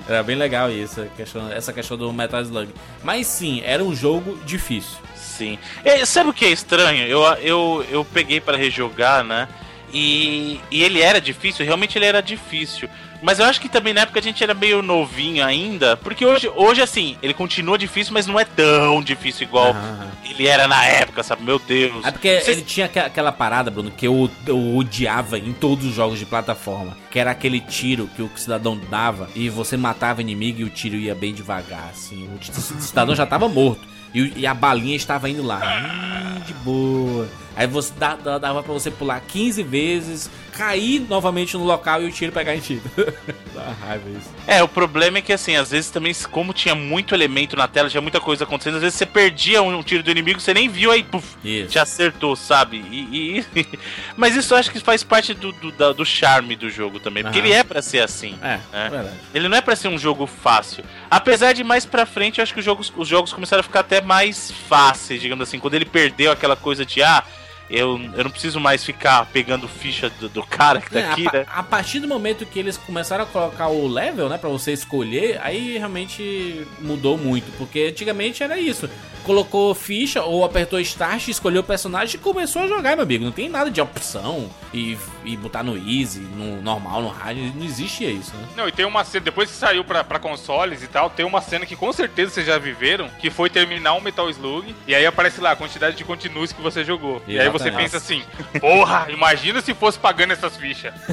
Era 0.07 0.21
bem 0.21 0.35
legal 0.35 0.69
isso, 0.71 1.01
a 1.01 1.05
questão- 1.07 1.51
essa 1.51 1.73
questão 1.73 1.97
do 1.97 2.13
Metal 2.13 2.39
Slug. 2.43 2.69
Mas 3.03 3.25
sim, 3.25 3.63
era 3.65 3.83
um 3.83 3.95
jogo 3.95 4.37
difícil. 4.45 4.99
Sim. 5.15 5.57
É, 5.83 6.05
sabe 6.05 6.29
o 6.29 6.33
que 6.33 6.45
é 6.45 6.49
estranho? 6.51 7.07
Eu, 7.07 7.23
eu, 7.41 7.85
eu 7.89 8.05
peguei 8.05 8.39
pra 8.39 8.55
rejogar, 8.55 9.23
né? 9.23 9.47
E, 9.93 10.59
e 10.71 10.83
ele 10.83 10.99
era 11.01 11.21
difícil, 11.21 11.63
realmente 11.63 11.97
ele 11.97 12.05
era 12.05 12.21
difícil. 12.21 12.89
Mas 13.21 13.39
eu 13.39 13.45
acho 13.45 13.61
que 13.61 13.69
também 13.69 13.93
na 13.93 14.01
época 14.01 14.19
a 14.19 14.23
gente 14.23 14.43
era 14.43 14.53
meio 14.53 14.81
novinho 14.81 15.45
ainda. 15.45 15.95
Porque 15.95 16.25
hoje, 16.25 16.49
hoje 16.53 16.81
assim, 16.81 17.17
ele 17.21 17.33
continua 17.33 17.77
difícil, 17.77 18.13
mas 18.13 18.25
não 18.25 18.39
é 18.39 18.43
tão 18.43 19.01
difícil 19.01 19.43
igual 19.47 19.69
aham. 19.69 20.11
Ele 20.29 20.47
era 20.47 20.67
na 20.67 20.83
época, 20.85 21.23
sabe? 21.23 21.43
Meu 21.43 21.59
Deus. 21.59 22.03
É 22.05 22.11
porque 22.11 22.39
Vocês- 22.39 22.57
ele 22.57 22.61
tinha 22.65 22.85
aquela 22.85 23.31
parada, 23.31 23.69
Bruno, 23.71 23.91
que 23.91 24.07
eu, 24.07 24.29
eu 24.47 24.75
odiava 24.75 25.37
em 25.37 25.53
todos 25.53 25.85
os 25.85 25.93
jogos 25.93 26.19
de 26.19 26.25
plataforma. 26.25 26.97
Que 27.11 27.19
era 27.19 27.31
aquele 27.31 27.59
tiro 27.59 28.09
que 28.15 28.21
o 28.21 28.29
cidadão 28.35 28.77
dava 28.89 29.29
e 29.35 29.49
você 29.49 29.77
matava 29.77 30.19
o 30.19 30.21
inimigo 30.21 30.61
e 30.61 30.63
o 30.63 30.69
tiro 30.69 30.95
ia 30.95 31.13
bem 31.15 31.33
devagar, 31.33 31.89
assim. 31.91 32.27
O, 32.27 32.81
cidadão 32.81 33.15
já 33.15 33.25
tava 33.25 33.47
morto. 33.47 33.81
E, 34.13 34.31
e 34.41 34.47
a 34.47 34.53
balinha 34.53 34.95
estava 34.95 35.27
indo 35.29 35.41
lá. 35.41 35.59
Hum, 35.59 36.39
de 36.45 36.53
boa. 36.55 37.27
Aí 37.55 37.65
você 37.67 37.91
dá- 37.97 38.15
dava 38.15 38.61
pra 38.63 38.73
você 38.73 38.89
pular 38.91 39.19
15 39.21 39.61
vezes, 39.63 40.29
cair 40.51 40.99
novamente 41.09 41.55
no 41.57 41.63
local 41.63 42.01
e 42.01 42.05
o 42.05 42.11
tiro 42.11 42.31
pegar 42.31 42.55
em 42.55 42.59
ti. 42.59 42.81
Dá 43.53 43.71
raiva 43.85 44.09
isso. 44.09 44.29
É, 44.47 44.61
o 44.63 44.67
problema 44.67 45.19
é 45.19 45.21
que 45.21 45.31
assim, 45.33 45.55
às 45.55 45.69
vezes 45.71 45.89
também, 45.91 46.13
como 46.31 46.51
tinha 46.53 46.73
muito 46.73 47.13
elemento 47.13 47.55
na 47.55 47.67
tela, 47.67 47.89
tinha 47.89 48.01
muita 48.01 48.19
coisa 48.19 48.43
acontecendo, 48.43 48.75
às 48.75 48.81
vezes 48.81 48.97
você 48.97 49.05
perdia 49.05 49.61
um, 49.61 49.77
um 49.77 49.83
tiro 49.83 50.01
do 50.03 50.09
inimigo, 50.13 50.39
você 50.39 50.53
nem 50.53 50.69
viu, 50.69 50.91
aí, 50.91 51.03
puf, 51.03 51.35
Isso. 51.43 51.69
te 51.71 51.77
acertou, 51.79 52.35
sabe? 52.35 52.77
E, 52.89 53.39
e- 53.55 53.65
Mas 54.15 54.35
isso 54.35 54.53
eu 54.53 54.57
acho 54.57 54.71
que 54.71 54.79
faz 54.79 55.03
parte 55.03 55.33
do, 55.33 55.51
do, 55.51 55.93
do 55.93 56.05
charme 56.05 56.55
do 56.55 56.69
jogo 56.69 56.99
também, 56.99 57.23
porque 57.23 57.39
Aham. 57.39 57.47
ele 57.47 57.55
é 57.55 57.63
pra 57.63 57.81
ser 57.81 57.99
assim. 57.99 58.37
É, 58.41 58.59
É. 58.71 58.89
verdade. 58.89 59.17
Ele 59.33 59.49
não 59.49 59.57
é 59.57 59.61
pra 59.61 59.75
ser 59.75 59.87
um 59.89 59.97
jogo 59.97 60.25
fácil. 60.25 60.83
Apesar 61.11 61.53
de 61.53 61.63
mais 61.63 61.85
pra 61.85 62.05
frente, 62.05 62.37
eu 62.39 62.43
acho 62.43 62.53
que 62.53 62.59
os 62.59 62.65
jogos, 62.65 62.91
os 62.95 63.07
jogos 63.07 63.33
começaram 63.33 63.59
a 63.61 63.63
ficar 63.63 63.81
até 63.81 63.99
mais 64.01 64.51
fáceis, 64.69 65.19
digamos 65.21 65.47
assim. 65.47 65.59
Quando 65.59 65.73
ele 65.73 65.85
perdeu 65.85 66.31
aquela 66.31 66.55
coisa 66.55 66.85
de, 66.85 67.01
ah, 67.03 67.23
eu, 67.69 67.99
eu 68.15 68.23
não 68.23 68.31
preciso 68.31 68.59
mais 68.59 68.83
ficar 68.83 69.25
pegando 69.27 69.67
ficha 69.67 70.09
do, 70.09 70.29
do 70.29 70.43
cara 70.43 70.81
que 70.81 70.89
tá 70.91 70.99
É, 70.99 71.11
aqui, 71.11 71.27
a, 71.27 71.31
né? 71.31 71.45
a 71.47 71.63
partir 71.63 71.99
do 71.99 72.07
momento 72.07 72.45
que 72.45 72.59
eles 72.59 72.77
começaram 72.77 73.23
a 73.23 73.27
colocar 73.27 73.67
o 73.67 73.87
level, 73.87 74.29
né, 74.29 74.37
Pra 74.37 74.49
você 74.49 74.73
escolher, 74.73 75.39
aí 75.41 75.77
realmente 75.77 76.67
mudou 76.79 77.17
muito, 77.17 77.51
porque 77.57 77.87
antigamente 77.89 78.43
era 78.43 78.59
isso. 78.59 78.89
Colocou 79.23 79.73
ficha 79.73 80.21
ou 80.23 80.43
apertou 80.43 80.79
start, 80.81 81.29
escolheu 81.29 81.61
o 81.61 81.63
personagem 81.63 82.15
e 82.15 82.19
começou 82.19 82.63
a 82.63 82.67
jogar, 82.67 82.95
meu 82.95 83.03
amigo. 83.03 83.23
Não 83.23 83.31
tem 83.31 83.47
nada 83.47 83.71
de 83.71 83.79
opção 83.79 84.49
e, 84.73 84.97
e 85.25 85.35
botar 85.37 85.63
no 85.63 85.75
easy, 85.77 86.19
no 86.19 86.61
normal, 86.61 87.01
no 87.01 87.09
hard, 87.09 87.37
não 87.55 87.65
existia 87.65 88.09
isso, 88.09 88.35
né? 88.35 88.47
Não, 88.55 88.67
e 88.67 88.71
tem 88.71 88.85
uma 88.85 89.03
cena, 89.03 89.23
depois 89.25 89.49
que 89.49 89.55
saiu 89.57 89.83
pra, 89.83 90.03
pra 90.03 90.19
consoles 90.19 90.83
e 90.83 90.87
tal, 90.87 91.09
tem 91.09 91.25
uma 91.25 91.41
cena 91.41 91.65
que 91.65 91.75
com 91.75 91.91
certeza 91.93 92.31
vocês 92.31 92.45
já 92.47 92.57
viveram, 92.57 93.09
que 93.19 93.29
foi 93.29 93.49
terminar 93.49 93.93
um 93.93 94.01
Metal 94.01 94.29
Slug, 94.29 94.75
e 94.87 94.93
aí 94.95 95.05
aparece 95.05 95.39
lá 95.41 95.51
a 95.51 95.55
quantidade 95.55 95.95
de 95.95 96.03
continues 96.03 96.51
que 96.51 96.61
você 96.61 96.83
jogou. 96.83 97.21
E 97.27 97.39
aí 97.39 97.49
você 97.49 97.67
Exatamente. 97.69 97.91
pensa 97.91 97.97
assim, 97.97 98.23
porra, 98.59 99.07
imagina 99.09 99.61
se 99.61 99.73
fosse 99.73 99.97
pagando 99.99 100.33
essas 100.33 100.55
fichas. 100.57 100.93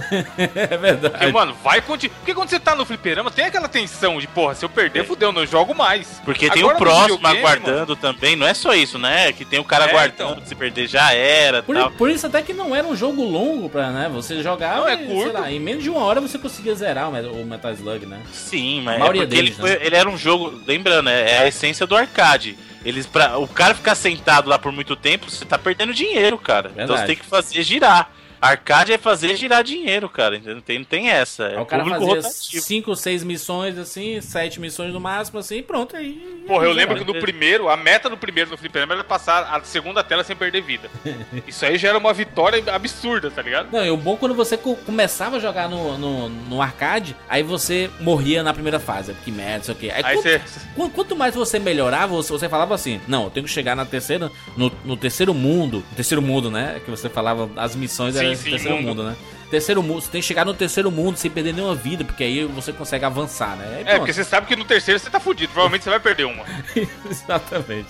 É 0.54 0.76
verdade. 0.76 1.14
Porque, 1.14 1.32
mano, 1.32 1.54
vai 1.62 1.80
continuar. 1.80 2.16
Porque 2.18 2.34
quando 2.34 2.48
você 2.48 2.58
tá 2.60 2.74
no 2.74 2.84
fliperama, 2.84 3.30
tem 3.30 3.44
aquela 3.46 3.68
tensão 3.68 4.18
de, 4.20 4.26
porra, 4.26 4.54
se 4.54 4.64
eu 4.64 4.68
perder, 4.68 5.04
fudeu, 5.04 5.32
não 5.32 5.46
jogo 5.46 5.74
mais. 5.74 6.20
Porque 6.24 6.48
tem 6.50 6.62
Agora 6.62 6.76
o 6.76 6.80
no 6.80 6.84
próximo 6.86 7.26
aguardando 7.26 7.96
também, 7.96 8.36
não 8.36 8.46
é 8.46 8.54
só 8.54 8.74
isso, 8.74 8.98
né? 8.98 9.32
Que 9.32 9.44
tem 9.44 9.58
o 9.58 9.64
cara 9.64 9.86
É, 9.86 9.88
aguardando, 9.90 10.32
então. 10.34 10.46
se 10.46 10.54
perder 10.54 10.86
já 10.86 11.12
era 11.12 11.62
Por, 11.62 11.74
tal. 11.76 11.90
por 11.92 12.10
isso 12.10 12.26
até 12.26 12.42
que 12.42 12.52
não 12.52 12.74
era 12.74 12.86
um 12.86 12.96
jogo 12.96 13.22
longo 13.24 13.68
pra, 13.68 13.90
né? 13.90 13.99
Você 14.08 14.42
jogar 14.42 14.76
Não, 14.76 14.88
é 14.88 14.94
e, 14.94 15.06
curto. 15.06 15.22
sei 15.30 15.32
lá, 15.32 15.50
em 15.52 15.60
menos 15.60 15.82
de 15.82 15.90
uma 15.90 16.00
hora 16.00 16.20
você 16.20 16.38
conseguia 16.38 16.74
zerar 16.74 17.08
o 17.08 17.12
Met- 17.12 17.26
o 17.28 17.44
Metal 17.44 17.72
Slug, 17.72 18.06
né? 18.06 18.20
Sim, 18.32 18.82
mas 18.82 19.00
é 19.00 19.26
deles, 19.26 19.32
ele, 19.38 19.50
foi- 19.52 19.70
né? 19.70 19.78
ele 19.82 19.96
era 19.96 20.08
um 20.08 20.16
jogo, 20.16 20.60
lembrando, 20.66 21.08
é, 21.10 21.32
é 21.32 21.38
a 21.40 21.48
essência 21.48 21.86
do 21.86 21.96
arcade. 21.96 22.56
Eles 22.84 23.06
pra, 23.06 23.36
o 23.38 23.46
cara 23.46 23.74
ficar 23.74 23.94
sentado 23.94 24.48
lá 24.48 24.58
por 24.58 24.72
muito 24.72 24.96
tempo, 24.96 25.30
você 25.30 25.44
tá 25.44 25.58
perdendo 25.58 25.92
dinheiro, 25.92 26.38
cara. 26.38 26.70
Então 26.72 26.86
Verdade. 26.86 27.00
você 27.00 27.06
tem 27.06 27.16
que 27.16 27.26
fazer 27.26 27.62
girar. 27.62 28.10
Arcade 28.40 28.92
é 28.92 28.98
fazer 28.98 29.36
girar 29.36 29.62
dinheiro, 29.62 30.08
cara. 30.08 30.40
Não 30.44 30.60
tem, 30.60 30.78
não 30.78 30.84
tem 30.84 31.10
essa. 31.10 31.44
É 31.44 31.60
o 31.60 31.66
cara 31.66 31.82
público 31.82 32.00
fazia 32.06 32.22
rotativo. 32.22 32.62
5, 32.64 32.96
6 32.96 33.24
missões, 33.24 33.78
assim, 33.78 34.20
7 34.20 34.60
missões 34.60 34.92
no 34.92 35.00
máximo, 35.00 35.38
assim, 35.38 35.58
e 35.58 35.62
pronto. 35.62 35.94
Aí, 35.96 36.14
Porra, 36.46 36.64
eu 36.64 36.72
lembro 36.72 36.96
que 36.96 37.04
no 37.04 37.20
primeiro, 37.20 37.68
a 37.68 37.76
meta 37.76 38.08
do 38.08 38.16
primeiro 38.16 38.50
no 38.50 38.56
fliperama 38.56 38.94
era 38.94 39.04
passar 39.04 39.42
a 39.54 39.62
segunda 39.62 40.02
tela 40.02 40.24
sem 40.24 40.34
perder 40.34 40.62
vida. 40.62 40.90
Isso 41.46 41.64
aí 41.66 41.76
já 41.76 41.90
era 41.90 41.98
uma 41.98 42.12
vitória 42.12 42.62
absurda, 42.72 43.30
tá 43.30 43.42
ligado? 43.42 43.68
Não, 43.70 43.84
e 43.84 43.90
o 43.90 43.96
bom 43.96 44.16
quando 44.16 44.34
você 44.34 44.56
co- 44.56 44.76
começava 44.76 45.36
a 45.36 45.40
jogar 45.40 45.68
no, 45.68 45.98
no, 45.98 46.28
no 46.28 46.62
arcade, 46.62 47.14
aí 47.28 47.42
você 47.42 47.90
morria 48.00 48.42
na 48.42 48.54
primeira 48.54 48.80
fase. 48.80 49.14
Que 49.24 49.30
merda, 49.30 49.58
não 49.58 49.64
sei 49.64 49.74
o 49.74 49.78
quê. 49.78 49.90
Aí, 49.94 50.02
Aí 50.04 50.14
quanto, 50.16 50.22
você. 50.22 50.40
qu- 50.74 50.90
quanto 50.90 51.14
mais 51.16 51.34
você 51.34 51.58
melhorava, 51.58 52.14
você, 52.14 52.32
você 52.32 52.48
falava 52.48 52.74
assim: 52.74 53.00
Não, 53.06 53.24
eu 53.24 53.30
tenho 53.30 53.44
que 53.46 53.52
chegar 53.52 53.76
na 53.76 53.84
terceira, 53.84 54.30
no, 54.56 54.72
no 54.84 54.96
terceiro 54.96 55.34
mundo. 55.34 55.84
No 55.90 55.96
terceiro 55.96 56.22
mundo, 56.22 56.50
né? 56.50 56.80
Que 56.84 56.90
você 56.90 57.08
falava, 57.08 57.50
as 57.56 57.76
missões 57.76 58.16
eram 58.16 58.29
é, 58.32 58.36
sim, 58.36 58.50
terceiro 58.50 58.76
mundo. 58.76 58.86
mundo, 58.88 59.02
né? 59.04 59.16
Terceiro 59.50 59.82
mundo, 59.82 60.00
você 60.02 60.10
tem 60.10 60.20
que 60.20 60.26
chegar 60.26 60.44
no 60.44 60.54
terceiro 60.54 60.90
mundo 60.92 61.16
sem 61.16 61.28
perder 61.30 61.52
nenhuma 61.52 61.74
vida, 61.74 62.04
porque 62.04 62.22
aí 62.22 62.44
você 62.44 62.72
consegue 62.72 63.04
avançar, 63.04 63.56
né? 63.56 63.82
É, 63.84 63.96
porque 63.98 64.12
você 64.12 64.22
sabe 64.22 64.46
que 64.46 64.54
no 64.54 64.64
terceiro 64.64 65.00
você 65.00 65.10
tá 65.10 65.18
fudido. 65.18 65.52
Provavelmente 65.52 65.82
você 65.82 65.90
vai 65.90 65.98
perder 66.00 66.24
uma. 66.26 66.44
Exatamente. 67.10 67.88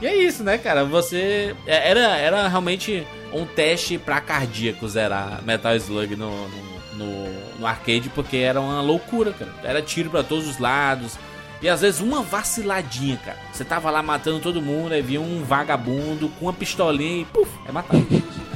E 0.00 0.06
é 0.06 0.16
isso, 0.16 0.42
né, 0.42 0.58
cara? 0.58 0.84
Você. 0.84 1.54
é- 1.66 1.90
Era, 1.90 2.16
era 2.16 2.48
realmente 2.48 3.06
um 3.32 3.44
teste 3.44 3.98
pra 3.98 4.20
cardíaco 4.20 4.88
zerar 4.88 5.42
Metal 5.44 5.76
Slug 5.76 6.16
no, 6.16 6.48
no, 6.48 6.62
no- 6.94 7.58
no 7.58 7.66
arcade, 7.66 8.08
porque 8.14 8.38
era 8.38 8.60
uma 8.60 8.80
loucura, 8.80 9.32
cara. 9.32 9.52
Era 9.62 9.82
tiro 9.82 10.08
pra 10.10 10.22
todos 10.22 10.48
os 10.48 10.58
lados. 10.58 11.18
E 11.62 11.68
às 11.68 11.80
vezes 11.80 12.00
uma 12.00 12.22
vaciladinha, 12.22 13.16
cara. 13.24 13.38
Você 13.52 13.64
tava 13.64 13.90
lá 13.90 14.02
matando 14.02 14.40
todo 14.40 14.60
mundo, 14.60 14.92
aí 14.92 15.00
vinha 15.02 15.20
um 15.20 15.44
vagabundo 15.44 16.28
com 16.38 16.46
uma 16.46 16.52
pistolinha 16.52 17.22
e 17.22 17.24
puf, 17.24 17.48
é 17.68 17.70
matado. 17.72 18.04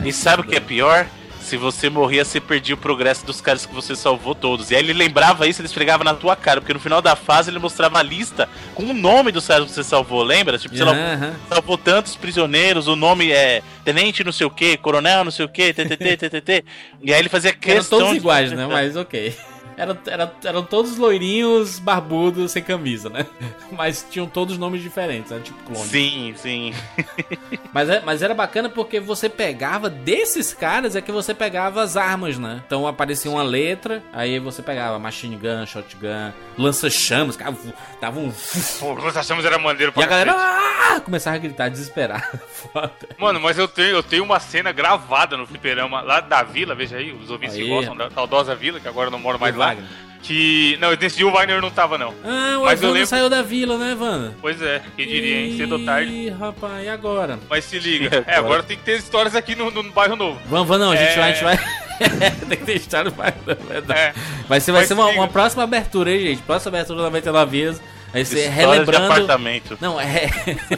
E 0.05 0.13
sabe 0.13 0.43
o 0.43 0.45
que 0.45 0.57
é 0.57 0.61
pior? 0.61 1.07
Se 1.41 1.57
você 1.57 1.89
morria, 1.89 2.25
você 2.25 2.41
perdia 2.41 2.75
o 2.75 2.79
progresso 2.79 3.25
dos 3.25 3.41
caras 3.41 3.65
que 3.65 3.73
você 3.73 3.95
salvou 3.95 4.35
todos. 4.35 4.73
E 4.73 4.75
aí 4.75 4.83
ele 4.83 4.93
lembrava 4.93 5.47
isso, 5.47 5.61
ele 5.61 5.67
esfregava 5.67 6.03
na 6.03 6.13
tua 6.13 6.35
cara, 6.35 6.61
porque 6.61 6.75
no 6.75 6.81
final 6.81 7.01
da 7.01 7.15
fase 7.15 7.49
ele 7.51 7.61
mostrava 7.61 8.01
a 8.01 8.03
lista 8.03 8.49
com 8.75 8.83
o 8.83 8.93
nome 8.93 9.31
dos 9.31 9.47
caras 9.47 9.67
que 9.69 9.73
você 9.73 9.85
salvou, 9.85 10.25
lembra? 10.25 10.59
Tipo, 10.59 10.75
sei 10.75 10.85
lá, 10.85 10.91
Aham. 10.93 11.35
salvou 11.49 11.79
tantos 11.79 12.17
prisioneiros, 12.17 12.89
o 12.89 12.97
nome 12.97 13.31
é 13.31 13.63
tenente 13.85 14.25
não 14.25 14.33
sei 14.33 14.45
o 14.45 14.51
que, 14.51 14.77
coronel 14.77 15.23
não 15.23 15.31
sei 15.31 15.45
o 15.45 15.49
que, 15.49 15.73
TTT, 15.73 16.17
TTT. 16.17 16.65
E 17.01 17.15
aí 17.15 17.21
ele 17.21 17.29
fazia 17.29 17.51
Eram 17.51 17.61
questão 17.61 17.99
todos 18.01 18.15
de- 18.15 18.19
iguais, 18.19 18.51
né? 18.51 18.67
Mas 18.69 18.97
ok. 18.97 19.33
Eram, 19.77 19.99
eram, 20.07 20.31
eram 20.43 20.63
todos 20.63 20.97
loirinhos, 20.97 21.79
barbudos, 21.79 22.53
sem 22.53 22.63
camisa, 22.63 23.11
né? 23.11 23.27
Mas 23.73 24.07
tinham 24.11 24.27
todos 24.27 24.57
nomes 24.57 24.81
diferentes, 24.83 25.31
né? 25.31 25.41
Tipo 25.43 25.59
clone. 25.65 25.89
Sim, 25.89 26.35
sim. 26.37 26.75
Mas, 27.73 27.91
é- 27.91 28.01
mas 28.05 28.23
era 28.23 28.35
bacana 28.35 28.69
porque 28.71 28.99
você 29.01 29.29
pegava 29.29 29.91
desses 29.91 30.55
caras 30.55 30.97
é 30.97 31.01
que 31.03 31.13
você 31.13 31.35
pegava 31.35 31.83
as 31.83 31.95
armas, 31.97 32.39
né? 32.39 32.63
Então 32.67 32.87
aparecia 32.87 33.31
uma 33.31 33.43
letra, 33.43 34.03
aí 34.15 34.39
você 34.39 34.63
pegava 34.63 34.99
machine 34.99 35.37
gun, 35.37 35.67
shotgun, 35.67 36.33
lança-chamas, 36.57 37.37
cara, 37.37 37.55
dava 38.01 38.19
um. 38.19 38.33
Achamos 39.15 39.45
era 39.45 39.59
maneiro 39.59 39.93
pra 39.93 40.03
E 40.03 40.05
a 40.07 40.09
galera 40.09 40.33
ah! 40.35 41.01
começava 41.05 41.37
a 41.37 41.39
gritar 41.39 41.69
desesperado. 41.69 42.39
Foda. 42.51 42.93
Mano, 43.19 43.41
mas 43.41 43.59
eu 43.59 43.69
tenho, 43.69 43.91
eu 43.97 44.03
tenho 44.03 44.25
uma 44.25 44.41
cena 44.41 44.73
gravada 44.73 45.37
no 45.37 45.47
fliperama 45.47 46.01
lá 46.01 46.21
da 46.21 46.43
vila, 46.43 46.75
veja 46.75 46.97
aí, 46.97 47.13
os 47.13 47.31
ouvintes 47.31 47.57
que 47.57 47.63
Aí. 47.63 47.69
gostam 47.69 47.95
da 47.97 48.11
saudosa 48.11 48.55
vila, 48.55 48.81
que 48.81 48.89
agora 48.89 49.09
eu 49.09 49.11
não 49.11 49.19
moro 49.19 49.39
mais 49.39 49.55
lá. 49.55 49.66
Wagner. 49.69 49.85
Que. 50.23 50.77
Não, 50.81 50.91
nesse 50.93 51.17
dia 51.19 51.27
o 51.27 51.31
Wagner 51.31 51.61
não 51.61 51.71
tava, 51.71 51.97
não. 51.97 52.13
Ah, 52.25 52.59
o 52.59 52.65
Mas 52.65 52.81
lembro- 52.81 53.07
saiu 53.07 53.31
da 53.31 53.43
vila, 53.43 53.79
né, 53.79 53.93
Evandro? 53.93 54.35
Pois 54.41 54.61
é, 54.61 54.83
quem 54.97 55.07
diria, 55.07 55.37
hein? 55.43 55.57
Cedo 55.57 55.77
ou 55.79 55.85
tarde. 55.85 56.11
Ih, 56.11 56.31
rapaz, 56.31 56.85
e 56.85 56.89
agora? 56.89 57.39
Mas 57.49 57.65
se 57.65 57.79
liga. 57.79 58.07
Agora? 58.19 58.25
É, 58.27 58.37
agora 58.37 58.63
tem 58.65 58.77
que 58.77 58.83
ter 58.83 58.97
histórias 58.99 59.37
aqui 59.37 59.55
no, 59.55 59.71
no 59.71 59.85
bairro 59.93 60.17
novo. 60.17 60.41
Vamos, 60.49 60.67
vamos 60.67 60.85
não, 60.85 60.93
a 60.93 60.97
gente 60.97 61.11
É. 61.13 61.17
vai, 61.17 61.31
a 61.31 61.33
gente 61.33 61.45
vai. 61.45 61.59
Tem 62.49 62.59
que 62.59 62.65
deixar 62.65 63.05
no 63.07 63.11
vai, 63.11 63.29
é 63.47 63.55
verdade. 63.55 64.01
É. 64.01 64.15
Vai 64.49 64.61
ser, 64.61 64.71
vai 64.73 64.83
Mas 64.83 64.89
ser 64.89 64.95
uma, 64.95 65.07
uma 65.07 65.29
próxima 65.29 65.63
abertura 65.63 66.11
aí, 66.11 66.27
gente. 66.27 66.43
Próxima 66.43 66.77
abertura 66.77 67.03
99 67.05 67.51
vias. 67.51 67.81
Vai 68.13 68.23
ser 68.25 68.49
Histórias 68.49 68.55
de 68.55 68.61
relembrando. 68.61 69.07
apartamento. 69.13 69.79
Não, 69.81 69.99
é. 70.01 70.29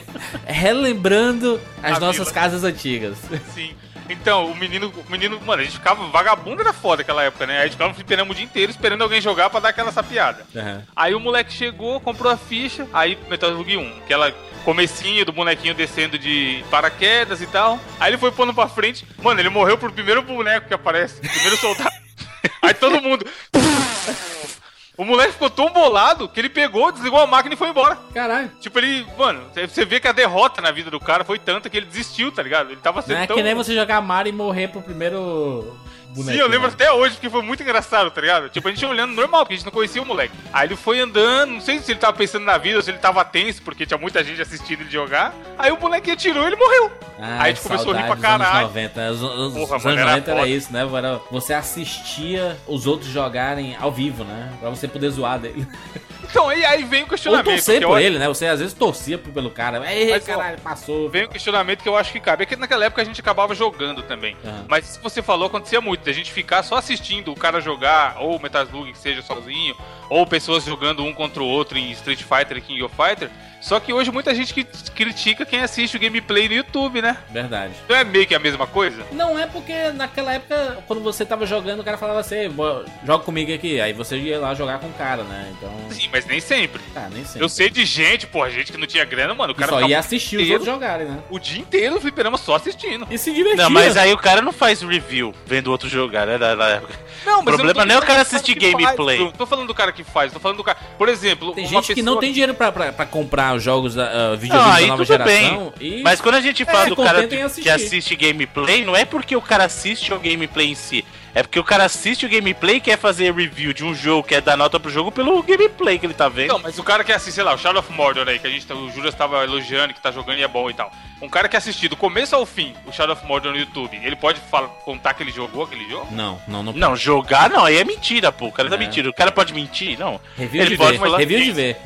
relembrando 0.46 1.60
as 1.82 1.96
A 1.96 2.00
nossas 2.00 2.28
vila. 2.28 2.32
casas 2.32 2.64
antigas. 2.64 3.16
Sim. 3.54 3.70
Então, 4.08 4.46
o 4.50 4.56
menino, 4.56 4.92
o 5.06 5.10
menino, 5.10 5.40
mano, 5.44 5.62
a 5.62 5.64
gente 5.64 5.76
ficava 5.76 6.06
vagabundo 6.08 6.62
era 6.62 6.72
foda 6.72 7.02
naquela 7.02 7.22
época, 7.22 7.46
né? 7.46 7.60
A 7.60 7.62
gente 7.64 7.72
ficava 7.72 7.94
fliperama 7.94 8.30
o 8.30 8.34
dia 8.34 8.44
inteiro 8.44 8.70
esperando 8.70 9.02
alguém 9.02 9.20
jogar 9.20 9.50
pra 9.50 9.60
dar 9.60 9.68
aquela 9.68 9.92
sapiada. 9.92 10.46
Aham. 10.56 10.82
Aí 10.96 11.14
o 11.14 11.20
moleque 11.20 11.52
chegou, 11.52 12.00
comprou 12.00 12.32
a 12.32 12.36
ficha, 12.36 12.86
aí 12.92 13.18
Metal 13.28 13.50
Slug 13.50 13.76
1, 13.76 13.98
aquela 14.04 14.32
comecinho 14.64 15.24
do 15.24 15.32
bonequinho 15.32 15.74
descendo 15.74 16.18
de 16.18 16.64
paraquedas 16.70 17.40
e 17.40 17.46
tal. 17.46 17.78
Aí 18.00 18.10
ele 18.10 18.18
foi 18.18 18.30
pondo 18.32 18.54
pra 18.54 18.68
frente, 18.68 19.06
mano, 19.22 19.40
ele 19.40 19.48
morreu 19.48 19.78
pro 19.78 19.92
primeiro 19.92 20.22
boneco 20.22 20.68
que 20.68 20.74
aparece, 20.74 21.20
primeiro 21.20 21.56
soldado. 21.56 21.90
aí 22.62 22.74
todo 22.74 23.00
mundo. 23.00 23.26
O 24.98 25.04
moleque 25.04 25.34
ficou 25.34 25.48
tão 25.48 25.70
bolado 25.70 26.28
que 26.28 26.40
ele 26.40 26.48
pegou, 26.48 26.90
desligou 26.90 27.20
a 27.20 27.26
máquina 27.26 27.54
e 27.54 27.56
foi 27.56 27.68
embora. 27.68 27.96
Caralho. 28.12 28.50
Tipo, 28.58 28.80
ele, 28.80 29.06
mano, 29.16 29.44
você 29.54 29.84
vê 29.84 30.00
que 30.00 30.08
a 30.08 30.12
derrota 30.12 30.60
na 30.60 30.72
vida 30.72 30.90
do 30.90 30.98
cara 30.98 31.24
foi 31.24 31.38
tanta 31.38 31.70
que 31.70 31.76
ele 31.76 31.86
desistiu, 31.86 32.32
tá 32.32 32.42
ligado? 32.42 32.72
Ele 32.72 32.80
tava 32.80 33.00
Não 33.00 33.06
sendo 33.06 33.20
é 33.20 33.26
tão... 33.28 33.36
que 33.36 33.42
nem 33.44 33.54
você 33.54 33.72
jogar 33.76 34.00
Mario 34.00 34.30
e 34.30 34.34
morrer 34.34 34.66
pro 34.66 34.82
primeiro 34.82 35.72
boneco. 36.14 36.32
Sim, 36.32 36.38
eu 36.38 36.48
lembro 36.48 36.68
né? 36.68 36.74
até 36.74 36.92
hoje, 36.92 37.14
porque 37.14 37.30
foi 37.30 37.42
muito 37.42 37.62
engraçado, 37.62 38.10
tá 38.10 38.20
ligado? 38.20 38.48
Tipo, 38.48 38.68
a 38.68 38.70
gente 38.70 38.84
olhando 38.84 39.12
normal, 39.14 39.40
porque 39.42 39.54
a 39.54 39.56
gente 39.56 39.64
não 39.66 39.72
conhecia 39.72 40.02
o 40.02 40.06
moleque. 40.06 40.34
Aí 40.52 40.66
ele 40.68 40.76
foi 40.76 41.00
andando, 41.00 41.52
não 41.54 41.60
sei 41.60 41.78
se 41.80 41.92
ele 41.92 41.98
tava 42.00 42.16
pensando 42.16 42.44
na 42.44 42.56
vida 42.58 42.76
ou 42.76 42.82
se 42.82 42.90
ele 42.90 42.98
tava 42.98 43.24
tenso, 43.24 43.62
porque 43.62 43.86
tinha 43.86 43.98
muita 43.98 44.22
gente 44.24 44.40
assistindo 44.40 44.80
ele 44.82 44.90
jogar. 44.90 45.34
Aí 45.58 45.70
o 45.72 45.78
moleque 45.80 46.10
atirou 46.10 46.44
e 46.44 46.46
ele 46.48 46.56
morreu. 46.56 46.92
Ah, 47.20 47.42
Aí 47.42 47.52
a 47.52 47.54
gente 47.54 47.62
começou 47.62 47.92
a 47.92 47.96
rir 47.96 48.06
pra 48.06 48.14
dos 48.14 48.24
anos 48.24 48.46
caralho. 48.46 48.66
90. 48.68 49.10
Os, 49.10 49.22
os- 49.22 49.54
Porra, 49.54 49.76
os 49.76 49.86
anos 49.86 49.98
era 50.00 50.10
90 50.12 50.30
era 50.30 50.46
isso, 50.46 50.72
né? 50.72 50.88
Era, 50.96 51.20
você 51.30 51.52
assistia 51.54 52.56
os 52.66 52.86
outros 52.86 53.10
jogarem 53.10 53.76
ao 53.80 53.90
vivo, 53.90 54.24
né? 54.24 54.52
Pra 54.60 54.70
você 54.70 54.86
poder 54.88 55.10
zoar 55.10 55.38
dele. 55.38 55.66
Então, 56.30 56.46
aí, 56.46 56.62
aí 56.62 56.84
vem 56.84 57.00
o 57.00 57.02
Ou 57.04 57.08
questionamento. 57.08 57.46
torcer 57.46 57.78
que 57.78 57.84
eu 57.84 57.88
por 57.88 57.96
acho- 57.96 58.04
ele, 58.06 58.18
né? 58.18 58.28
Você 58.28 58.44
às 58.46 58.58
vezes 58.60 58.74
torcia 58.74 59.16
pelo 59.16 59.50
cara. 59.50 59.80
Ei, 59.90 60.10
Mas, 60.10 60.24
caralho, 60.26 60.60
passou. 60.60 61.08
Vem 61.08 61.24
o 61.24 61.28
questionamento 61.28 61.82
que 61.82 61.88
eu 61.88 61.96
acho 61.96 62.12
que 62.12 62.20
cabe. 62.20 62.42
É 62.42 62.46
que 62.46 62.54
naquela 62.54 62.84
época 62.84 63.00
a 63.00 63.04
gente 63.04 63.18
acabava 63.18 63.54
jogando 63.54 64.02
também. 64.02 64.36
Aham. 64.44 64.66
Mas 64.68 64.84
se 64.84 64.98
você 65.00 65.22
falou, 65.22 65.46
acontecia 65.46 65.80
muito. 65.80 65.97
Da 66.04 66.12
gente 66.12 66.32
ficar 66.32 66.62
só 66.62 66.76
assistindo 66.76 67.32
o 67.32 67.36
cara 67.36 67.60
jogar, 67.60 68.16
ou 68.20 68.38
Metal 68.40 68.64
Slug 68.64 68.92
que 68.92 68.98
seja 68.98 69.22
sozinho, 69.22 69.76
ou 70.08 70.26
pessoas 70.26 70.64
jogando 70.64 71.04
um 71.04 71.12
contra 71.12 71.42
o 71.42 71.46
outro 71.46 71.76
em 71.76 71.90
Street 71.92 72.22
Fighter 72.22 72.56
e 72.56 72.60
King 72.60 72.82
of 72.82 72.94
Fighter. 72.94 73.30
Só 73.60 73.80
que 73.80 73.92
hoje 73.92 74.10
muita 74.10 74.34
gente 74.34 74.54
que 74.54 74.64
critica 74.94 75.44
quem 75.44 75.60
assiste 75.60 75.96
o 75.96 76.00
gameplay 76.00 76.48
no 76.48 76.54
YouTube, 76.54 77.02
né? 77.02 77.16
Verdade. 77.30 77.72
Não 77.88 77.96
é 77.96 78.04
meio 78.04 78.26
que 78.26 78.34
a 78.34 78.38
mesma 78.38 78.66
coisa? 78.66 79.04
Não 79.12 79.38
é 79.38 79.46
porque 79.46 79.90
naquela 79.92 80.32
época, 80.34 80.78
quando 80.86 81.02
você 81.02 81.24
tava 81.24 81.44
jogando, 81.44 81.80
o 81.80 81.84
cara 81.84 81.98
falava 81.98 82.20
assim, 82.20 82.48
"Bo- 82.48 82.84
joga 83.04 83.24
comigo 83.24 83.52
aqui. 83.52 83.80
Aí 83.80 83.92
você 83.92 84.16
ia 84.16 84.38
lá 84.38 84.54
jogar 84.54 84.78
com 84.78 84.86
o 84.86 84.92
cara, 84.92 85.22
né? 85.24 85.52
Então. 85.56 85.70
Sim, 85.90 86.08
mas 86.12 86.24
nem 86.26 86.40
sempre. 86.40 86.80
Ah, 86.94 87.08
nem 87.12 87.24
sei. 87.24 87.42
Eu 87.42 87.48
sei 87.48 87.68
de 87.68 87.84
gente, 87.84 88.26
porra, 88.26 88.50
gente 88.50 88.70
que 88.72 88.78
não 88.78 88.86
tinha 88.86 89.04
grana, 89.04 89.34
mano. 89.34 89.52
O 89.52 89.56
cara 89.56 89.72
só 89.72 89.80
ia 89.88 89.98
assistir 89.98 90.36
os 90.36 90.42
inteiro- 90.42 90.60
outros 90.60 90.74
jogarem, 90.74 91.06
né? 91.06 91.18
o 91.28 91.38
dia 91.38 91.60
inteiro 91.60 91.94
no 91.96 92.00
fliperama 92.00 92.38
só 92.38 92.54
assistindo. 92.54 93.06
E 93.10 93.18
se 93.18 93.32
divertia. 93.32 93.64
Não, 93.64 93.70
mas 93.70 93.96
aí 93.96 94.12
o 94.12 94.18
cara 94.18 94.40
não 94.40 94.52
faz 94.52 94.82
review 94.82 95.34
vendo 95.44 95.66
o 95.68 95.70
outro 95.72 95.88
jogar, 95.88 96.26
né? 96.26 96.38
Na 96.38 96.68
época. 96.68 96.94
Não, 97.26 97.40
O 97.40 97.44
problema 97.44 97.84
não 97.84 97.94
é 97.96 97.98
o 97.98 98.02
cara 98.02 98.22
assistir 98.22 98.58
faz, 98.60 98.72
gameplay. 98.72 99.16
Bruno. 99.18 99.32
Tô 99.36 99.46
falando 99.46 99.66
do 99.66 99.74
cara 99.74 99.90
que 99.92 100.04
faz, 100.04 100.32
tô 100.32 100.38
falando 100.40 100.58
do 100.58 100.64
cara. 100.64 100.78
Por 100.96 101.08
exemplo, 101.08 101.52
Tem 101.52 101.64
uma 101.66 101.70
gente 101.82 101.94
que 101.94 102.02
não 102.02 102.12
pessoa- 102.14 102.20
tem 102.20 102.32
dinheiro 102.32 102.54
pra, 102.54 102.70
pra, 102.72 102.92
pra 102.92 103.04
comprar 103.06 103.47
os 103.54 103.62
jogos 103.62 103.94
da 103.94 104.32
uh, 104.32 104.36
videogames 104.36 104.74
aí 104.76 104.82
da 104.82 104.88
nova 104.88 105.04
tudo 105.04 105.24
geração. 105.24 105.72
bem. 105.78 105.98
E... 105.98 106.02
Mas 106.02 106.20
quando 106.20 106.36
a 106.36 106.40
gente 106.40 106.64
fala 106.64 106.86
É, 106.86 106.88
do 106.88 106.96
cara 106.96 107.26
que 107.26 107.68
assiste 107.70 108.16
gameplay, 108.16 108.84
não 108.84 108.94
é 108.96 109.04
porque 109.04 109.34
o 109.36 109.42
cara 109.42 109.64
assiste 109.64 110.12
o 110.12 110.18
gameplay 110.18 110.68
em 110.70 110.74
si. 110.74 111.04
É 111.34 111.42
porque 111.42 111.60
o 111.60 111.62
cara 111.64 111.84
assiste 111.84 112.24
o 112.26 112.28
gameplay 112.28 112.76
e 112.76 112.80
quer 112.80 112.98
fazer 112.98 113.32
review 113.32 113.72
de 113.72 113.84
um 113.84 113.94
jogo, 113.94 114.26
quer 114.26 114.40
dar 114.40 114.56
nota 114.56 114.80
pro 114.80 114.90
jogo 114.90 115.12
pelo 115.12 115.40
gameplay 115.42 115.96
que 115.98 116.06
ele 116.06 116.14
tá 116.14 116.28
vendo. 116.28 116.48
Não, 116.48 116.58
mas 116.58 116.78
o 116.78 116.82
cara 116.82 117.04
que 117.04 117.12
assiste, 117.12 117.34
sei 117.34 117.44
lá, 117.44 117.54
o 117.54 117.58
Shadow 117.58 117.78
of 117.80 117.92
Mordor 117.92 118.26
aí, 118.26 118.38
que 118.38 118.46
a 118.46 118.50
gente, 118.50 118.66
tá- 118.66 118.74
o 118.74 118.90
Júlio 118.90 119.08
estava 119.10 119.44
elogiando, 119.44 119.92
que 119.94 120.00
tá 120.00 120.10
jogando 120.10 120.38
e 120.38 120.42
é 120.42 120.48
bom 120.48 120.68
e 120.68 120.74
tal. 120.74 120.90
Um 121.22 121.28
cara 121.28 121.46
que 121.48 121.56
assistir 121.56 121.86
do 121.88 121.96
começo 121.96 122.34
ao 122.34 122.46
fim 122.46 122.74
o 122.86 122.92
Shadow 122.92 123.14
of 123.14 123.24
Mordor 123.26 123.52
no 123.52 123.58
YouTube, 123.58 124.00
ele 124.02 124.16
pode 124.16 124.40
fala- 124.50 124.68
contar 124.84 125.14
que 125.14 125.22
ele 125.22 125.30
jogou 125.30 125.62
aquele 125.64 125.88
jogo? 125.88 126.08
Não, 126.10 126.40
não, 126.48 126.62
não. 126.62 126.72
Não, 126.72 126.96
jogar 126.96 127.50
não, 127.50 127.64
aí 127.64 127.76
é 127.76 127.84
mentira, 127.84 128.32
pô. 128.32 128.46
O 128.46 128.52
cara 128.52 128.68
tá 128.68 128.74
É. 128.74 128.78
mentindo. 128.78 129.10
O 129.10 129.12
cara 129.14 129.30
pode 129.30 129.52
mentir? 129.54 129.96
Não. 129.98 130.18
Review 130.36 130.62
Ele 130.62 130.70
de 130.70 130.76
pode 130.76 130.92
ver. 130.92 130.98
falar 130.98 131.18
Review 131.18 131.40
de 131.44 131.52
ver. 131.52 131.76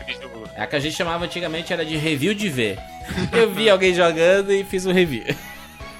É 0.54 0.62
a 0.62 0.66
que 0.66 0.76
a 0.76 0.80
gente 0.80 0.94
chamava 0.94 1.24
antigamente 1.24 1.72
era 1.72 1.84
de 1.84 1.96
review 1.96 2.34
de 2.34 2.48
ver. 2.48 2.78
Eu 3.32 3.50
vi 3.50 3.70
alguém 3.70 3.94
jogando 3.94 4.52
e 4.52 4.64
fiz 4.64 4.86
um 4.86 4.92
review. 4.92 5.24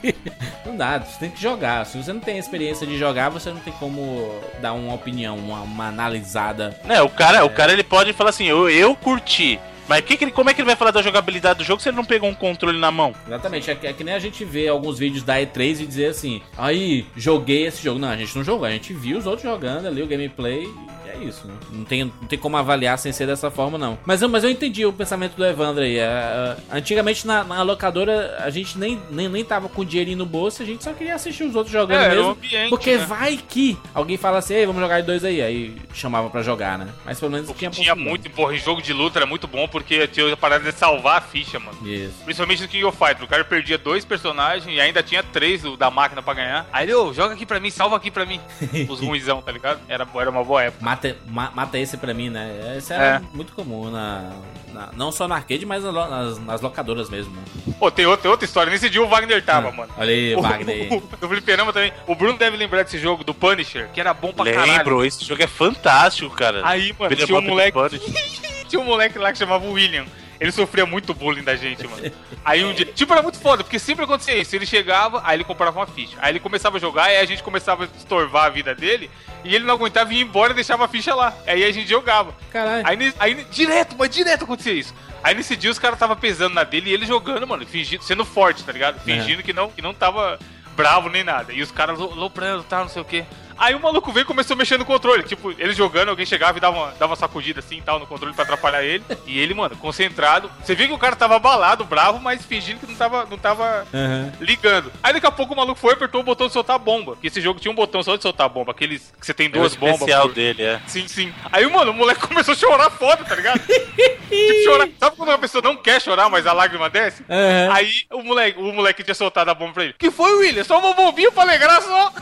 Não 0.64 0.76
dá, 0.76 0.98
você 0.98 1.18
tem 1.18 1.30
que 1.30 1.40
jogar. 1.40 1.84
Se 1.86 1.96
você 1.98 2.12
não 2.12 2.20
tem 2.20 2.38
experiência 2.38 2.86
de 2.86 2.96
jogar, 2.98 3.28
você 3.28 3.50
não 3.50 3.61
tem 3.61 3.72
como 3.74 4.40
dar 4.61 4.72
uma 4.72 4.94
opinião, 4.94 5.36
uma, 5.36 5.61
uma 5.61 5.88
analisada. 5.88 6.74
Né, 6.84 7.00
o 7.03 7.11
cara, 7.11 7.44
o 7.44 7.50
cara 7.50 7.72
ele 7.72 7.84
pode 7.84 8.12
falar 8.12 8.30
assim, 8.30 8.46
eu, 8.46 8.70
eu 8.70 8.96
curti. 8.96 9.61
Mas 9.89 10.01
que 10.03 10.16
que 10.16 10.24
ele, 10.24 10.30
como 10.33 10.49
é 10.51 10.55
que 10.55 10.61
ele 10.61 10.66
vai 10.66 10.76
falar 10.76 10.91
da 10.91 11.03
jogabilidade 11.03 11.59
do 11.59 11.64
jogo 11.64 11.83
se 11.83 11.89
ele 11.89 11.97
não 11.97 12.05
pegou 12.05 12.28
um 12.28 12.35
controle 12.35 12.78
na 12.78 12.91
mão? 12.91 13.14
Exatamente, 13.26 13.70
é 13.70 13.74
que, 13.74 13.87
é 13.87 13.93
que 13.93 14.05
nem 14.05 14.14
a 14.14 14.18
gente 14.18 14.45
vê 14.45 14.68
alguns 14.68 14.99
vídeos 14.99 15.22
da 15.22 15.37
E3 15.39 15.80
e 15.80 15.87
dizer 15.87 16.07
assim, 16.07 16.41
aí, 16.57 17.05
joguei 17.16 17.66
esse 17.66 17.83
jogo. 17.83 17.99
Não, 17.99 18.09
a 18.09 18.16
gente 18.16 18.35
não 18.37 18.45
jogou, 18.45 18.64
a 18.66 18.70
gente 18.70 18.93
viu 18.93 19.18
os 19.18 19.26
outros 19.26 19.43
jogando 19.43 19.87
ali, 19.87 20.03
o 20.03 20.07
gameplay, 20.07 20.64
e 21.07 21.11
é 21.11 21.16
isso. 21.24 21.47
Né? 21.47 21.55
Não, 21.70 21.85
tem, 21.85 22.05
não 22.05 22.28
tem 22.28 22.39
como 22.39 22.57
avaliar 22.57 22.99
sem 22.99 23.12
ser 23.12 23.26
dessa 23.26 23.51
forma, 23.51 23.76
não. 23.76 23.99
Mas, 24.07 24.22
eu- 24.22 24.28
mas 24.28 24.45
eu 24.45 24.51
entendi 24.51 24.87
o 24.87 24.93
pensamento 24.93 25.35
do 25.35 25.45
Evandro 25.45 25.83
aí. 25.83 25.99
é, 25.99 26.03
é, 26.03 26.57
antigamente 26.76 27.26
na, 27.26 27.45
na 27.45 27.62
locadora, 27.62 28.37
a 28.41 28.51
gente 28.51 28.78
nem, 28.78 28.99
nem, 29.11 29.28
nem 29.28 29.45
tava 29.45 29.68
com 29.68 29.85
dinheirinho 29.85 30.18
no 30.18 30.26
bolso, 30.26 30.62
a 30.62 30.66
gente 30.66 30.83
só 30.85 30.93
queria 30.93 31.14
assistir 31.14 31.45
os 31.45 31.55
outros 31.55 31.72
jogando 31.72 32.01
É, 32.01 32.05
era 32.07 32.14
mesmo. 32.14 32.30
ambiente, 32.30 32.70
porque 32.70 32.97
né? 32.97 33.05
vai 33.05 33.37
que 33.37 33.76
alguém 33.95 34.16
fala 34.16 34.39
assim, 34.39 34.55
Ei, 34.55 34.64
vamos 34.66 34.80
jogar 34.80 35.01
de 35.01 35.07
dois 35.07 35.24
aí. 35.24 35.43
Aí 35.43 35.74
chamava 35.93 36.30
pra 36.30 36.43
jogar, 36.43 36.78
né? 36.78 36.89
Mas 37.05 37.18
pelo 37.20 37.30
menos 37.33 37.47
tinha 37.49 37.57
Tinha 37.59 37.70
possibilidade. 37.70 38.01
muito, 38.09 38.30
porra, 38.30 38.55
em 38.55 38.59
jogo 38.59 38.80
de 38.80 38.93
luta 38.93 39.18
era 39.18 39.26
muito 39.26 39.47
bom 39.47 39.68
porque 39.72 40.06
tinha 40.06 40.32
a 40.32 40.36
parada 40.36 40.70
de 40.70 40.78
salvar 40.78 41.16
a 41.18 41.20
ficha, 41.20 41.58
mano. 41.58 41.76
Isso. 41.84 42.14
Principalmente 42.24 42.62
no 42.62 42.68
King 42.68 42.84
of 42.84 42.96
Fighters. 42.96 43.22
O 43.22 43.26
cara 43.26 43.42
perdia 43.44 43.76
dois 43.78 44.04
personagens 44.04 44.64
e 44.72 44.80
ainda 44.80 45.02
tinha 45.02 45.22
três 45.22 45.62
do- 45.62 45.76
da 45.76 45.90
máquina 45.90 46.22
pra 46.22 46.34
ganhar. 46.34 46.66
Aí 46.72 46.84
ele, 46.84 46.94
ô, 46.94 47.12
joga 47.12 47.34
aqui 47.34 47.46
pra 47.46 47.58
mim, 47.58 47.70
salva 47.70 47.96
aqui 47.96 48.10
pra 48.10 48.24
mim. 48.26 48.40
Os 48.88 49.00
ruizão, 49.00 49.40
tá 49.42 49.50
ligado? 49.50 49.80
Era, 49.88 50.06
era 50.14 50.30
uma 50.30 50.44
boa 50.44 50.62
época. 50.62 50.84
Mata, 50.84 51.16
ma- 51.26 51.50
mata 51.54 51.78
esse 51.78 51.96
pra 51.96 52.12
mim, 52.14 52.28
né? 52.30 52.74
Esse 52.76 52.92
era 52.92 53.16
É. 53.16 53.36
muito 53.36 53.52
comum 53.54 53.90
na, 53.90 54.30
na- 54.72 54.90
Não 54.94 55.10
só 55.10 55.26
no 55.26 55.34
arcade, 55.34 55.64
mas 55.66 55.82
na 55.82 55.92
nas, 55.92 56.38
nas 56.38 56.60
locadoras 56.60 57.08
mesmo. 57.08 57.34
né? 57.34 57.42
Pô, 57.78 57.90
tem 57.90 58.04
outra, 58.06 58.30
outra 58.30 58.44
história. 58.44 58.70
Nesse 58.70 58.90
dia 58.90 59.02
o 59.02 59.08
Wagner 59.08 59.42
tava, 59.44 59.70
Hum. 59.70 59.76
mano. 59.76 59.92
Olha 59.96 60.10
aí, 60.12 60.34
O- 60.36 60.42
Wagner 60.42 60.92
o- 60.92 61.02
No 61.20 61.28
fliperama 61.28 61.72
também. 61.72 61.92
O 62.06 62.14
Bruno 62.14 62.36
deve 62.38 62.56
lembrar 62.56 62.82
desse 62.82 62.98
jogo 62.98 63.24
do 63.24 63.32
Punisher, 63.32 63.88
que 63.92 64.00
era 64.00 64.12
bom 64.12 64.32
pra 64.32 64.44
caralho. 64.52 64.72
Lembro, 64.72 65.04
esse 65.04 65.24
jogo 65.24 65.42
é 65.42 65.46
fantástico, 65.46 66.30
cara. 66.34 66.60
Aí, 66.64 66.94
mano, 66.98 67.08
Beat'em 67.08 67.26
tinha 67.26 67.38
um 67.38 67.42
moleque. 67.42 67.78
Tinha 68.72 68.80
um 68.80 68.86
moleque 68.86 69.18
lá 69.18 69.30
que 69.30 69.36
chamava 69.36 69.66
William. 69.68 70.06
Ele 70.40 70.50
sofria 70.50 70.86
muito 70.86 71.12
bullying 71.12 71.42
da 71.44 71.54
gente, 71.54 71.86
mano. 71.86 72.10
Aí 72.42 72.64
um 72.64 72.72
dia. 72.72 72.86
Tipo, 72.86 73.12
era 73.12 73.20
muito 73.22 73.38
foda, 73.38 73.62
porque 73.62 73.78
sempre 73.78 74.04
acontecia 74.06 74.34
isso. 74.34 74.56
Ele 74.56 74.64
chegava, 74.64 75.20
aí 75.26 75.36
ele 75.36 75.44
comprava 75.44 75.78
uma 75.78 75.86
ficha. 75.86 76.16
Aí 76.22 76.32
ele 76.32 76.40
começava 76.40 76.78
a 76.78 76.80
jogar, 76.80 77.04
aí 77.04 77.18
a 77.18 77.24
gente 77.26 77.42
começava 77.42 77.84
a 77.84 77.88
estorvar 77.98 78.46
a 78.46 78.48
vida 78.48 78.74
dele. 78.74 79.10
E 79.44 79.54
ele 79.54 79.66
não 79.66 79.74
aguentava 79.74 80.12
ir 80.14 80.22
embora 80.22 80.52
e 80.52 80.54
deixava 80.54 80.86
a 80.86 80.88
ficha 80.88 81.14
lá. 81.14 81.34
Aí 81.46 81.62
a 81.62 81.70
gente 81.70 81.86
jogava. 81.86 82.34
Caralho. 82.50 82.82
Aí, 82.88 83.14
aí 83.20 83.46
direto, 83.50 83.94
mas 83.98 84.08
direto 84.08 84.44
acontecia 84.44 84.72
isso. 84.72 84.94
Aí 85.22 85.34
nesse 85.34 85.54
dia 85.54 85.70
os 85.70 85.78
caras 85.78 85.98
tava 85.98 86.16
pesando 86.16 86.54
na 86.54 86.64
dele 86.64 86.88
e 86.88 86.94
ele 86.94 87.04
jogando, 87.04 87.46
mano, 87.46 87.66
fingindo, 87.66 88.02
sendo 88.02 88.24
forte, 88.24 88.64
tá 88.64 88.72
ligado? 88.72 89.00
Fingindo 89.02 89.42
que, 89.42 89.52
não, 89.52 89.68
que 89.70 89.82
não 89.82 89.92
tava 89.92 90.38
bravo 90.74 91.10
nem 91.10 91.22
nada. 91.22 91.52
E 91.52 91.60
os 91.60 91.70
caras 91.70 91.98
lo- 91.98 92.14
loprando, 92.14 92.64
tal, 92.64 92.80
não 92.84 92.88
sei 92.88 93.02
o 93.02 93.04
quê. 93.04 93.24
Aí 93.62 93.76
o 93.76 93.80
maluco 93.80 94.10
veio 94.12 94.24
e 94.24 94.26
começou 94.26 94.54
a 94.54 94.56
mexer 94.58 94.76
no 94.76 94.84
controle. 94.84 95.22
Tipo, 95.22 95.52
ele 95.52 95.72
jogando, 95.72 96.08
alguém 96.08 96.26
chegava 96.26 96.58
e 96.58 96.60
dava 96.60 96.76
uma, 96.76 96.86
dava 96.98 97.10
uma 97.12 97.16
sacudida 97.16 97.60
assim 97.60 97.76
e 97.78 97.80
tal 97.80 98.00
no 98.00 98.06
controle 98.08 98.34
pra 98.34 98.42
atrapalhar 98.42 98.82
ele. 98.82 99.04
E 99.24 99.38
ele, 99.38 99.54
mano, 99.54 99.76
concentrado. 99.76 100.50
Você 100.64 100.74
via 100.74 100.88
que 100.88 100.92
o 100.92 100.98
cara 100.98 101.14
tava 101.14 101.36
abalado, 101.36 101.84
bravo, 101.84 102.18
mas 102.18 102.44
fingindo 102.44 102.80
que 102.80 102.86
não 102.86 102.96
tava, 102.96 103.24
não 103.30 103.38
tava 103.38 103.86
Aham. 103.94 104.32
ligando. 104.40 104.92
Aí 105.00 105.12
daqui 105.12 105.26
a 105.26 105.30
pouco 105.30 105.54
o 105.54 105.56
maluco 105.56 105.78
foi 105.80 105.92
e 105.92 105.94
apertou 105.94 106.20
o 106.20 106.24
botão 106.24 106.48
de 106.48 106.52
soltar 106.52 106.74
a 106.74 106.78
bomba. 106.78 107.12
Porque 107.12 107.28
esse 107.28 107.40
jogo 107.40 107.60
tinha 107.60 107.70
um 107.70 107.74
botão 107.74 108.02
só 108.02 108.16
de 108.16 108.22
soltar 108.22 108.46
a 108.46 108.48
bomba. 108.48 108.72
Aqueles 108.72 109.12
que 109.18 109.24
você 109.24 109.32
tem 109.32 109.46
É 109.46 109.50
duas 109.50 109.76
bombas. 109.76 109.94
especial 110.00 110.22
por- 110.22 110.34
dele, 110.34 110.62
é. 110.64 110.80
Sim, 110.88 111.06
sim. 111.06 111.32
Aí, 111.52 111.64
mano, 111.70 111.92
o 111.92 111.94
moleque 111.94 112.20
começou 112.26 112.52
a 112.52 112.56
chorar 112.56 112.90
foda, 112.90 113.24
tá 113.24 113.36
ligado? 113.36 113.60
tipo, 113.60 114.64
chorar. 114.64 114.88
Sabe 114.98 115.16
quando 115.16 115.28
uma 115.28 115.38
pessoa 115.38 115.62
não 115.62 115.76
quer 115.76 116.02
chorar, 116.02 116.28
mas 116.28 116.46
a 116.46 116.52
lágrima 116.52 116.90
desce? 116.90 117.24
Aham. 117.30 117.72
Aí 117.74 117.92
o 118.10 118.22
moleque, 118.24 118.58
o 118.58 118.72
moleque 118.72 119.04
tinha 119.04 119.14
soltado 119.14 119.50
a 119.50 119.54
bomba 119.54 119.72
pra 119.74 119.84
ele. 119.84 119.94
Que 119.96 120.10
foi, 120.10 120.32
William? 120.38 120.64
Só 120.64 120.78
uma 120.80 120.94
bombinha 120.94 121.30
pra 121.30 121.42
alegrar 121.44 121.80
só. 121.80 122.12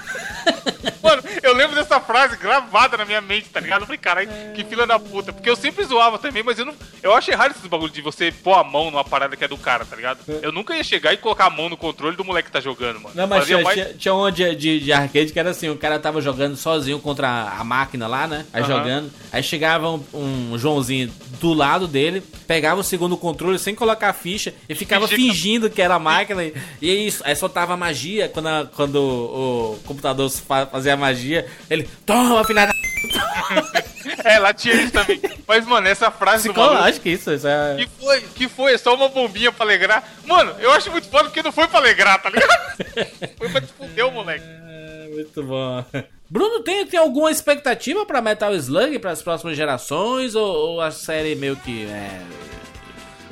Mano, 1.02 1.22
eu 1.42 1.54
lembro 1.54 1.74
dessa 1.76 2.00
frase 2.00 2.36
gravada 2.36 2.96
na 2.96 3.04
minha 3.04 3.20
mente, 3.20 3.48
tá 3.48 3.60
ligado? 3.60 3.80
Eu 3.82 3.86
falei, 3.86 3.98
caralho, 3.98 4.28
que 4.54 4.64
fila 4.64 4.86
da 4.86 4.98
puta. 4.98 5.32
Porque 5.32 5.48
eu 5.48 5.56
sempre 5.56 5.84
zoava 5.84 6.18
também, 6.18 6.42
mas 6.42 6.58
eu 6.58 6.64
não. 6.66 6.74
Eu 7.02 7.14
acho 7.14 7.30
errado 7.30 7.52
esses 7.52 7.66
bagulho 7.66 7.92
de 7.92 8.00
você 8.02 8.30
pôr 8.32 8.54
a 8.54 8.64
mão 8.64 8.90
numa 8.90 9.04
parada 9.04 9.36
que 9.36 9.44
é 9.44 9.48
do 9.48 9.56
cara, 9.56 9.84
tá 9.84 9.96
ligado? 9.96 10.18
Eu 10.42 10.52
nunca 10.52 10.74
ia 10.76 10.84
chegar 10.84 11.12
e 11.12 11.16
colocar 11.16 11.46
a 11.46 11.50
mão 11.50 11.68
no 11.68 11.76
controle 11.76 12.16
do 12.16 12.24
moleque 12.24 12.46
que 12.46 12.52
tá 12.52 12.60
jogando, 12.60 13.00
mano. 13.00 13.14
Não, 13.14 13.26
mas 13.26 13.46
tinha, 13.46 13.60
mais- 13.62 13.74
tinha, 13.74 13.94
tinha 13.94 14.14
um 14.14 14.30
de, 14.30 14.54
de, 14.54 14.80
de 14.80 14.92
arcade 14.92 15.32
que 15.32 15.38
era 15.38 15.50
assim, 15.50 15.68
o 15.68 15.76
cara 15.76 15.98
tava 15.98 16.20
jogando 16.20 16.56
sozinho 16.56 16.98
contra 16.98 17.28
a 17.58 17.64
máquina 17.64 18.06
lá, 18.06 18.26
né? 18.26 18.44
Aí 18.52 18.62
jogando. 18.64 19.10
Aí 19.32 19.42
chegava 19.42 19.88
um, 19.90 20.04
um 20.14 20.58
Joãozinho 20.58 21.12
do 21.40 21.54
lado 21.54 21.86
dele, 21.88 22.22
pegava 22.46 22.80
o 22.80 22.84
segundo 22.84 23.16
controle 23.16 23.58
sem 23.58 23.74
colocar 23.74 24.10
a 24.10 24.12
ficha 24.12 24.52
e 24.68 24.74
ficava 24.74 25.08
Fingia 25.08 25.16
que- 25.26 25.32
fingindo 25.32 25.70
que 25.70 25.80
era 25.80 25.94
a 25.94 25.98
máquina. 25.98 26.44
E, 26.44 26.54
e 26.82 26.90
é 26.90 26.94
isso, 26.94 27.22
aí 27.24 27.34
soltava 27.34 27.76
magia 27.76 28.28
quando, 28.28 28.46
a- 28.48 28.68
quando 28.76 28.96
o, 28.96 29.78
computador 29.86 30.28
fa- 30.30 30.66
fazia 30.66 30.94
a 30.94 30.96
magia. 31.10 31.46
Ele, 31.68 31.88
toma, 32.06 32.44
filha 32.44 32.66
da. 32.66 32.72
É, 34.24 34.38
lá 34.38 34.52
tinha 34.52 34.74
isso 34.74 34.92
também. 34.92 35.20
Mas, 35.46 35.66
mano, 35.66 35.86
essa 35.86 36.10
frase 36.10 36.48
do 36.48 36.54
maluco- 36.54 36.82
acho 36.84 37.00
que 37.00 37.10
isso, 37.10 37.32
isso 37.32 37.46
é. 37.46 37.76
Que 37.76 37.88
foi? 37.98 38.20
Que 38.20 38.48
foi? 38.48 38.74
É 38.74 38.78
só 38.78 38.94
uma 38.94 39.08
bombinha 39.08 39.52
pra 39.52 39.64
alegrar? 39.64 40.02
Mano, 40.24 40.54
eu 40.58 40.70
acho 40.72 40.90
muito 40.90 41.08
foda 41.08 41.24
porque 41.24 41.42
não 41.42 41.52
foi 41.52 41.66
pra 41.68 41.78
alegrar, 41.78 42.20
tá 42.20 42.28
ligado? 42.30 42.50
foi 43.38 43.48
pra 43.48 43.60
te 43.60 43.72
fuder, 43.72 44.10
moleque. 44.10 44.44
É, 44.44 45.08
Muito 45.12 45.42
bom. 45.42 45.84
Bruno, 46.28 46.60
tem, 46.62 46.86
tem 46.86 46.98
alguma 47.00 47.30
expectativa 47.30 48.04
pra 48.06 48.20
Metal 48.22 48.54
Slug 48.54 48.98
para 48.98 49.10
as 49.10 49.22
próximas 49.22 49.56
gerações? 49.56 50.34
Ou, 50.34 50.46
ou 50.46 50.80
a 50.80 50.90
série 50.90 51.34
meio 51.34 51.56
que. 51.56 51.86
É... 51.86 52.20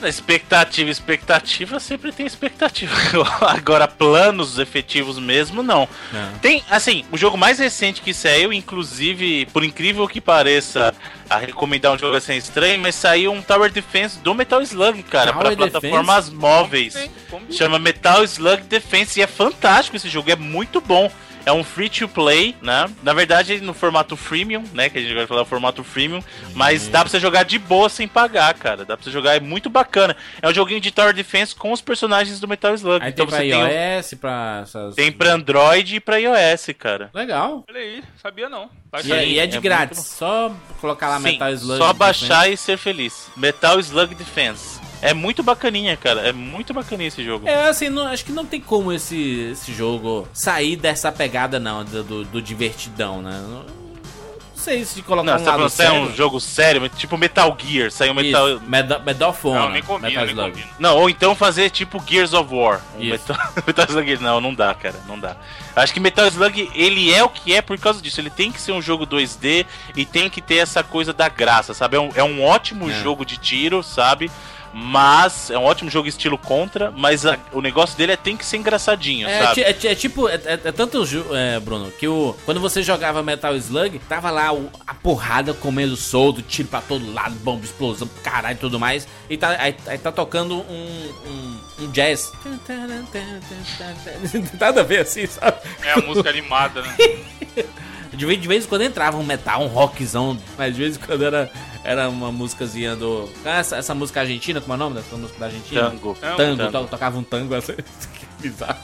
Expectativa, 0.07 0.91
expectativa, 0.91 1.81
sempre 1.81 2.13
tem 2.13 2.27
expectativa. 2.27 2.95
Agora, 3.47 3.89
planos 3.89 4.59
efetivos 4.59 5.19
mesmo, 5.19 5.63
não. 5.63 5.89
Não. 6.13 6.39
Tem, 6.41 6.63
assim, 6.71 7.05
o 7.11 7.17
jogo 7.17 7.37
mais 7.37 7.59
recente 7.59 8.01
que 8.01 8.13
saiu, 8.15 8.53
inclusive, 8.53 9.47
por 9.53 9.65
incrível 9.65 10.07
que 10.07 10.21
pareça, 10.21 10.95
a 11.29 11.37
recomendar 11.39 11.93
um 11.93 11.99
jogo 11.99 12.17
assim 12.17 12.37
estranho, 12.37 12.81
mas 12.81 12.95
saiu 12.95 13.33
um 13.33 13.43
Tower 13.43 13.71
Defense 13.71 14.19
do 14.21 14.35
Metal 14.35 14.63
Slug, 14.63 15.03
cara, 15.05 15.33
Tower 15.33 15.47
para 15.57 15.57
plataformas 15.57 16.31
móveis. 16.31 16.95
Sim, 16.95 17.11
como- 17.31 17.53
Chama 17.53 17.79
Metal 17.79 18.23
Slug 18.25 18.63
Defense 18.63 19.19
e 19.19 19.23
é 19.23 19.27
fantástico 19.27 19.97
esse 19.97 20.09
jogo, 20.09 20.31
é 20.31 20.37
muito 20.37 20.81
bom. 20.81 21.11
É 21.45 21.53
um 21.53 21.65
free 21.65 21.89
to 21.89 22.09
play, 22.09 22.55
né? 22.61 22.89
Na 23.03 23.13
verdade, 23.13 23.61
no 23.61 23.73
formato 23.73 24.17
freemium, 24.17 24.65
né? 24.73 24.89
Que 24.89 24.99
a 24.99 25.01
gente 25.01 25.15
vai 25.15 25.27
falar 25.27 25.43
o 25.43 25.47
formato 25.47 25.83
freemium. 25.83 26.23
Mas 26.55 26.89
dá 26.89 27.01
pra 27.01 27.09
você 27.09 27.19
jogar 27.21 27.45
de 27.45 27.59
boa 27.59 27.89
sem 27.89 28.07
pagar, 28.07 28.55
cara. 28.55 28.85
Dá 28.85 28.97
pra 28.97 29.05
você 29.05 29.11
jogar, 29.11 29.37
é 29.37 29.41
muito 29.41 29.71
bacana. 29.71 30.17
É 30.43 30.49
um 30.49 30.55
joguinho 30.55 30.81
de 30.81 30.91
Tower 30.91 31.15
Defense 31.15 31.55
com 31.55 31.73
os 31.73 31.81
personagens 31.81 32.41
do 32.41 32.49
Metal 32.49 32.75
Slug. 32.75 33.05
Aí 33.05 33.11
então 33.11 33.27
tem 33.27 33.35
pra 33.35 33.39
você 33.39 33.51
tem, 33.51 33.97
iOS, 33.99 34.15
pra. 34.15 34.61
Essas... 34.63 34.95
tem 34.95 35.13
pra 35.13 35.33
Android 35.33 35.97
e 35.97 36.01
pra 36.01 36.19
iOS, 36.19 36.67
cara. 36.79 37.11
Legal. 37.15 37.65
Olha 37.69 37.81
aí, 37.81 38.03
sabia 38.23 38.49
não. 38.49 38.69
E 39.05 39.13
é, 39.13 39.27
e 39.27 39.39
é 39.39 39.47
de 39.47 39.57
é 39.57 39.61
grátis. 39.61 39.99
muito 39.99 40.09
Só 40.11 40.55
colocar 40.81 41.09
lá 41.09 41.17
Sim, 41.19 41.33
Metal 41.33 41.51
Slug. 41.53 41.79
só 41.79 41.93
Defense. 41.93 41.99
baixar 41.99 42.51
e 42.51 42.57
ser 42.57 42.77
feliz. 42.79 43.31
Metal 43.37 43.79
Slug 43.81 44.15
Defense. 44.15 44.81
É 45.01 45.15
muito 45.15 45.43
bacaninha, 45.43 45.97
cara. 45.97 46.23
É 46.29 46.33
muito 46.33 46.75
bacaninha 46.75 47.09
esse 47.09 47.25
jogo. 47.25 47.47
É, 47.49 47.69
assim, 47.69 47.89
não- 47.89 48.07
acho 48.07 48.25
que 48.25 48.33
não 48.33 48.45
tem 48.45 48.61
como 48.61 48.93
esse, 48.93 49.51
esse 49.53 49.73
jogo 49.73 50.27
sair 50.33 50.77
dessa 50.77 51.13
pegada, 51.13 51.61
não, 51.61 51.85
do, 51.85 52.25
do, 52.25 52.43
divertidão, 52.43 53.23
né? 53.23 53.41
Não, 53.49 53.79
sei 54.57 54.85
se 54.85 55.01
colocar 55.03 55.25
Não, 55.35 55.41
um 55.41 55.45
tá 55.45 55.53
lado 55.53 55.61
que 55.61 55.67
é 55.67 55.87
sério. 55.87 56.01
um 56.03 56.13
jogo 56.15 56.41
sério, 56.41 56.89
tipo 56.89 57.17
Metal 57.17 57.57
Gear. 57.59 57.93
Saiu 57.93 58.13
Metal. 58.13 58.49
Isso, 58.57 58.63
Medal, 58.67 59.01
Medal 59.05 59.31
of 59.31 59.47
Honor, 59.47 59.61
Não, 59.63 59.71
nem 59.71 59.83
combina, 59.83 60.09
Metal 60.09 60.25
nem 60.27 60.35
Slug. 60.35 60.51
combina. 60.51 60.71
Não, 60.81 60.97
ou 60.99 61.09
então 61.09 61.35
fazer 61.37 61.71
tipo 61.71 62.03
Gears 62.05 62.33
of 62.35 62.53
War. 62.53 62.81
Um. 62.99 63.05
Metal, 63.05 63.37
Metal 63.65 63.87
Slug. 63.89 64.17
Não, 64.19 64.41
não 64.41 64.53
dá, 64.53 64.75
cara. 64.75 64.97
Não 65.07 65.19
dá. 65.19 65.37
Acho 65.77 65.95
que 65.95 66.01
Metal 66.01 66.27
Slug, 66.27 66.71
ele 66.75 67.15
é 67.15 67.23
o 67.23 67.29
que 67.29 67.55
é 67.55 67.63
por 67.63 67.79
causa 67.79 68.03
disso. 68.03 68.21
Ele 68.21 68.31
tem 68.31 68.51
que 68.51 68.61
ser 68.61 68.73
um 68.73 68.83
jogo 68.83 69.07
2D 69.07 69.65
e 69.95 70.05
tem 70.05 70.29
que 70.29 70.43
ter 70.43 70.57
essa 70.57 70.83
coisa 70.83 71.13
da 71.13 71.29
graça, 71.29 71.73
sabe? 71.73 71.97
É 71.97 72.01
um, 72.01 72.11
é 72.17 72.25
um 72.25 72.43
ótimo 72.45 72.91
É. 72.91 73.01
jogo 73.01 73.25
de 73.25 73.37
tiro, 73.37 73.81
sabe? 73.85 74.29
Mas 74.73 75.51
é 75.51 75.59
um 75.59 75.65
ótimo 75.65 75.91
jogo 75.91 76.09
estilo 76.09 76.39
contra, 76.39 76.91
mas 76.91 77.25
a- 77.27 77.39
o 77.53 77.61
negócio 77.61 77.97
dele 77.97 78.13
é 78.13 78.17
tem 78.17 78.37
que 78.37 78.45
ser 78.45 78.57
engraçadinho, 78.59 79.29
É, 79.29 79.43
sabe? 79.43 79.63
é 79.63 79.73
ti- 79.73 79.89
é 79.89 79.95
tipo, 79.95 80.29
é, 80.29 80.35
é- 80.45 80.61
é 80.65 80.73
tanto, 80.73 81.03
é, 81.35 81.59
Bruno, 81.61 81.91
que 81.93 82.07
o, 82.07 82.37
quando 82.45 82.61
você 82.61 82.83
jogava 82.83 83.23
Metal 83.23 83.55
Slug, 83.57 83.99
tava 84.09 84.31
lá 84.31 84.53
o- 84.53 84.71
a 84.87 84.95
porrada 84.95 85.53
comendo 85.55 85.97
solto, 85.97 86.43
tiro 86.43 86.69
pra 86.69 86.81
todo 86.81 87.13
lado, 87.13 87.35
bomba, 87.37 87.65
explosão, 87.65 88.09
caralho 88.23 88.57
e 88.57 88.59
tudo 88.59 88.79
mais. 88.79 89.07
E 89.29 89.37
tá, 89.37 89.57
aí, 89.59 89.75
aí 89.87 89.99
tá 89.99 90.13
tocando 90.13 90.59
um, 90.61 91.13
um, 91.27 91.85
um 91.85 91.91
jazz. 91.91 92.31
Nada 94.61 94.81
a 94.81 94.85
ver 94.85 95.01
assim, 95.01 95.27
sabe? 95.27 95.59
É 95.83 95.93
a 95.93 95.97
música 96.03 96.29
animada, 96.29 96.83
né? 96.83 96.97
De 98.13 98.27
vez, 98.27 98.41
de 98.41 98.49
vez 98.49 98.65
em 98.65 98.69
quando 98.69 98.83
entrava 98.83 99.17
um 99.17 99.23
metal, 99.23 99.63
um 99.63 99.69
rockzão, 99.69 100.37
mas 100.57 100.75
de 100.75 100.81
vez 100.81 100.97
em 100.97 100.99
quando 100.99 101.25
era, 101.25 101.49
era 101.89 102.09
uma 102.09 102.31
músicazinha 102.31 102.95
do. 102.95 103.29
Ah, 103.45 103.59
Essa, 103.59 103.77
essa 103.77 103.95
música 103.95 104.21
argentina, 104.21 104.61
como 104.61 104.73
é 104.75 104.77
o 104.77 104.79
nome 104.79 104.97
dessa 104.97 105.17
música 105.17 105.39
da 105.41 105.47
Argentina? 105.47 105.91
Tango. 105.91 106.15
Tango, 106.21 106.37
Tango. 106.37 106.71
to- 106.71 106.91
tocava 106.91 107.19
um 107.19 107.23
tango 107.23 107.55
assim. 107.55 107.73
que 108.19 108.27
bizarro. 108.49 108.79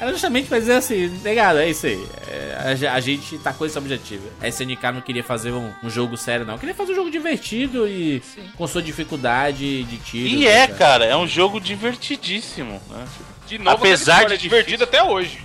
Era 0.00 0.10
justamente 0.12 0.48
pra 0.48 0.58
dizer 0.58 0.72
assim, 0.74 1.08
negado, 1.22 1.58
é 1.58 1.68
isso 1.70 1.86
aí. 1.86 2.06
É, 2.28 2.86
a, 2.88 2.94
a 2.94 3.00
gente 3.00 3.38
tá 3.38 3.52
com 3.52 3.64
esse 3.66 3.76
objetivo. 3.78 4.28
A 4.40 4.48
SNK 4.48 4.82
não 4.94 5.00
queria 5.00 5.22
fazer 5.22 5.52
um, 5.52 5.70
um 5.82 5.90
jogo 5.90 6.16
sério, 6.16 6.44
não. 6.46 6.58
Queria 6.58 6.74
fazer 6.74 6.92
um 6.92 6.96
jogo 6.96 7.10
divertido 7.10 7.86
e 7.86 8.22
com 8.56 8.66
sua 8.66 8.82
dificuldade 8.82 9.84
de 9.84 9.96
tiro. 9.98 10.28
E 10.28 10.46
é, 10.46 10.66
cara, 10.66 11.04
é 11.04 11.16
um 11.16 11.26
jogo 11.26 11.60
divertidíssimo. 11.60 12.80
Né? 12.90 13.04
De 13.46 13.58
novo, 13.58 13.76
Apesar 13.76 14.26
de 14.26 14.34
é 14.34 14.36
divertido 14.36 14.84
até 14.84 15.02
hoje. 15.02 15.38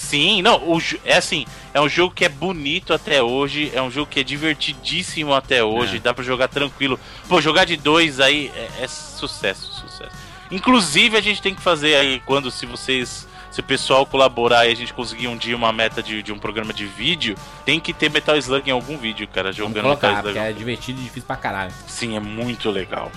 Sim, 0.00 0.40
não, 0.40 0.56
o, 0.56 0.80
é 1.04 1.18
assim, 1.18 1.44
é 1.74 1.80
um 1.80 1.88
jogo 1.88 2.14
que 2.14 2.24
é 2.24 2.28
bonito 2.28 2.94
até 2.94 3.22
hoje, 3.22 3.70
é 3.74 3.82
um 3.82 3.90
jogo 3.90 4.10
que 4.10 4.18
é 4.18 4.22
divertidíssimo 4.24 5.34
até 5.34 5.62
hoje, 5.62 5.98
É. 5.98 6.00
dá 6.00 6.14
pra 6.14 6.24
jogar 6.24 6.48
tranquilo. 6.48 6.98
Pô, 7.28 7.38
jogar 7.40 7.66
de 7.66 7.76
dois 7.76 8.18
aí 8.18 8.50
é, 8.56 8.84
é 8.84 8.88
sucesso, 8.88 9.70
sucesso. 9.74 10.10
Inclusive 10.50 11.16
a 11.16 11.20
gente 11.20 11.42
tem 11.42 11.54
que 11.54 11.60
fazer 11.60 11.94
aí, 11.96 12.18
quando 12.24 12.50
se 12.50 12.64
vocês 12.64 13.28
se 13.50 13.60
o 13.60 13.62
pessoal 13.62 14.06
colaborar 14.06 14.66
e 14.66 14.72
a 14.72 14.76
gente 14.76 14.92
conseguir 14.94 15.26
um 15.28 15.36
dia 15.36 15.56
uma 15.56 15.72
meta 15.72 16.02
de, 16.02 16.22
de 16.22 16.32
um 16.32 16.38
programa 16.38 16.72
de 16.72 16.86
vídeo, 16.86 17.34
tem 17.64 17.80
que 17.80 17.92
ter 17.92 18.10
Metal 18.10 18.36
Slug 18.36 18.68
em 18.68 18.72
algum 18.72 18.96
vídeo, 18.96 19.26
cara, 19.28 19.52
jogando 19.52 19.82
colocar, 19.82 20.08
Metal 20.08 20.22
porque 20.22 20.38
Slug. 20.38 20.50
é 20.50 20.52
divertido 20.56 21.00
e 21.00 21.04
difícil 21.04 21.26
pra 21.26 21.36
caralho. 21.36 21.72
Sim, 21.86 22.16
é 22.16 22.20
muito 22.20 22.70
legal, 22.70 23.10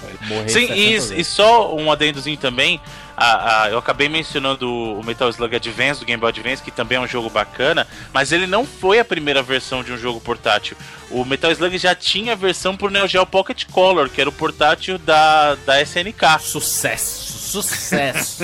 Sim, 0.48 0.68
60 0.68 0.74
e, 1.16 1.22
e 1.22 1.24
só 1.24 1.76
um 1.76 1.92
adendozinho 1.92 2.38
também. 2.38 2.82
a- 3.16 3.64
a- 3.66 3.70
eu 3.70 3.78
acabei 3.78 4.10
mencionando 4.10 4.68
o 4.68 5.04
Metal 5.04 5.30
Slug 5.30 5.56
Advance 5.56 6.00
do 6.00 6.06
Game 6.06 6.20
Boy 6.20 6.30
Advance, 6.30 6.64
que 6.64 6.72
também 6.72 6.98
é 6.98 7.02
um 7.02 7.08
jogo 7.08 7.30
bacana, 7.30 7.88
mas 8.12 8.32
ele 8.32 8.48
não 8.48 8.66
foi 8.66 8.98
a 8.98 9.06
primeira 9.06 9.44
versão 9.44 9.84
de 9.84 9.92
um 9.94 9.98
jogo 9.98 10.20
portátil. 10.20 10.76
O 11.12 11.24
Metal 11.24 11.52
Slug 11.52 11.78
já 11.78 11.94
tinha 11.94 12.34
a 12.34 12.36
versão 12.36 12.76
pro 12.76 12.90
Neo 12.90 13.08
Geo 13.08 13.24
Pocket 13.24 13.66
Color, 13.72 14.10
que 14.10 14.20
era 14.20 14.28
o 14.30 14.34
portátil 14.34 14.98
da, 14.98 15.54
da 15.64 15.80
SNK. 15.80 16.40
Sucesso, 16.40 17.23
sucesso. 17.62 18.44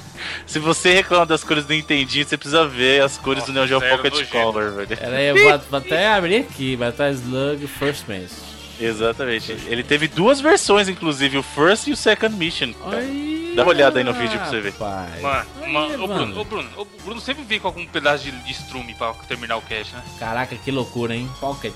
Se 0.46 0.58
você 0.58 0.94
reclama 0.94 1.26
das 1.26 1.44
cores 1.44 1.64
do 1.64 1.72
Nintendinho, 1.72 2.26
você 2.26 2.36
precisa 2.36 2.66
ver 2.66 3.02
as 3.02 3.16
cores 3.16 3.40
Nossa, 3.40 3.52
do 3.52 3.58
Neo 3.58 3.66
Geo 3.66 3.80
Pocket. 3.80 4.28
Color, 4.28 4.72
velho. 4.72 4.88
Pera 4.88 5.16
aí, 5.16 5.26
eu 5.26 5.36
vou, 5.36 5.78
até 5.78 6.08
abrir 6.08 6.36
aqui, 6.36 6.76
Metal 6.76 7.10
Slug 7.10 7.66
First 7.66 8.08
Mess. 8.08 8.32
Exatamente. 8.80 9.52
Ele 9.66 9.82
teve 9.82 10.08
duas 10.08 10.40
versões, 10.40 10.88
inclusive, 10.88 11.38
o 11.38 11.42
First 11.42 11.88
e 11.88 11.92
o 11.92 11.96
Second 11.96 12.36
Mission. 12.36 12.72
cara. 12.72 12.96
Olha, 12.96 13.38
Dá 13.54 13.62
uma 13.62 13.72
olhada 13.72 13.98
aí 13.98 14.04
no 14.04 14.12
vídeo 14.12 14.38
pra 14.38 14.48
você 14.48 14.60
ver. 14.60 14.72
rapaz. 14.72 15.20
Mano, 15.20 15.68
mano, 15.72 16.04
ô 16.04 16.06
Bruno, 16.06 16.40
ô 16.40 16.44
Bruno, 16.44 16.70
o 16.76 16.84
Bruno 17.02 17.20
sempre 17.20 17.42
vem 17.42 17.58
com 17.58 17.66
algum 17.66 17.84
pedaço 17.86 18.22
de, 18.22 18.30
de 18.30 18.52
estrume 18.52 18.94
pra 18.94 19.12
terminar 19.26 19.56
o 19.56 19.62
cast, 19.62 19.94
né? 19.96 20.02
Caraca, 20.18 20.54
que 20.54 20.70
loucura, 20.70 21.14
hein? 21.14 21.28
Pocket. 21.40 21.74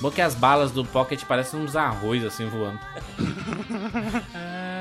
Bom 0.00 0.12
que 0.12 0.20
as 0.20 0.36
balas 0.36 0.70
do 0.70 0.84
Pocket 0.84 1.24
parecem 1.24 1.58
uns 1.58 1.74
arroz 1.74 2.24
assim 2.24 2.46
voando. 2.46 2.78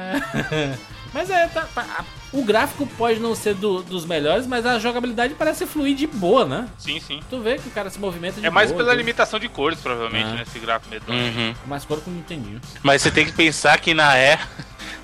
É. 0.08 0.74
mas 1.14 1.30
é, 1.30 1.48
tá- 1.48 1.68
tá- 1.74 2.06
o 2.34 2.44
gráfico 2.44 2.86
pode 2.98 3.20
não 3.20 3.34
ser 3.34 3.54
do- 3.56 3.82
dos 3.84 4.06
melhores, 4.06 4.46
mas 4.46 4.66
a 4.66 4.78
jogabilidade 4.80 5.34
parece 5.34 5.66
fluir 5.66 5.96
de 5.96 6.06
boa, 6.08 6.46
né? 6.46 6.68
Sim, 6.78 7.00
sim. 7.00 7.20
Tu 7.30 7.40
vê 7.40 7.58
que 7.58 7.68
o 7.68 7.72
cara 7.72 7.90
se 7.90 8.00
movimenta 8.00 8.40
de 8.42 8.46
É 8.46 8.50
mais 8.50 8.72
boa, 8.72 8.84
pela 8.84 8.94
limitação 8.96 9.40
de 9.40 9.48
cores, 9.50 9.80
provavelmente, 9.80 10.26
Ah. 10.30 10.34
né? 10.36 10.44
Esse 10.48 10.60
gráfico 10.60 10.92
medonho. 10.94 11.20
Uhum. 11.34 11.56
Mais 11.66 11.86
cor 11.86 12.00
que 12.02 12.08
eu 12.08 12.14
não 12.14 12.20
entendi. 12.20 12.60
Mas 12.84 13.02
você 13.02 13.12
tem 13.12 13.26
que 13.26 13.32
pensar 13.32 13.80
que 13.80 13.94
na, 13.94 14.18
é, 14.18 14.40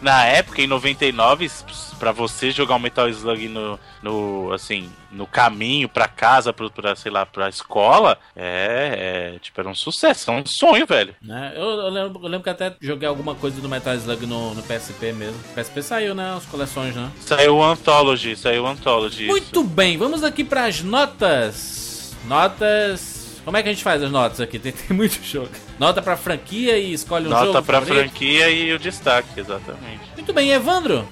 na 0.03 0.25
época, 0.25 0.61
em 0.61 0.67
99, 0.67 1.49
pra 1.97 2.11
você 2.11 2.51
jogar 2.51 2.75
um 2.75 2.79
Metal 2.79 3.07
Slug 3.09 3.47
no, 3.47 3.79
no 4.01 4.51
assim, 4.51 4.91
no 5.11 5.25
caminho 5.25 5.87
pra 5.87 6.07
casa, 6.07 6.51
pro, 6.51 6.69
pra, 6.69 6.95
sei 6.95 7.11
lá, 7.11 7.25
pra 7.25 7.49
escola, 7.49 8.17
é, 8.35 9.33
é, 9.35 9.39
tipo, 9.39 9.59
era 9.59 9.69
um 9.69 9.75
sucesso, 9.75 10.29
é 10.29 10.33
um 10.33 10.45
sonho, 10.45 10.85
velho. 10.85 11.15
Né? 11.21 11.53
Eu, 11.55 11.63
eu 11.63 11.89
lembro, 11.89 12.21
eu 12.21 12.27
lembro 12.27 12.43
que 12.43 12.49
até 12.49 12.75
joguei 12.81 13.07
alguma 13.07 13.33
coisa 13.35 13.61
do 13.61 13.69
Metal 13.69 13.95
Slug 13.95 14.25
no, 14.25 14.53
no 14.53 14.61
PSP 14.63 15.13
mesmo. 15.13 15.39
O 15.51 15.53
PSP 15.53 15.81
saiu, 15.81 16.13
né? 16.13 16.35
As 16.35 16.45
coleções, 16.45 16.95
né? 16.95 17.09
Saiu 17.21 17.55
o 17.55 17.63
Anthology, 17.63 18.35
saiu 18.35 18.63
o 18.63 18.67
Anthology. 18.67 19.27
Muito 19.27 19.63
bem, 19.63 19.97
vamos 19.97 20.23
aqui 20.23 20.43
para 20.43 20.65
as 20.65 20.81
notas. 20.81 22.15
Notas. 22.25 23.12
Como 23.45 23.57
é 23.57 23.63
que 23.63 23.69
a 23.69 23.71
gente 23.73 23.83
faz 23.83 24.01
as 24.01 24.09
notas 24.11 24.39
aqui? 24.39 24.57
Tem, 24.57 24.71
tem 24.71 24.95
muito 24.95 25.21
jogo. 25.23 25.49
Nota 25.77 26.01
pra 26.01 26.15
franquia 26.15 26.77
e 26.77 26.93
escolhe 26.93 27.27
um 27.27 27.29
jogo. 27.29 27.45
Nota 27.45 27.61
pra 27.61 27.79
favorito. 27.81 28.09
franquia 28.09 28.49
e 28.49 28.73
o 28.73 28.79
destaque, 28.79 29.39
exatamente. 29.39 30.01
Muito 30.15 30.33
bem, 30.33 30.51
Evandro. 30.51 31.07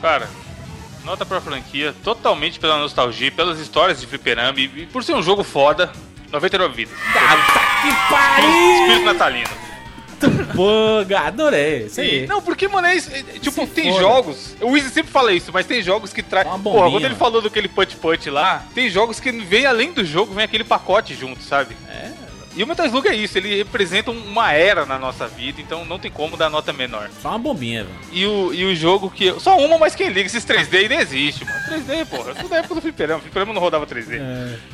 Cara, 0.00 0.28
nota 1.04 1.26
pra 1.26 1.40
franquia, 1.40 1.94
totalmente 2.02 2.58
pela 2.58 2.78
nostalgia, 2.78 3.30
pelas 3.30 3.58
histórias 3.58 4.00
de 4.00 4.06
fliperama 4.06 4.58
e, 4.58 4.64
e 4.64 4.86
por 4.86 5.04
ser 5.04 5.14
um 5.14 5.22
jogo 5.22 5.42
foda, 5.44 5.92
99 6.32 6.74
vidas. 6.74 6.94
Ah, 7.14 7.36
tá 7.52 7.82
que 7.82 7.88
Espírito 7.88 8.88
pariu! 8.88 9.04
natalino. 9.04 9.48
Pô, 10.54 11.14
adorei. 11.16 11.86
Isso 11.86 12.00
aí. 12.00 12.26
Não, 12.26 12.40
porque, 12.42 12.68
mano, 12.68 12.86
é 12.86 12.96
isso, 12.96 13.10
é- 13.12 13.18
é- 13.20 13.38
tipo, 13.38 13.62
Se 13.62 13.66
tem 13.68 13.90
foda. 13.90 14.00
jogos. 14.02 14.56
O 14.60 14.68
Wizzy 14.70 14.90
sempre 14.90 15.10
fala 15.12 15.32
isso, 15.32 15.50
mas 15.52 15.66
tem 15.66 15.82
jogos 15.82 16.12
que 16.12 16.22
traz. 16.22 16.46
Porra, 16.62 16.90
quando 16.90 17.04
ele 17.04 17.14
falou 17.14 17.40
daquele 17.42 17.68
punch-punch 17.68 18.30
lá, 18.30 18.64
tem 18.74 18.88
jogos 18.90 19.20
que 19.20 19.30
vem 19.32 19.66
além 19.66 19.92
do 19.92 20.04
jogo, 20.04 20.34
vem 20.34 20.44
aquele 20.44 20.64
pacote 20.64 21.14
junto, 21.14 21.42
sabe? 21.42 21.76
É. 21.88 22.10
E 22.56 22.62
o 22.62 22.66
Metal 22.66 22.86
Slug 22.86 23.08
é 23.08 23.14
isso, 23.14 23.36
ele 23.36 23.56
representa 23.56 24.10
um- 24.12 24.24
uma 24.28 24.52
era 24.52 24.86
na 24.86 24.98
nossa 24.98 25.26
vida, 25.26 25.60
então 25.60 25.84
não 25.84 25.98
tem 25.98 26.10
como 26.10 26.36
dar 26.36 26.48
nota 26.48 26.72
menor. 26.72 27.10
Só 27.20 27.30
uma 27.30 27.38
bombinha, 27.38 27.84
velho. 27.84 27.96
E 28.12 28.24
o, 28.26 28.54
e 28.54 28.64
o 28.64 28.76
jogo 28.76 29.10
que. 29.10 29.32
Só 29.40 29.56
uma, 29.58 29.76
mas 29.76 29.94
quem 29.96 30.08
liga? 30.08 30.26
Esses 30.26 30.44
3D 30.44 30.76
aí 30.78 30.88
não 30.88 31.00
existe, 31.00 31.44
mano. 31.44 31.58
3D, 31.68 32.04
porra. 32.06 32.34
Sou 32.38 32.48
da 32.48 32.56
época 32.58 32.76
do 32.76 32.80
Fliperama. 32.80 33.18
O 33.18 33.22
Fliperama 33.22 33.52
não 33.52 33.60
rodava 33.60 33.86
3D. 33.86 34.20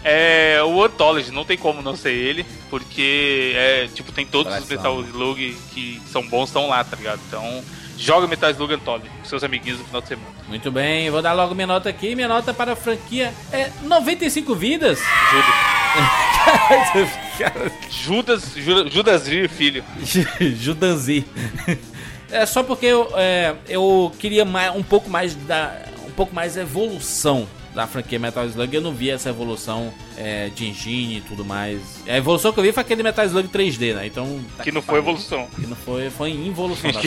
É. 0.04 0.62
o 0.62 0.84
Anthology, 0.84 1.30
não 1.32 1.44
tem 1.44 1.56
como 1.56 1.80
não 1.80 1.96
ser 1.96 2.12
ele, 2.12 2.44
porque 2.68 3.52
é, 3.56 3.88
tipo, 3.94 4.12
tem 4.12 4.26
todos 4.26 4.52
Parece 4.52 4.64
os 4.64 4.70
Metal 4.70 4.96
lá? 4.96 5.06
Slug 5.06 5.56
que 5.72 6.02
são 6.12 6.22
bons 6.28 6.48
estão 6.50 6.68
lá, 6.68 6.84
tá 6.84 6.96
ligado? 6.96 7.20
Então, 7.28 7.64
joga 7.96 8.26
Metal 8.26 8.50
Slug 8.50 8.74
Anthology 8.74 9.08
com 9.08 9.24
seus 9.24 9.42
amiguinhos 9.42 9.78
no 9.78 9.84
final 9.86 10.02
de 10.02 10.08
semana. 10.08 10.28
Muito 10.48 10.70
bem, 10.70 11.08
vou 11.10 11.22
dar 11.22 11.32
logo 11.32 11.54
minha 11.54 11.66
nota 11.66 11.88
aqui. 11.88 12.14
Minha 12.14 12.28
nota 12.28 12.52
para 12.52 12.72
a 12.72 12.76
franquia 12.76 13.32
é 13.52 13.70
95 13.82 14.54
vidas. 14.54 15.00
Judas, 17.90 18.52
Judas, 18.56 18.90
Judas 18.92 19.28
Vir, 19.28 19.48
filho. 19.48 19.84
Judanzi. 20.58 21.24
É 22.30 22.46
só 22.46 22.62
porque 22.62 22.86
eu, 22.86 23.10
é, 23.16 23.54
eu 23.68 24.12
queria 24.18 24.44
mais, 24.44 24.74
um 24.74 24.82
pouco 24.82 25.10
mais 25.10 25.34
da 25.34 25.82
um 26.06 26.12
pouco 26.12 26.34
mais 26.34 26.56
evolução 26.56 27.46
da 27.74 27.86
franquia 27.86 28.18
Metal 28.18 28.44
Slug. 28.46 28.74
Eu 28.74 28.80
não 28.82 28.92
vi 28.94 29.10
essa 29.10 29.28
evolução 29.28 29.92
é, 30.16 30.48
de 30.48 30.66
engine 30.66 31.18
e 31.18 31.20
tudo 31.20 31.44
mais. 31.44 31.80
A 32.06 32.16
evolução 32.16 32.52
que 32.52 32.58
eu 32.58 32.64
vi 32.64 32.72
foi 32.72 32.82
aquele 32.82 33.02
Metal 33.02 33.24
Slug 33.26 33.48
3D, 33.48 33.94
né? 33.94 34.06
Então 34.06 34.40
tá 34.56 34.64
Que 34.64 34.72
não 34.72 34.82
foi 34.82 34.96
pariu. 35.00 35.02
evolução. 35.12 35.48
Que 35.54 35.66
não 35.66 35.76
foi, 35.76 36.10
foi 36.10 36.30
involução. 36.30 36.90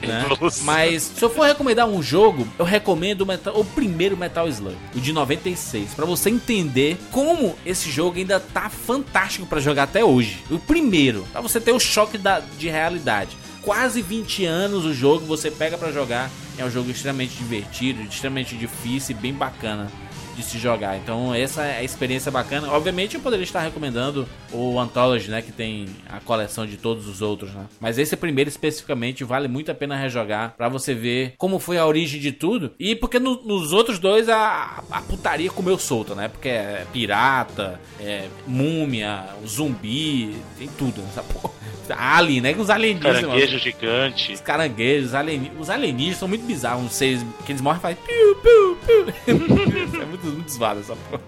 Que 0.00 0.06
né? 0.08 0.26
evolução. 0.30 0.64
Mas 0.66 1.02
se 1.04 1.22
eu 1.24 1.30
for 1.30 1.46
recomendar 1.46 1.86
um 1.88 2.02
jogo, 2.02 2.46
eu 2.58 2.64
recomendo 2.64 3.22
o, 3.22 3.26
Metal- 3.26 3.58
o 3.58 3.64
primeiro 3.64 4.16
Metal 4.16 4.46
Slug, 4.48 4.76
o 4.94 5.00
de 5.00 5.12
96, 5.12 5.94
Pra 5.94 6.04
você 6.04 6.28
entender 6.30 6.98
como 7.10 7.56
esse 7.64 7.90
jogo 7.90 8.18
ainda 8.18 8.38
tá 8.38 8.68
fantástico 8.68 9.46
pra 9.46 9.58
jogar 9.58 9.84
até 9.84 10.04
hoje. 10.04 10.38
O 10.50 10.58
primeiro, 10.58 11.26
pra 11.32 11.40
você 11.40 11.58
ter 11.60 11.72
o 11.72 11.80
choque 11.80 12.18
da, 12.18 12.40
de 12.40 12.68
realidade. 12.68 13.36
Quase 13.62 14.00
20 14.02 14.44
anos 14.44 14.84
o 14.84 14.92
jogo 14.94 15.24
você 15.24 15.50
pega 15.50 15.76
pra 15.78 15.90
jogar, 15.90 16.30
é 16.58 16.64
um 16.64 16.70
jogo 16.70 16.90
extremamente 16.90 17.36
divertido, 17.36 18.02
extremamente 18.02 18.56
difícil 18.56 19.16
e 19.16 19.20
bem 19.20 19.32
bacana 19.32 19.90
de 20.36 20.42
se 20.42 20.58
jogar. 20.58 20.96
Então 20.96 21.34
essa 21.34 21.62
é 21.62 21.78
a 21.78 21.82
experiência 21.82 22.30
bacana. 22.30 22.70
Obviamente 22.70 23.14
eu 23.14 23.20
poderia 23.20 23.44
estar 23.44 23.60
recomendando 23.60 24.28
o 24.52 24.78
Anthology, 24.78 25.30
né, 25.30 25.40
que 25.42 25.50
tem 25.52 25.86
a 26.08 26.20
coleção 26.20 26.66
de 26.66 26.76
todos 26.76 27.08
os 27.08 27.22
outros, 27.22 27.52
né? 27.52 27.64
Mas 27.80 27.98
esse 27.98 28.16
primeiro 28.16 28.48
especificamente 28.48 29.24
vale 29.24 29.48
muito 29.48 29.70
a 29.70 29.74
pena 29.74 29.96
rejogar 29.96 30.54
pra 30.56 30.68
você 30.68 30.94
ver 30.94 31.34
como 31.38 31.58
foi 31.58 31.78
a 31.78 31.86
origem 31.86 32.20
de 32.20 32.32
tudo. 32.32 32.72
E 32.78 32.94
porque 32.94 33.18
no- 33.18 33.42
nos 33.44 33.72
outros 33.72 33.98
dois 33.98 34.28
a, 34.28 34.82
a 34.90 35.00
putaria 35.02 35.50
comeu 35.50 35.78
solta, 35.78 36.14
né? 36.14 36.28
Porque 36.28 36.48
é 36.48 36.86
pirata, 36.92 37.80
é 38.00 38.26
múmia, 38.46 39.24
zumbi, 39.46 40.36
tem 40.58 40.68
tudo 40.78 41.00
nessa 41.02 41.22
porra. 41.22 41.54
Alien, 41.96 42.40
né? 42.40 42.54
Os 42.58 42.68
alienígenas. 42.68 43.20
Caranguejo 43.20 43.58
gigante. 43.60 44.32
Os 44.32 44.40
caranguejos, 44.40 45.10
os, 45.10 45.14
alieni- 45.14 45.52
os 45.58 45.70
alienígenas 45.70 46.18
são 46.18 46.26
muito 46.26 46.44
bizarros. 46.44 46.84
Os 46.86 46.92
seres 46.94 47.24
que 47.44 47.52
eles 47.52 47.60
morrem 47.62 47.78
e 47.78 47.82
fazem 47.82 47.96
piu, 48.04 48.34
piu, 48.36 48.76
piu. 48.84 49.14
é 50.02 50.04
muito, 50.04 50.25
muito 50.32 50.52
zoado 50.52 50.80
essa 50.80 50.96
porra. 50.96 51.22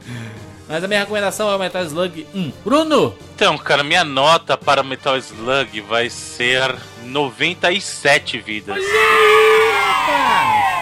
Mas 0.69 0.85
a 0.85 0.89
minha 0.89 1.01
recomendação 1.01 1.51
é 1.51 1.57
o 1.57 1.59
Metal 1.59 1.83
Slug 1.85 2.27
1. 2.35 2.53
Bruno! 2.63 3.15
Então, 3.35 3.57
cara, 3.57 3.83
minha 3.83 4.05
nota 4.05 4.57
para 4.57 4.83
Metal 4.83 5.17
Slug 5.17 5.81
vai 5.81 6.11
ser 6.11 6.75
97 7.05 8.39
vidas. 8.39 8.77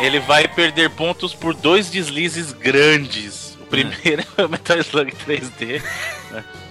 Ele 0.01 0.19
vai 0.19 0.49
perder 0.49 0.91
pontos 0.91 1.33
por 1.33 1.55
dois 1.55 1.89
deslizes 1.89 2.53
grandes. 2.53 3.57
O 3.61 3.67
primeiro 3.67 4.25
é 4.37 4.45
o 4.45 4.49
Metal 4.49 4.79
Slug 4.79 5.13
3D. 5.13 5.83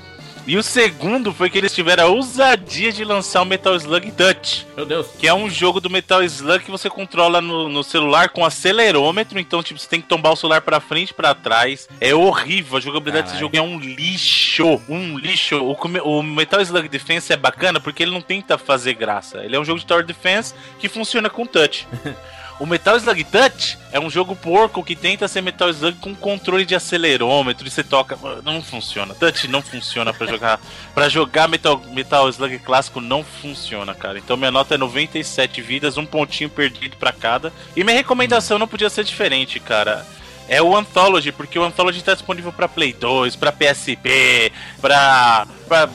E 0.48 0.58
o 0.58 0.62
segundo 0.62 1.34
foi 1.34 1.50
que 1.50 1.58
eles 1.58 1.74
tiveram 1.74 2.04
a 2.04 2.08
ousadia 2.08 2.92
de 2.92 3.04
lançar 3.04 3.42
o 3.42 3.46
Metal 3.46 3.76
Slug 3.76 4.12
Dutch. 4.12 4.62
Meu 4.76 4.86
Deus. 4.86 5.08
Que 5.18 5.28
é 5.28 5.34
um 5.34 5.50
jogo 5.50 5.82
do 5.82 5.90
Metal 5.90 6.22
Slug 6.24 6.64
que 6.64 6.70
você 6.70 6.88
controla 6.88 7.42
no, 7.42 7.68
no 7.68 7.84
celular 7.84 8.30
com 8.30 8.46
acelerômetro. 8.46 9.40
Então, 9.40 9.64
tipo, 9.64 9.80
você 9.80 9.90
tem 9.90 10.00
que 10.00 10.08
tombar 10.08 10.34
o 10.34 10.36
celular 10.36 10.62
pra 10.62 10.80
frente 10.80 11.10
e 11.10 11.14
pra 11.16 11.34
trás. 11.34 11.90
É 12.00 12.14
horrível. 12.14 12.78
A 12.78 12.82
jogabilidade 12.82 13.24
desse 13.26 13.42
Caralho. 13.42 13.56
jogo 13.56 13.58
é 13.58 13.62
um 13.62 13.80
lixo. 13.80 14.82
Um 14.88 15.18
lixo. 15.18 15.58
O, 15.58 15.74
o 15.74 16.22
Metal 16.22 16.62
Slug 16.62 16.88
Defense 16.90 17.34
é 17.34 17.38
bacana 17.38 17.80
porque 17.80 18.04
ele 18.04 18.12
não 18.12 18.22
tenta 18.22 18.56
fazer 18.56 18.94
graça. 18.94 19.44
Ele 19.44 19.56
é 19.56 19.60
um 19.60 19.66
jogo 19.66 19.80
de 19.80 19.86
Tower 19.88 20.06
Defense 20.06 20.54
que 20.78 20.88
funciona 20.88 21.28
com 21.28 21.48
touch. 21.48 21.88
O 22.58 22.66
Metal 22.66 22.96
Slug 22.96 23.24
Touch 23.26 23.78
é 23.92 24.00
um 24.00 24.10
jogo 24.10 24.34
porco 24.36 24.84
que 24.84 24.96
tenta 24.96 25.28
ser 25.28 25.42
Metal 25.42 25.70
Slug 25.70 25.98
com 26.00 26.16
controle 26.16 26.66
de 26.66 26.74
acelerômetro 26.74 27.68
e 27.68 27.70
você 27.70 27.84
toca. 27.84 28.18
Não 28.44 28.62
funciona. 28.62 29.14
Touch 29.14 29.48
não 29.50 29.62
funciona 29.62 30.14
pra 30.14 30.26
jogar. 30.26 30.60
Para 30.96 31.10
jogar 31.10 31.50
Metal, 31.50 31.82
Metal 31.92 32.30
Slug 32.30 32.58
clássico 32.60 33.02
não 33.02 33.24
funciona, 33.24 33.94
cara. 33.94 34.18
Então 34.18 34.38
minha 34.38 34.52
nota 34.52 34.76
é 34.76 34.78
97 34.78 35.62
vidas, 35.62 35.98
um 35.98 36.06
pontinho 36.06 36.50
perdido 36.50 36.96
pra 36.96 37.12
cada. 37.12 37.52
E 37.76 37.84
minha 37.84 37.98
recomendação 37.98 38.58
não 38.58 38.68
podia 38.68 38.90
ser 38.90 39.04
diferente, 39.04 39.60
cara. 39.60 40.06
É 40.48 40.62
o 40.62 40.76
Anthology, 40.76 41.32
porque 41.32 41.58
o 41.58 41.64
Anthology 41.64 42.04
tá 42.04 42.14
disponível 42.14 42.52
pra 42.52 42.68
Play 42.68 42.94
2, 42.94 43.36
pra 43.36 43.52
PSP, 43.52 44.52
pra, 44.80 45.48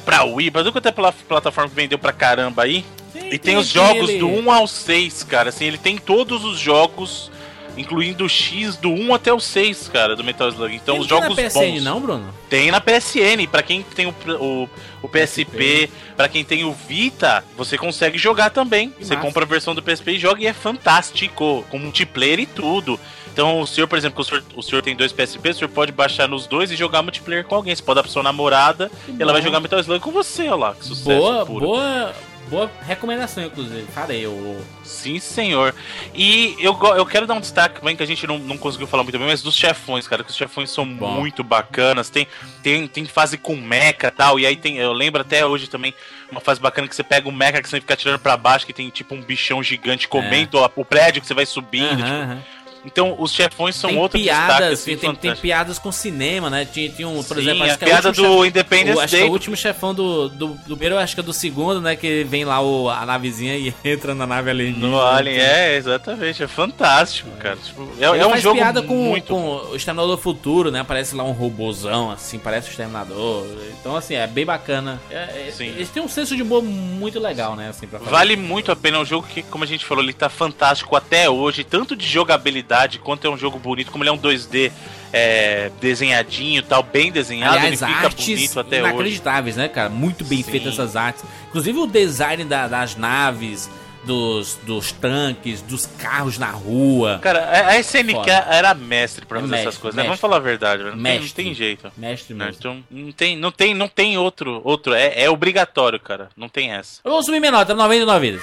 pra 0.05 0.25
Wii, 0.25 0.51
pra 0.51 0.63
tudo 0.63 0.73
quanto 0.73 0.89
é 0.89 0.93
pela 0.93 1.13
plataforma 1.13 1.71
que 1.71 1.77
vendeu 1.77 1.99
pra 1.99 2.13
caramba 2.13 2.65
aí. 2.65 2.85
E 3.31 3.39
tem 3.39 3.57
os 3.57 3.69
jogos 3.69 4.13
do 4.15 4.27
1 4.27 4.51
ao 4.51 4.67
6, 4.67 5.23
cara. 5.23 5.51
Assim, 5.51 5.67
ele 5.67 5.79
tem 5.79 5.97
todos 5.97 6.45
os 6.45 6.59
jogos 6.59 7.31
incluindo 7.77 8.25
o 8.25 8.29
X 8.29 8.77
do 8.77 8.91
1 8.91 9.15
até 9.15 9.33
o 9.33 9.41
6, 9.41 9.89
cara, 9.89 10.15
do 10.17 10.23
Metal 10.25 10.49
Slug. 10.49 10.75
Então 10.75 10.95
Tem 10.95 11.03
os 11.03 11.09
jogos 11.09 11.29
na 11.37 11.43
PSN, 11.43 11.53
bons. 11.59 11.83
não, 11.85 12.01
Bruno? 12.01 12.35
Tem 12.49 12.71
na 12.71 12.81
PSN, 12.81 13.47
pra 13.51 13.63
quem 13.63 13.83
tem 13.83 14.07
o, 14.07 14.15
o, 14.41 14.69
o 15.03 15.09
PSP, 15.09 15.89
pra 16.17 16.29
quem 16.29 16.45
tem 16.45 16.65
o 16.65 16.73
Vita, 16.73 17.45
você 17.57 17.79
consegue 17.79 18.19
jogar 18.19 18.51
também. 18.51 18.91
Que 18.91 19.05
você 19.05 19.15
massa. 19.15 19.27
compra 19.27 19.45
a 19.45 19.49
versão 19.49 19.75
do 19.75 19.83
PSP 19.83 20.13
e 20.13 20.19
joga 20.19 20.43
e 20.43 20.47
é 20.47 20.53
fantástico, 20.53 21.65
com 21.71 21.79
multiplayer 21.79 22.41
e 22.41 22.47
tudo. 22.47 22.99
Então, 23.33 23.61
o 23.61 23.67
senhor, 23.67 23.87
por 23.87 23.97
exemplo, 23.97 24.21
o 24.21 24.25
senhor, 24.25 24.43
o 24.57 24.63
senhor 24.63 24.83
tem 24.83 24.97
dois 24.97 25.13
PSP, 25.13 25.51
o 25.51 25.55
senhor 25.55 25.69
pode 25.71 25.93
baixar 25.93 26.29
nos 26.29 26.47
dois 26.49 26.71
e 26.73 26.77
jogar 26.77 27.01
multiplayer 27.01 27.45
com 27.45 27.55
alguém. 27.55 27.75
Você 27.75 27.83
pode 27.83 27.95
dar 27.95 28.03
pra 28.03 28.11
sua 28.11 28.25
namorada 28.25 28.91
e 29.09 29.23
ela 29.23 29.33
vai 29.33 29.41
jogar 29.41 29.61
Metal 29.61 29.79
Slug 29.79 30.01
com 30.03 30.11
você, 30.11 30.43
olha 30.49 30.55
lá. 30.57 30.75
Que 30.75 30.85
sucesso 30.85 31.05
Boa, 31.09 31.47
puro. 31.47 31.67
boa, 31.67 32.13
boa 32.51 32.71
recomendação, 32.83 33.45
inclusive. 33.45 33.87
Farei, 33.93 34.27
eu. 34.27 34.61
Sim, 34.83 35.21
senhor. 35.21 35.73
E 36.13 36.57
eu, 36.59 36.77
eu 36.97 37.07
quero 37.07 37.27
dar 37.27 37.35
um 37.35 37.41
destaque 37.41 37.83
bem 37.83 37.97
que 37.97 38.03
a 38.03 38.07
gente 38.07 38.27
não, 38.27 38.39
não 38.39 38.59
conseguiu 38.59 38.89
falar 38.89 39.05
muito 39.05 39.19
bem, 39.19 39.29
mas 39.29 39.41
dos 39.41 39.55
chefões, 39.55 40.09
cara, 40.09 40.25
que 40.25 40.31
os 40.31 40.37
chefões 40.37 40.71
são 40.71 40.85
Bom. 40.85 41.13
muito 41.13 41.45
bacanas. 41.45 42.11
Tem, 42.11 42.27
tem, 42.63 42.89
tem 42.89 43.07
fase 43.07 43.39
com 43.39 43.57
mecha 43.57 44.09
e 44.09 44.11
tal, 44.11 44.39
e 44.41 44.45
aí 44.45 44.57
tem. 44.57 44.79
Eu 44.79 44.93
lembro 44.93 45.21
até 45.21 45.47
hoje 45.47 45.69
também 45.69 45.95
uma 46.31 46.41
fase 46.41 46.61
bacana 46.61 46.89
que 46.89 46.95
você 46.95 47.03
pega 47.05 47.29
um 47.29 47.33
mecha 47.33 47.63
que 47.63 47.69
você 47.69 47.81
fica 47.81 47.97
tirando 47.97 48.19
pra 48.19 48.37
baixo, 48.37 48.67
que 48.67 48.73
tem 48.73 48.91
tipo 48.91 49.15
um 49.15 49.23
bichão 49.23 49.63
gigante 49.63 50.09
comendo 50.09 50.59
ó, 50.59 50.69
o 50.77 50.85
prédio 50.85 51.21
que 51.21 51.27
você 51.27 51.35
vai 51.35 51.47
subindo. 51.47 52.03
Aham, 52.03 52.05
tipo. 52.05 52.17
aham. 52.17 52.43
Então, 52.85 53.15
os 53.19 53.33
chefões 53.33 53.77
são 53.77 53.91
tem 53.91 53.99
outro 53.99 54.19
destaque, 54.19 54.47
piadas, 54.47 54.81
assim, 54.81 54.97
tem, 54.97 55.15
tem, 55.15 55.37
piadas 55.37 55.79
com 55.79 55.93
cinema, 55.93 56.49
né? 56.49 56.65
Tinha, 56.65 56.89
tinha 56.89 57.09
um, 57.09 57.23
por 57.23 57.37
Sim, 57.37 57.43
exemplo, 57.43 57.63
a 57.63 57.67
acho 57.67 57.73
é 57.73 57.77
o 57.77 57.79
piada 57.79 58.09
último 58.09 58.29
do 58.29 58.47
Independence 58.47 58.97
o, 58.97 59.01
acho 59.01 59.11
que 59.11 59.17
é 59.17 59.21
Day. 59.21 59.29
o 59.29 59.33
último 59.33 59.57
chefão 59.57 59.95
do, 59.95 60.29
do, 60.29 60.49
do 60.49 60.77
primeiro, 60.77 60.99
acho 60.99 61.15
que 61.15 61.21
é 61.21 61.23
do 61.23 61.33
segundo, 61.33 61.81
né? 61.81 61.95
Que 61.95 62.25
vem 62.25 62.45
lá 62.45 62.61
o, 62.61 62.89
a 62.89 63.05
navezinha 63.05 63.57
e 63.57 63.75
entra 63.85 64.15
na 64.15 64.27
nave 64.27 64.51
ali. 64.51 64.71
No 64.73 65.01
Alien, 65.01 65.39
é, 65.39 65.77
exatamente, 65.77 66.43
é 66.43 66.49
fantástico, 66.49 67.31
cara. 67.39 67.57
Tipo, 67.57 67.89
é, 68.01 68.05
é 68.05 68.27
um 68.27 68.37
jogo 68.39 68.57
piada 68.57 68.83
com, 68.83 68.95
muito 68.95 69.27
com 69.27 69.57
o 69.73 69.77
Exterminador 69.77 70.17
do 70.17 70.23
Futuro, 70.23 70.71
né? 70.71 70.81
Aparece 70.81 71.15
lá 71.15 71.25
um 71.25 71.33
robôzão, 71.33 72.11
assim, 72.11 72.39
parece 72.39 72.69
o 72.69 72.71
Exterminador. 72.71 73.47
Então, 73.79 73.95
assim, 73.95 74.15
é 74.15 74.27
bem 74.27 74.47
bacana. 74.47 75.01
É, 75.11 75.49
é- 75.49 75.53
Sim. 75.53 75.67
Eles 75.67 75.91
têm 75.91 76.03
um 76.03 76.09
senso 76.09 76.35
de 76.35 76.43
humor 76.43 76.63
muito 76.63 77.19
legal, 77.19 77.55
né? 77.57 77.69
Assim. 77.69 77.87
Vale 77.87 78.37
muito 78.37 78.73
a 78.73 78.77
pena, 78.77 78.97
é 78.97 79.01
um 79.01 79.05
jogo 79.05 79.27
que, 79.27 79.43
como 79.43 79.65
a 79.65 79.67
gente 79.67 79.85
falou, 79.85 80.03
ele 80.03 80.13
tá 80.13 80.29
fantástico 80.29 80.97
até 80.97 81.29
hoje, 81.29 81.65
tanto 81.65 81.95
de 81.95 82.07
jogabilidade 82.07 82.70
quanto 82.99 83.27
é 83.27 83.31
um 83.31 83.37
jogo 83.37 83.59
bonito, 83.59 83.91
como 83.91 84.03
ele 84.05 84.11
é 84.11 84.13
um 84.13 84.19
2D 84.19 84.71
é, 85.13 85.71
desenhadinho 85.81 86.61
e 86.61 86.63
tal, 86.63 86.83
bem 86.83 87.11
desenhado, 87.11 87.57
Aliás, 87.57 87.83
ele 87.83 87.93
fica 87.93 88.07
artes 88.07 88.27
bonito 88.27 88.61
até 88.61 88.81
hoje. 88.83 88.89
inacreditáveis, 88.91 89.57
né, 89.57 89.69
cara? 89.69 89.89
Muito 89.91 90.25
bem 90.25 90.43
Sim. 90.43 90.51
feitas 90.51 90.73
essas 90.75 90.95
artes. 90.97 91.25
Inclusive 91.49 91.79
o 91.79 91.87
design 91.87 92.45
da- 92.45 92.69
das 92.69 92.95
naves, 92.97 93.69
dos, 94.05 94.59
dos 94.63 94.93
tanques, 94.93 95.61
dos 95.61 95.85
carros 95.85 96.39
na 96.39 96.51
rua. 96.51 97.19
Cara, 97.21 97.41
a 97.45 97.69
a 97.73 97.79
SNK 97.81 98.13
Foda. 98.15 98.33
era 98.49 98.73
mestre 98.73 99.27
pra 99.27 99.39
É 99.39 99.41
fazer 99.43 99.51
mestre, 99.51 99.69
essas 99.69 99.81
coisas, 99.81 99.95
né? 99.97 100.03
mestre. 100.05 100.09
Vamos 100.09 100.21
falar 100.21 100.37
a 100.37 100.41
verdade, 100.41 100.83
velho. 100.85 100.97
Não, 100.97 101.03
tem, 101.03 101.13
não 101.15 101.21
Mestre. 101.21 101.45
tem 101.45 101.55
jeito. 101.55 101.93
Mestre 101.99 102.35
né? 102.35 102.45
mesmo. 102.47 102.59
Então, 102.61 102.85
não 102.91 103.13
tem, 103.13 103.37
não 103.37 103.51
tem, 103.53 103.75
não 103.75 103.89
tem 103.89 104.17
outro, 104.17 104.63
outro. 104.65 104.95
É, 104.95 105.25
é 105.25 105.29
obrigatório, 105.29 106.01
cara. 106.01 106.31
Não 106.35 106.49
tem 106.49 106.73
essa. 106.73 107.01
Eu 107.05 107.11
vou 107.11 107.23
subir 107.23 107.41
minha 107.41 107.53
nota, 107.53 107.75
99 107.75 108.31
vidas. 108.31 108.43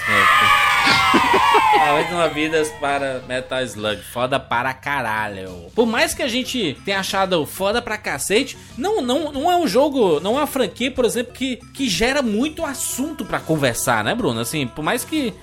99 1.88 2.34
vidas 2.34 2.70
para 2.80 3.22
Metal 3.28 3.62
Slug. 3.64 4.02
Foda 4.02 4.40
para 4.40 4.74
caralho. 4.74 5.68
Por 5.74 5.86
mais 5.86 6.14
que 6.14 6.22
a 6.22 6.28
gente 6.28 6.78
tenha 6.84 7.00
achado 7.00 7.46
foda 7.46 7.82
pra 7.82 7.98
cacete, 7.98 8.58
não, 8.78 9.02
não, 9.02 9.32
não 9.32 9.52
é 9.52 9.56
um 9.56 9.68
jogo, 9.68 10.20
não 10.20 10.36
é 10.36 10.42
uma 10.42 10.48
franquia, 10.48 10.92
por 10.92 11.06
exemplo, 11.06 11.34
que, 11.34 11.58
que 11.74 11.90
gera 11.90 12.22
muito 12.22 12.66
assunto 12.66 13.24
pra 13.26 13.40
conversar, 13.40 14.04
né, 14.04 14.14
Bruno? 14.14 14.40
Assim, 14.40 14.68
por 14.68 14.84
mais 14.84 15.04
que. 15.04 15.34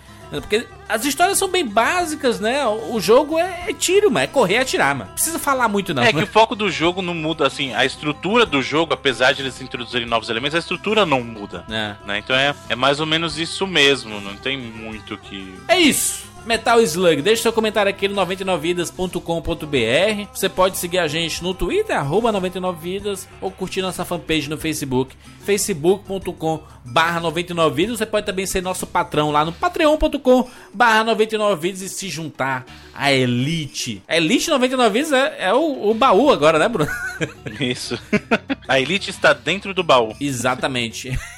Porque 0.40 0.66
as 0.88 1.04
histórias 1.04 1.38
são 1.38 1.48
bem 1.48 1.66
básicas, 1.66 2.40
né? 2.40 2.66
O 2.66 3.00
jogo 3.00 3.38
é, 3.38 3.64
é 3.68 3.72
tiro, 3.72 4.10
mas 4.10 4.24
é 4.24 4.26
correr 4.26 4.54
e 4.54 4.58
atirar, 4.58 4.94
mano. 4.94 5.10
Precisa 5.12 5.38
falar 5.38 5.68
muito, 5.68 5.94
não. 5.94 6.02
É 6.02 6.10
que 6.10 6.18
né? 6.18 6.24
o 6.24 6.26
foco 6.26 6.54
do 6.54 6.70
jogo 6.70 7.02
não 7.02 7.14
muda, 7.14 7.46
assim, 7.46 7.72
a 7.74 7.84
estrutura 7.84 8.44
do 8.44 8.62
jogo, 8.62 8.92
apesar 8.92 9.32
de 9.32 9.42
eles 9.42 9.60
introduzirem 9.60 10.06
novos 10.06 10.28
elementos, 10.28 10.54
a 10.54 10.58
estrutura 10.58 11.06
não 11.06 11.22
muda. 11.22 11.64
É. 11.68 11.94
Né? 12.06 12.18
Então 12.18 12.36
é, 12.36 12.54
é 12.68 12.74
mais 12.74 13.00
ou 13.00 13.06
menos 13.06 13.38
isso 13.38 13.66
mesmo, 13.66 14.20
não 14.20 14.36
tem 14.36 14.56
muito 14.56 15.16
que. 15.16 15.54
É 15.68 15.78
isso. 15.78 16.33
Metal 16.46 16.80
Slug, 16.82 17.22
deixe 17.22 17.42
seu 17.42 17.52
comentário 17.52 17.88
aqui 17.88 18.06
no 18.06 18.14
99vidas.com.br. 18.14 20.28
Você 20.32 20.48
pode 20.48 20.76
seguir 20.76 20.98
a 20.98 21.08
gente 21.08 21.42
no 21.42 21.54
Twitter, 21.54 21.96
arroba 21.96 22.32
99vidas, 22.32 23.26
ou 23.40 23.50
curtir 23.50 23.82
nossa 23.82 24.04
fanpage 24.04 24.48
no 24.48 24.58
Facebook, 24.58 25.16
facebook.com 25.44 26.62
barra 26.84 27.20
99vidas. 27.20 27.98
Você 27.98 28.06
pode 28.06 28.26
também 28.26 28.46
ser 28.46 28.62
nosso 28.62 28.86
patrão 28.86 29.30
lá 29.30 29.44
no 29.44 29.52
patreon.com 29.52 30.48
barra 30.72 31.04
99vidas 31.14 31.82
e 31.82 31.88
se 31.88 32.08
juntar 32.08 32.64
à 32.94 33.12
Elite. 33.12 34.02
A 34.06 34.16
Elite 34.16 34.50
99vidas 34.50 35.12
é, 35.12 35.46
é 35.46 35.54
o, 35.54 35.90
o 35.90 35.94
baú 35.94 36.30
agora, 36.30 36.58
né, 36.58 36.68
Bruno? 36.68 36.90
Isso. 37.58 37.98
a 38.68 38.80
Elite 38.80 39.10
está 39.10 39.32
dentro 39.32 39.72
do 39.72 39.82
baú. 39.82 40.14
Exatamente. 40.20 41.18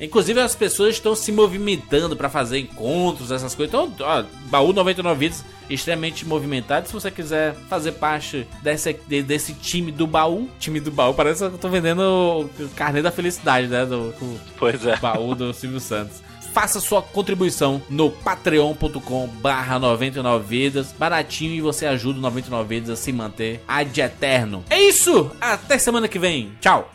Inclusive 0.00 0.40
as 0.40 0.54
pessoas 0.54 0.94
estão 0.96 1.14
se 1.14 1.30
movimentando 1.30 2.16
para 2.16 2.28
fazer 2.28 2.58
encontros, 2.58 3.30
essas 3.30 3.54
coisas. 3.54 3.72
Então, 3.72 3.92
ó, 4.00 4.24
baú 4.50 4.72
99 4.72 5.18
vidas 5.18 5.44
extremamente 5.70 6.26
movimentado. 6.26 6.86
Se 6.88 6.92
você 6.92 7.10
quiser 7.10 7.54
fazer 7.68 7.92
parte 7.92 8.46
desse, 8.62 8.92
de- 9.06 9.22
desse 9.22 9.54
time 9.54 9.90
do 9.92 10.06
baú, 10.06 10.48
time 10.58 10.80
do 10.80 10.90
baú, 10.90 11.14
parece 11.14 11.38
que 11.48 11.54
eu 11.54 11.58
tô 11.58 11.68
vendendo 11.68 12.00
o 12.02 12.68
carnê 12.76 13.00
da 13.00 13.10
felicidade, 13.10 13.68
né? 13.68 13.86
Do, 13.86 14.10
do 14.12 14.40
Pois 14.58 14.84
é. 14.84 14.96
baú 14.96 15.34
do 15.34 15.52
Silvio 15.54 15.80
Santos. 15.80 16.20
Faça 16.52 16.80
sua 16.80 17.00
contribuição 17.00 17.80
no 17.88 18.10
patreon.com 18.10 19.26
barra 19.40 19.78
99 19.78 20.44
vidas. 20.46 20.92
Baratinho 20.98 21.54
e 21.54 21.60
você 21.62 21.86
ajuda 21.86 22.18
o 22.18 22.22
99 22.22 22.68
vidas 22.68 22.90
a 22.90 22.96
se 22.96 23.10
manter 23.10 23.62
ad 23.66 23.98
eterno. 24.00 24.62
É 24.68 24.78
isso! 24.80 25.30
Até 25.40 25.78
semana 25.78 26.08
que 26.08 26.18
vem. 26.18 26.52
Tchau! 26.60 26.90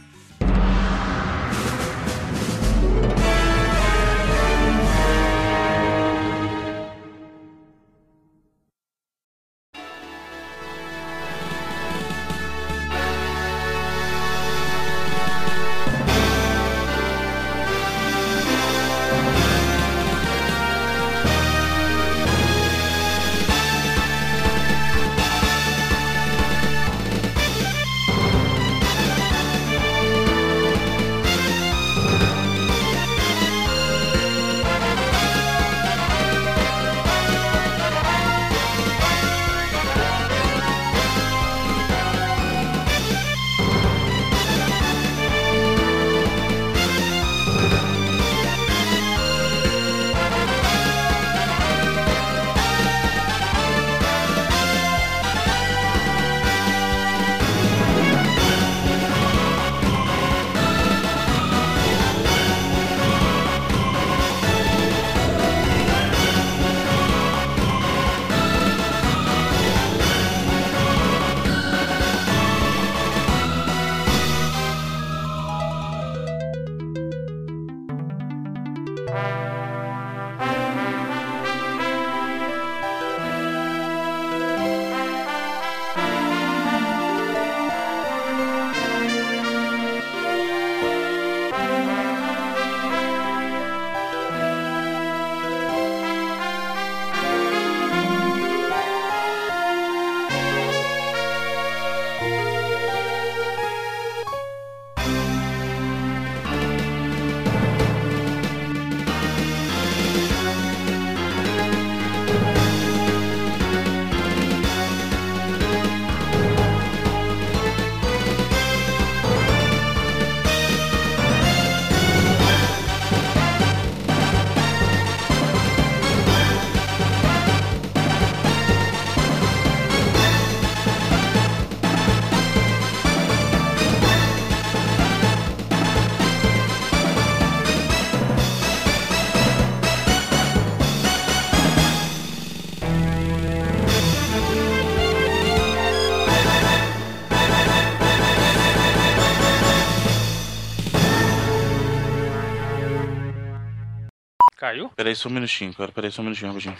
Só 155.18 155.30
um 155.30 155.34
minutinho, 155.34 155.74
cara. 155.74 155.92
Peraí 155.92 156.12
só 156.12 156.22
um 156.22 156.26
minutinho, 156.26 156.52
rapidinho. 156.52 156.78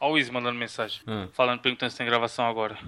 Ó 0.00 0.12
o 0.12 0.18
Izzy 0.18 0.30
mandando 0.30 0.58
mensagem. 0.58 1.00
Hum. 1.06 1.28
Falando, 1.32 1.60
perguntando 1.60 1.90
se 1.90 1.98
tem 1.98 2.06
gravação 2.06 2.46
agora. 2.46 2.78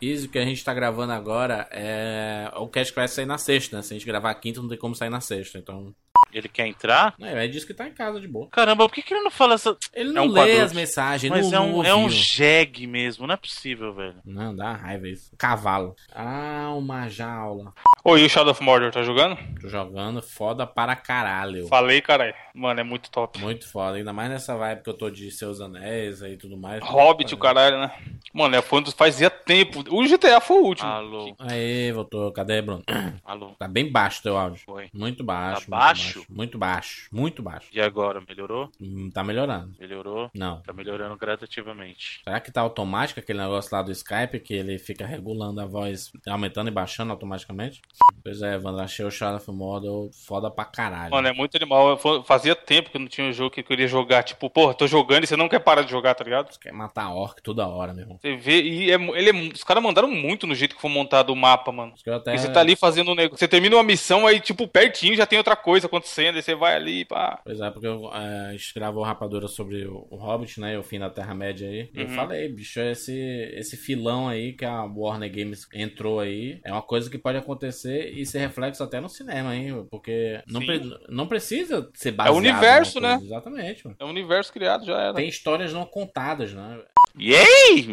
Isso 0.00 0.28
que 0.28 0.38
a 0.38 0.44
gente 0.44 0.64
tá 0.64 0.74
gravando 0.74 1.12
agora 1.12 1.68
é 1.70 2.50
o 2.56 2.66
cast 2.66 2.92
que 2.92 2.98
vai 2.98 3.06
sair 3.06 3.26
na 3.26 3.38
sexta, 3.38 3.76
né? 3.76 3.82
Se 3.82 3.94
a 3.94 3.96
gente 3.96 4.06
gravar 4.06 4.34
quinta, 4.34 4.60
não 4.60 4.68
tem 4.68 4.78
como 4.78 4.94
sair 4.94 5.10
na 5.10 5.20
sexta. 5.20 5.58
Então. 5.58 5.94
Ele 6.32 6.48
quer 6.48 6.66
entrar? 6.66 7.14
É, 7.20 7.44
ele 7.44 7.52
disse 7.52 7.66
que 7.66 7.74
tá 7.74 7.86
em 7.86 7.92
casa 7.92 8.20
de 8.20 8.26
boa. 8.28 8.48
Caramba, 8.50 8.88
por 8.88 8.94
que, 8.94 9.02
que 9.02 9.12
ele 9.14 9.22
não 9.22 9.30
fala 9.30 9.54
essa. 9.54 9.76
Ele 9.92 10.10
É 10.10 10.12
não 10.12 10.24
um 10.26 10.28
lê 10.28 10.40
quadrúpede. 10.40 10.60
as 10.64 10.72
mensagens, 10.72 11.30
Mas 11.30 11.50
não, 11.50 11.58
é 11.58 11.60
um, 11.60 11.72
não 11.76 11.84
é 11.84 11.94
um 11.94 12.08
jegue 12.08 12.86
mesmo, 12.86 13.26
não 13.26 13.34
é 13.34 13.36
possível, 13.36 13.92
velho. 13.92 14.16
Não, 14.24 14.54
dá 14.54 14.72
raiva 14.72 15.08
isso. 15.08 15.30
Cavalo. 15.36 15.94
Ah, 16.14 16.72
uma 16.76 17.08
jaula. 17.08 17.72
Ô, 18.04 18.16
e 18.16 18.24
o 18.24 18.28
Shadow 18.28 18.50
of 18.52 18.62
Mordor, 18.62 18.90
tá 18.90 19.02
jogando? 19.02 19.38
Tô 19.60 19.68
jogando 19.68 20.20
foda 20.22 20.66
para 20.66 20.96
caralho. 20.96 21.68
Falei, 21.68 22.00
caralho. 22.00 22.34
Mano, 22.54 22.80
é 22.80 22.82
muito 22.82 23.10
top. 23.10 23.38
Muito 23.38 23.68
foda, 23.70 23.96
ainda 23.96 24.12
mais 24.12 24.28
nessa 24.28 24.56
vibe 24.56 24.82
que 24.82 24.90
eu 24.90 24.94
tô 24.94 25.08
de 25.08 25.30
Seus 25.30 25.60
Anéis 25.60 26.22
aí 26.22 26.32
e 26.32 26.36
tudo 26.36 26.56
mais. 26.56 26.82
Hobbit, 26.82 27.32
o 27.34 27.38
caralho, 27.38 27.78
né? 27.78 27.92
Mano, 28.32 28.56
é 28.56 28.80
dos 28.80 28.94
fazia 28.94 29.30
tempo. 29.30 29.84
O 29.90 30.02
GTA 30.02 30.40
foi 30.40 30.56
o 30.58 30.64
último. 30.64 30.88
Alô, 30.88 31.36
Aê, 31.38 31.92
voltou. 31.92 32.32
Cadê, 32.32 32.60
Bruno? 32.62 32.82
alô. 33.24 33.50
Tá 33.58 33.68
bem 33.68 33.90
baixo 33.90 34.22
teu 34.22 34.36
áudio. 34.36 34.60
Foi. 34.64 34.88
Muito 34.92 35.22
baixo. 35.22 35.52
Tá 35.52 35.60
muito 35.60 35.70
baixo? 35.70 36.21
Muito 36.28 36.58
baixo. 36.58 37.08
Muito 37.12 37.42
baixo. 37.42 37.68
E 37.72 37.80
agora, 37.80 38.22
melhorou? 38.26 38.70
Hum, 38.80 39.10
Tá 39.12 39.22
melhorando. 39.24 39.72
Melhorou? 39.78 40.30
Não. 40.34 40.60
Tá 40.62 40.72
melhorando 40.72 41.16
gradativamente. 41.16 42.20
Será 42.24 42.40
que 42.40 42.50
tá 42.50 42.60
automático 42.60 43.20
aquele 43.20 43.38
negócio 43.40 43.70
lá 43.74 43.82
do 43.82 43.92
Skype 43.92 44.40
que 44.40 44.54
ele 44.54 44.78
fica 44.78 45.06
regulando 45.06 45.60
a 45.60 45.66
voz, 45.66 46.10
aumentando 46.26 46.68
e 46.68 46.72
baixando 46.72 47.12
automaticamente? 47.12 47.80
Pois 48.24 48.40
é, 48.42 48.54
Evandro, 48.54 48.80
achei 48.82 49.04
o 49.04 49.10
Shadow 49.10 49.36
of 49.36 49.50
Mordor 49.50 50.10
foda 50.12 50.50
pra 50.50 50.64
caralho. 50.64 51.10
Mano, 51.10 51.28
é 51.28 51.32
muito 51.32 51.56
animal. 51.56 51.96
Fa- 51.98 52.22
Fazia 52.24 52.54
tempo 52.54 52.90
que 52.90 52.96
eu 52.96 53.00
não 53.00 53.08
tinha 53.08 53.26
um 53.26 53.32
jogo 53.32 53.50
que 53.50 53.60
eu 53.60 53.64
queria 53.64 53.86
jogar. 53.88 54.22
Tipo, 54.22 54.48
porra, 54.48 54.74
tô 54.74 54.86
jogando 54.86 55.24
e 55.24 55.26
você 55.26 55.36
não 55.36 55.48
quer 55.48 55.58
parar 55.60 55.82
de 55.82 55.90
jogar, 55.90 56.14
tá 56.14 56.24
ligado? 56.24 56.56
Quer 56.58 56.72
matar 56.72 57.10
orc 57.12 57.42
toda 57.42 57.66
hora, 57.66 57.92
meu 57.92 58.02
irmão. 58.04 58.18
Você 58.20 58.36
vê, 58.36 58.62
e 58.62 58.90
é 58.90 58.94
ele 58.94 59.30
é 59.30 59.52
os 59.52 59.64
caras 59.64 59.82
mandaram 59.82 60.08
muito 60.10 60.46
no 60.46 60.54
jeito 60.54 60.74
que 60.76 60.80
foi 60.80 60.90
montado 60.90 61.30
o 61.30 61.36
mapa, 61.36 61.72
mano. 61.72 61.94
Eu 62.06 62.14
até... 62.14 62.34
E 62.34 62.38
você 62.38 62.50
tá 62.52 62.60
ali 62.60 62.76
fazendo 62.76 63.10
um 63.10 63.14
negócio. 63.14 63.38
Você 63.38 63.48
termina 63.48 63.76
uma 63.76 63.82
missão, 63.82 64.26
aí, 64.26 64.40
tipo, 64.40 64.66
pertinho 64.68 65.16
já 65.16 65.26
tem 65.26 65.38
outra 65.38 65.56
coisa 65.56 65.86
acontecendo. 65.86 66.11
Aí 66.20 66.32
você 66.32 66.54
vai 66.54 66.74
ali, 66.76 67.04
pá. 67.04 67.40
Pois 67.44 67.60
é, 67.60 67.70
porque 67.70 67.86
eu, 67.86 68.10
é, 68.12 68.56
gravou 68.74 69.02
Rapadura 69.02 69.48
sobre 69.48 69.86
o, 69.86 70.06
o 70.10 70.16
Hobbit, 70.16 70.60
né? 70.60 70.74
e 70.74 70.76
O 70.76 70.82
fim 70.82 70.98
da 70.98 71.08
Terra-média 71.10 71.68
aí. 71.68 71.88
E 71.94 72.00
Eu 72.00 72.06
Uhum. 72.06 72.14
falei, 72.14 72.48
bicho, 72.48 72.80
esse, 72.80 73.12
esse 73.54 73.76
filão 73.76 74.28
aí 74.28 74.52
que 74.52 74.64
a 74.64 74.84
Warner 74.84 75.30
Games 75.30 75.66
entrou 75.72 76.20
aí 76.20 76.60
é 76.64 76.72
uma 76.72 76.82
coisa 76.82 77.08
que 77.10 77.18
pode 77.18 77.38
acontecer 77.38 78.10
e 78.12 78.26
ser 78.26 78.38
reflexo 78.40 78.82
até 78.82 79.00
no 79.00 79.08
cinema, 79.08 79.54
hein? 79.54 79.86
Porque 79.90 80.42
não, 80.48 80.60
pre- 80.64 80.80
não 81.08 81.26
precisa 81.26 81.88
ser 81.94 82.12
baseado. 82.12 82.36
universo, 82.36 83.00
numa 83.00 83.08
né? 83.12 83.18
coisa. 83.18 83.32
Exatamente, 83.34 83.84
mano. 83.86 83.96
É 83.98 84.04
um 84.04 84.10
universo 84.10 84.52
criado, 84.52 84.84
já 84.84 84.98
era. 85.00 85.14
Tem 85.14 85.28
histórias 85.28 85.72
não 85.72 85.84
contadas, 85.86 86.52
né? 86.52 86.80
Yay! 87.18 87.86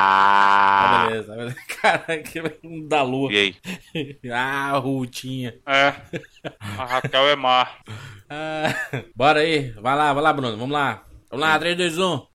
ah. 0.00 1.08
beleza, 1.08 1.34
beleza. 1.36 1.56
Cara, 1.80 2.18
que 2.22 2.40
da 2.88 3.02
lua. 3.02 3.32
E 3.32 3.36
aí? 3.36 4.18
Ah, 4.32 4.72
Rutinha. 4.78 5.54
É. 5.66 5.94
A 6.60 6.84
Raquel 6.84 7.28
é 7.28 7.36
má. 7.36 7.68
Ah, 8.28 8.74
bora 9.14 9.40
aí. 9.40 9.70
Vai 9.72 9.96
lá, 9.96 10.12
vai 10.12 10.22
lá, 10.22 10.32
Bruno. 10.32 10.56
Vamos 10.56 10.72
lá. 10.72 11.04
Vamos 11.30 11.46
lá, 11.46 11.58
3, 11.58 11.76
2, 11.76 11.98
1. 11.98 12.28